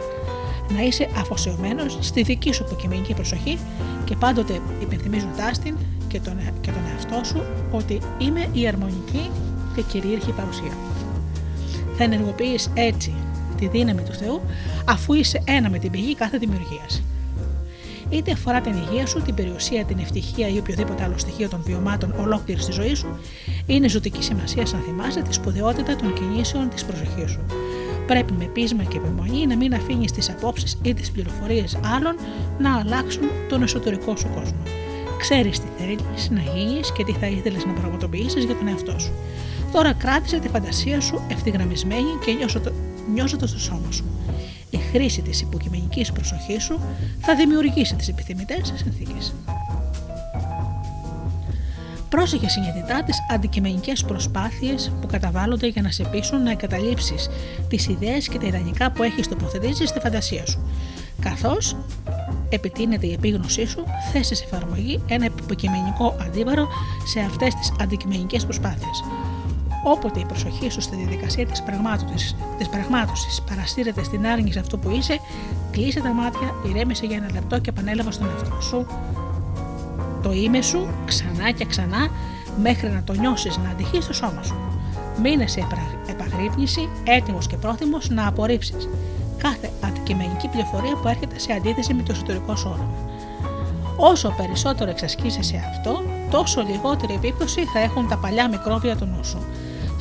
[0.75, 3.59] Να είσαι αφοσιωμένος στη δική σου υποκειμενική προσοχή
[4.05, 5.77] και πάντοτε υπενθυμίζοντάς την
[6.09, 9.31] και τον, ε- και τον εαυτό σου ότι είμαι η αρμονική
[9.75, 10.73] και κυρίαρχη παρουσία.
[11.97, 13.15] Θα ενεργοποιείς έτσι
[13.57, 14.41] τη δύναμη του Θεού
[14.85, 17.03] αφού είσαι ένα με την πηγή κάθε δημιουργίας
[18.11, 22.15] είτε αφορά την υγεία σου, την περιουσία, την ευτυχία ή οποιοδήποτε άλλο στοιχείο των βιωμάτων
[22.21, 23.19] ολόκληρης της ζωής σου,
[23.67, 27.41] Είναι ζωτική σημασία να θυμάσαι τη σπουδαιότητα των κινήσεων της προσοχής σου.
[28.07, 32.15] Πρέπει με πείσμα και επιμονή να μην αφήνεις τις απόψεις ή τις πληροφορίες άλλων
[32.59, 34.63] να αλλάξουν τον εσωτερικό σου κόσμο.
[35.19, 39.13] Ξέρεις τι θέλεις να γίνεις και τι θα ήθελες να πραγματοποιήσεις για τον εαυτό σου.
[39.73, 42.33] Τώρα κράτησε τη φαντασία σου ευθυγραμμισμένη και
[43.13, 44.05] νιώσε το στο σώμα σου.
[44.71, 46.81] Η χρήση της υποκειμενικής προσοχής σου
[47.21, 49.35] θα δημιουργήσει τις επιθυμητές συνθήκες.
[52.09, 57.29] Πρόσεχε συνειδητά τις αντικειμενικές προσπάθειες που καταβάλλονται για να σε πείσουν να εγκαταλείψεις
[57.69, 60.59] τις ιδέες και τα ιδανικά που έχεις τοποθετήσει στη φαντασία σου.
[61.21, 61.77] Καθώς
[62.49, 66.69] επιτείνεται η επίγνωσή σου, θέσει σε εφαρμογή ένα υποκειμενικό αντίβαρο
[67.05, 69.03] σε αυτές τις αντικειμενικές προσπάθειες.
[69.85, 74.91] Όποτε η προσοχή σου στη διαδικασία της πραγμάτωσης, της πραγμάτωσης παραστήρεται στην άρνηση αυτού που
[74.91, 75.21] είσαι,
[75.71, 78.87] κλείσε τα μάτια, ηρέμησε για ένα λεπτό και επανέλαβα στον εαυτό σου
[80.23, 82.09] το είμαι σου ξανά και ξανά
[82.63, 84.55] μέχρι να το νιώσεις να αντυχείς στο σώμα σου.
[85.23, 85.67] Μείνε σε
[86.09, 88.89] επαγρύπνηση, έτοιμος και πρόθυμος να απορρίψεις
[89.37, 93.09] κάθε αντικειμενική πληροφορία που έρχεται σε αντίθεση με το εσωτερικό σου όνομα.
[93.97, 99.25] Όσο περισσότερο εξασκείσαι σε αυτό, τόσο λιγότερη επίπτωση θα έχουν τα παλιά μικρόβια του νου
[99.25, 99.39] σου.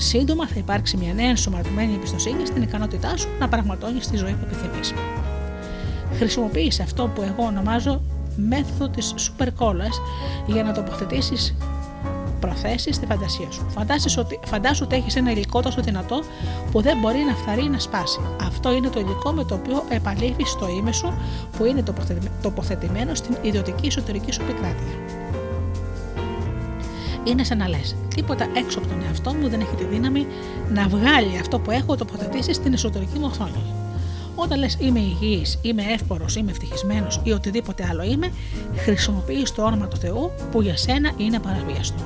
[0.02, 4.46] Σύντομα θα υπάρξει μια νέα ενσωματωμένη εμπιστοσύνη στην ικανότητά σου να πραγματώνεις τη ζωή που
[4.46, 4.94] επιθυμείς.
[6.18, 8.02] Χρησιμοποίησε αυτό που εγώ ονομάζω
[8.36, 10.02] μέθοδο της σούπερ κόλλας
[10.46, 11.56] για να τοποθετήσεις
[12.40, 13.66] προθέσεις στη φαντασία σου.
[13.70, 16.24] Φαντάσου ότι, φαντάσου ότι έχεις ένα υλικό τόσο δυνατό
[16.72, 18.20] που δεν μπορεί να φθαρεί ή να σπάσει.
[18.42, 21.14] Αυτό είναι το υλικό με το οποίο επαλήφεις το ime σου
[21.58, 21.84] που είναι
[22.42, 25.19] τοποθετημένο στην ιδιωτική εσωτερική σου επικράτεια.
[27.24, 30.28] Είναι σαν να λες: Τίποτα έξω από τον εαυτό μου δεν έχει τη δύναμη
[30.70, 33.64] να βγάλει αυτό που έχω τοποθετήσει στην εσωτερική μου οθόνη.
[34.36, 38.32] Όταν λες είμαι υγιής, είμαι εύπορος, είμαι ευτυχισμένος ή οτιδήποτε άλλο είμαι,
[38.76, 42.04] χρησιμοποιείς το όνομα του Θεού που για σένα είναι παραβίαστο.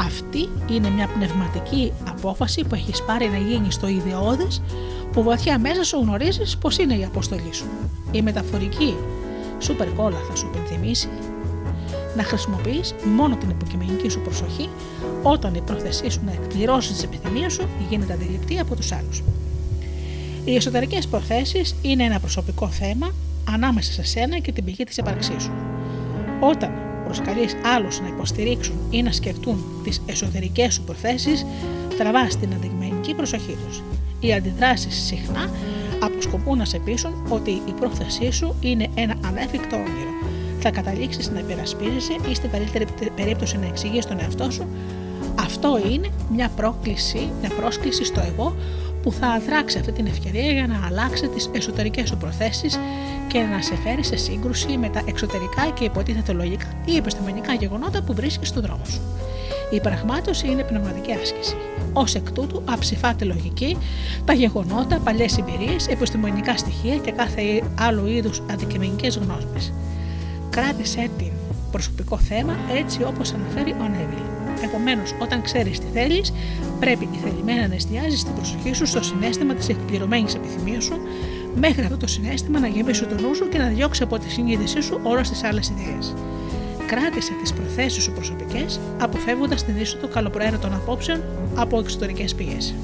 [0.00, 4.46] Αυτή είναι μια πνευματική απόφαση που έχεις πάρει να γίνεις στο ιδεώδε
[5.12, 7.64] που βαθιά μέσα σου γνωρίζεις πως είναι η αποστολή σου.
[8.10, 8.94] Η μεταφορική
[9.58, 11.08] σούπερ κόλλα θα σου υπενθυμίσει
[12.16, 14.68] να χρησιμοποιείς μόνο την υποκειμενική σου προσοχή
[15.22, 19.22] όταν η πρόθεσή σου να εκπληρώσεις τις επιθυμίες σου γίνεται αντιληπτή από τους άλλους.
[20.44, 23.10] Οι εσωτερικές προθέσεις είναι ένα προσωπικό θέμα
[23.48, 25.52] ανάμεσα σε σένα και την πηγή της ύπαρξής σου.
[26.40, 26.72] Όταν
[27.04, 31.46] προσκαλείς άλλους να υποστηρίξουν ή να σκεφτούν τις εσωτερικές σου προθέσεις,
[31.98, 33.82] τραβάς την αντικειμενική προσοχή τους.
[34.20, 35.50] Οι αντιδράσεις συχνά
[36.02, 40.12] αποσκοπούν να σε πείσουν ότι η πρόθεσή σου είναι ένα ανέφικτο όνειρο.
[40.66, 42.86] Θα καταλήξεις να υπερασπίζεσαι ή στην καλύτερη
[43.16, 44.66] περίπτωση να εξηγείς τον εαυτό σου.
[45.40, 48.56] Αυτό είναι μια πρόκληση, μια πρόσκληση στο εγώ
[49.02, 52.78] που θα αδράξει αυτή την ευκαιρία για να αλλάξει τις εσωτερικές σου προθέσεις
[53.28, 58.02] και να σε φέρει σε σύγκρουση με τα εξωτερικά και υποτίθεται λογικά ή επιστημονικά γεγονότα
[58.02, 59.00] που βρίσκεις στον δρόμο σου.
[59.70, 61.56] Η πραγμάτωση είναι πνευματική άσκηση.
[61.92, 63.76] Ω εκ τούτου, αψηφάται λογική,
[64.24, 67.42] τα γεγονότα, παλιές εμπειρίες, επιστημονικά στοιχεία και κάθε
[67.78, 69.72] άλλου είδους αντικειμενικές γνώσει.
[70.54, 71.32] Κράτησε την
[71.70, 74.24] προσωπικό θέμα έτσι όπως αναφέρει ο Νέβιλ.
[74.64, 76.32] Επομένως, όταν ξέρεις τι θέλεις,
[76.80, 80.98] πρέπει η θελημένα να εστιάζεις την προσοχή σου στο συνέστημα της εκπληρωμένης επιθυμίας σου,
[81.54, 84.80] μέχρι αυτό το συνέστημα να γεμίσει το νου σου και να διώξει από τη συνείδησή
[84.80, 86.14] σου όλες τις άλλες ιδέες.
[86.86, 91.22] Κράτησε τις προθέσεις σου προσωπικές, αποφεύγοντας την είσοδο καλοπροαίρετων απόψεων
[91.54, 92.74] από εξωτερικές πιέσει.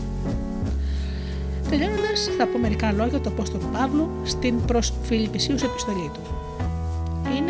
[1.71, 6.40] Τελειώνοντας, θα πω μερικά λόγια του Απόστολου Παύλου στην προ Φιλιππισίου επιστολή του.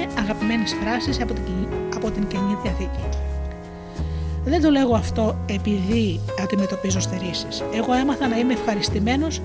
[0.00, 3.18] Είναι αγαπημένες φράσεις από την, από την καινή διαθήκη.
[4.44, 7.64] Δεν το λέγω αυτό επειδή αντιμετωπίζω στερήσεις.
[7.74, 9.40] Εγώ έμαθα να είμαι ευχαριστημένος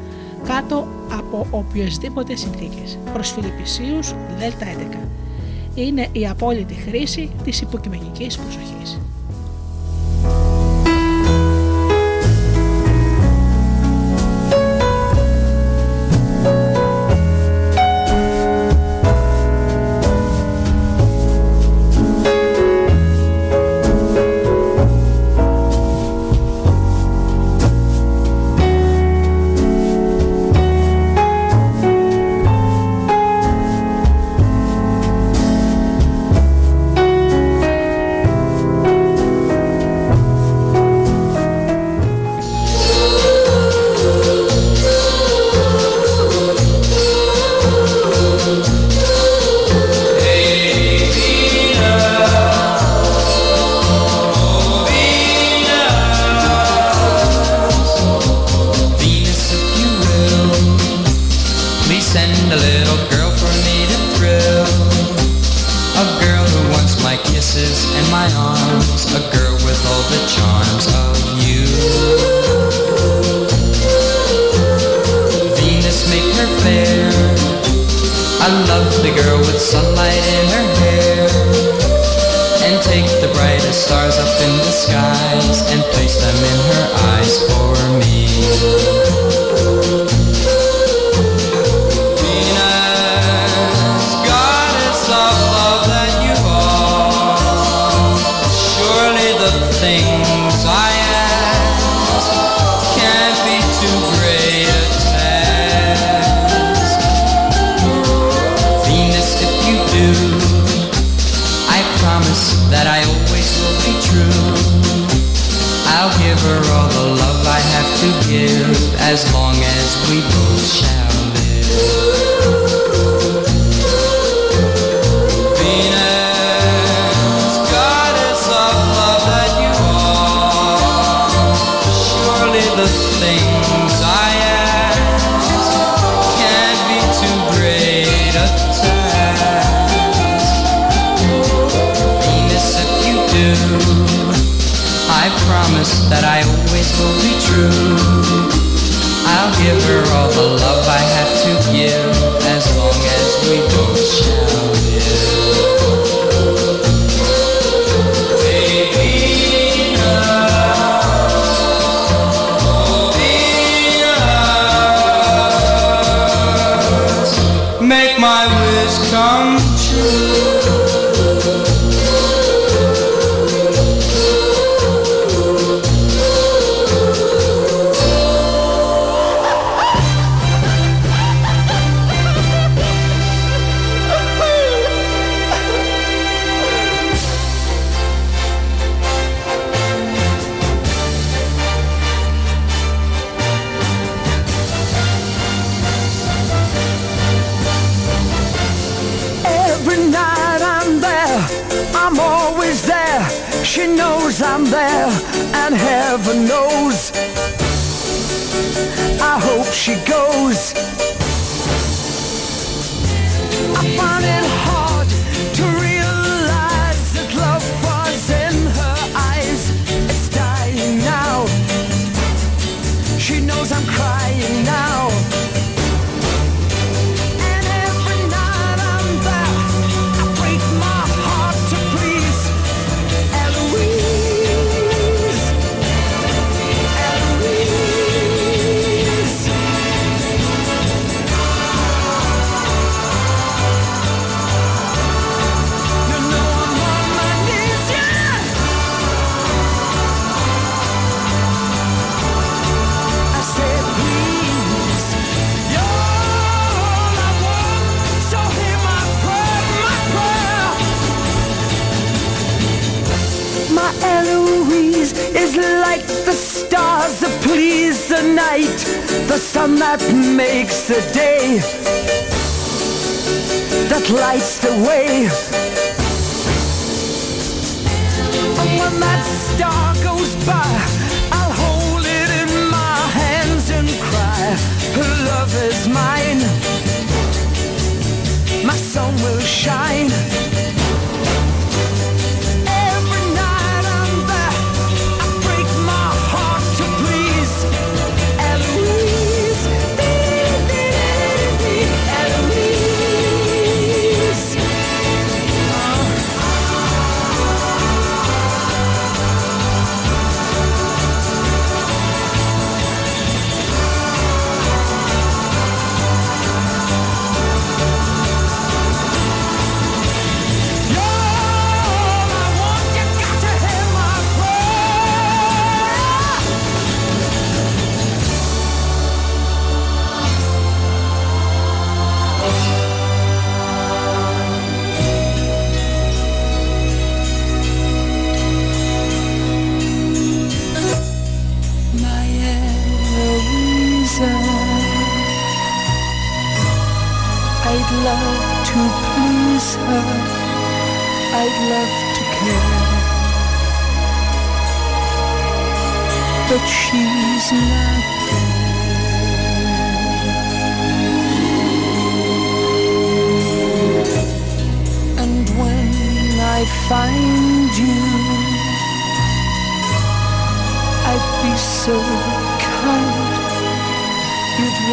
[0.47, 2.97] κάτω από οποιασδήποτε συνθήκες.
[3.13, 5.07] Προς Φιλιππισίους, Δέλτα 11.
[5.75, 8.99] Είναι η απόλυτη χρήση της υποκειμενικής προσοχής.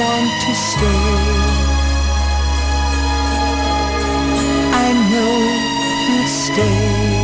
[0.03, 1.05] want to stay.
[4.85, 5.35] I know
[6.09, 7.22] you'll stay.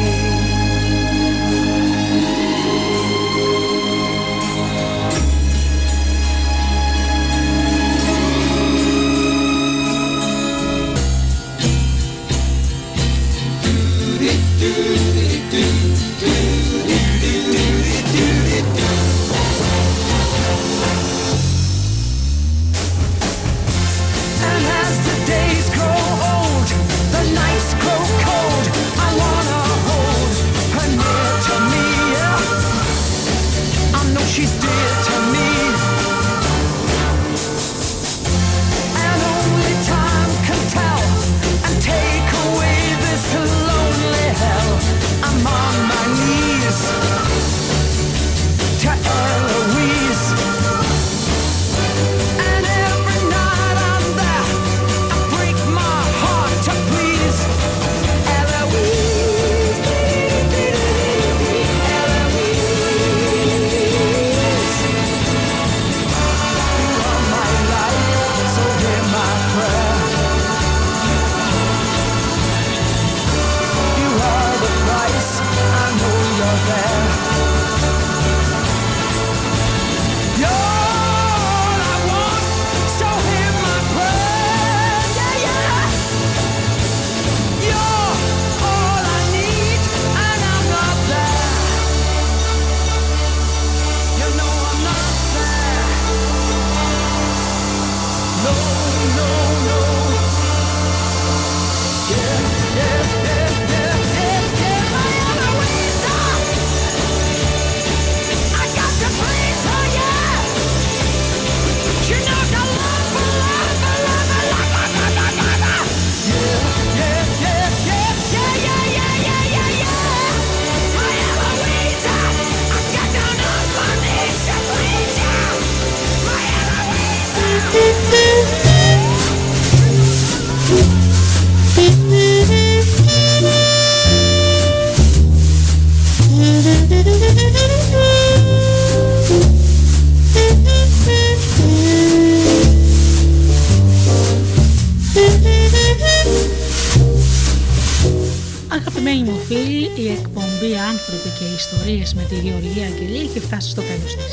[150.04, 154.32] η εκπομπή «Άνθρωποι και Ιστορίες» με τη Γεωργία Αγγελή έχει φτάσει στο τέλος της.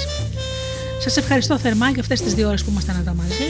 [1.04, 3.50] Σας ευχαριστώ θερμά για αυτές τις δύο ώρες που ήμασταν εδώ μαζί.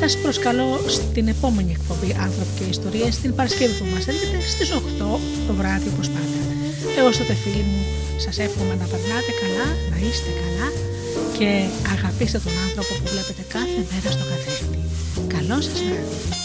[0.00, 5.20] Σας προσκαλώ στην επόμενη εκπομπή «Άνθρωποι και Ιστορίες» την Παρασκευή που μας έρχεται στις 8
[5.46, 6.38] το βράδυ όπως πάντα.
[6.98, 7.82] Έως τότε φίλοι μου,
[8.24, 10.68] σας εύχομαι να περνάτε καλά, να είστε καλά
[11.38, 11.48] και
[11.94, 14.78] αγαπήστε τον άνθρωπο που βλέπετε κάθε μέρα στο καθρέφτη.
[15.34, 16.43] Καλό σας βράδυ!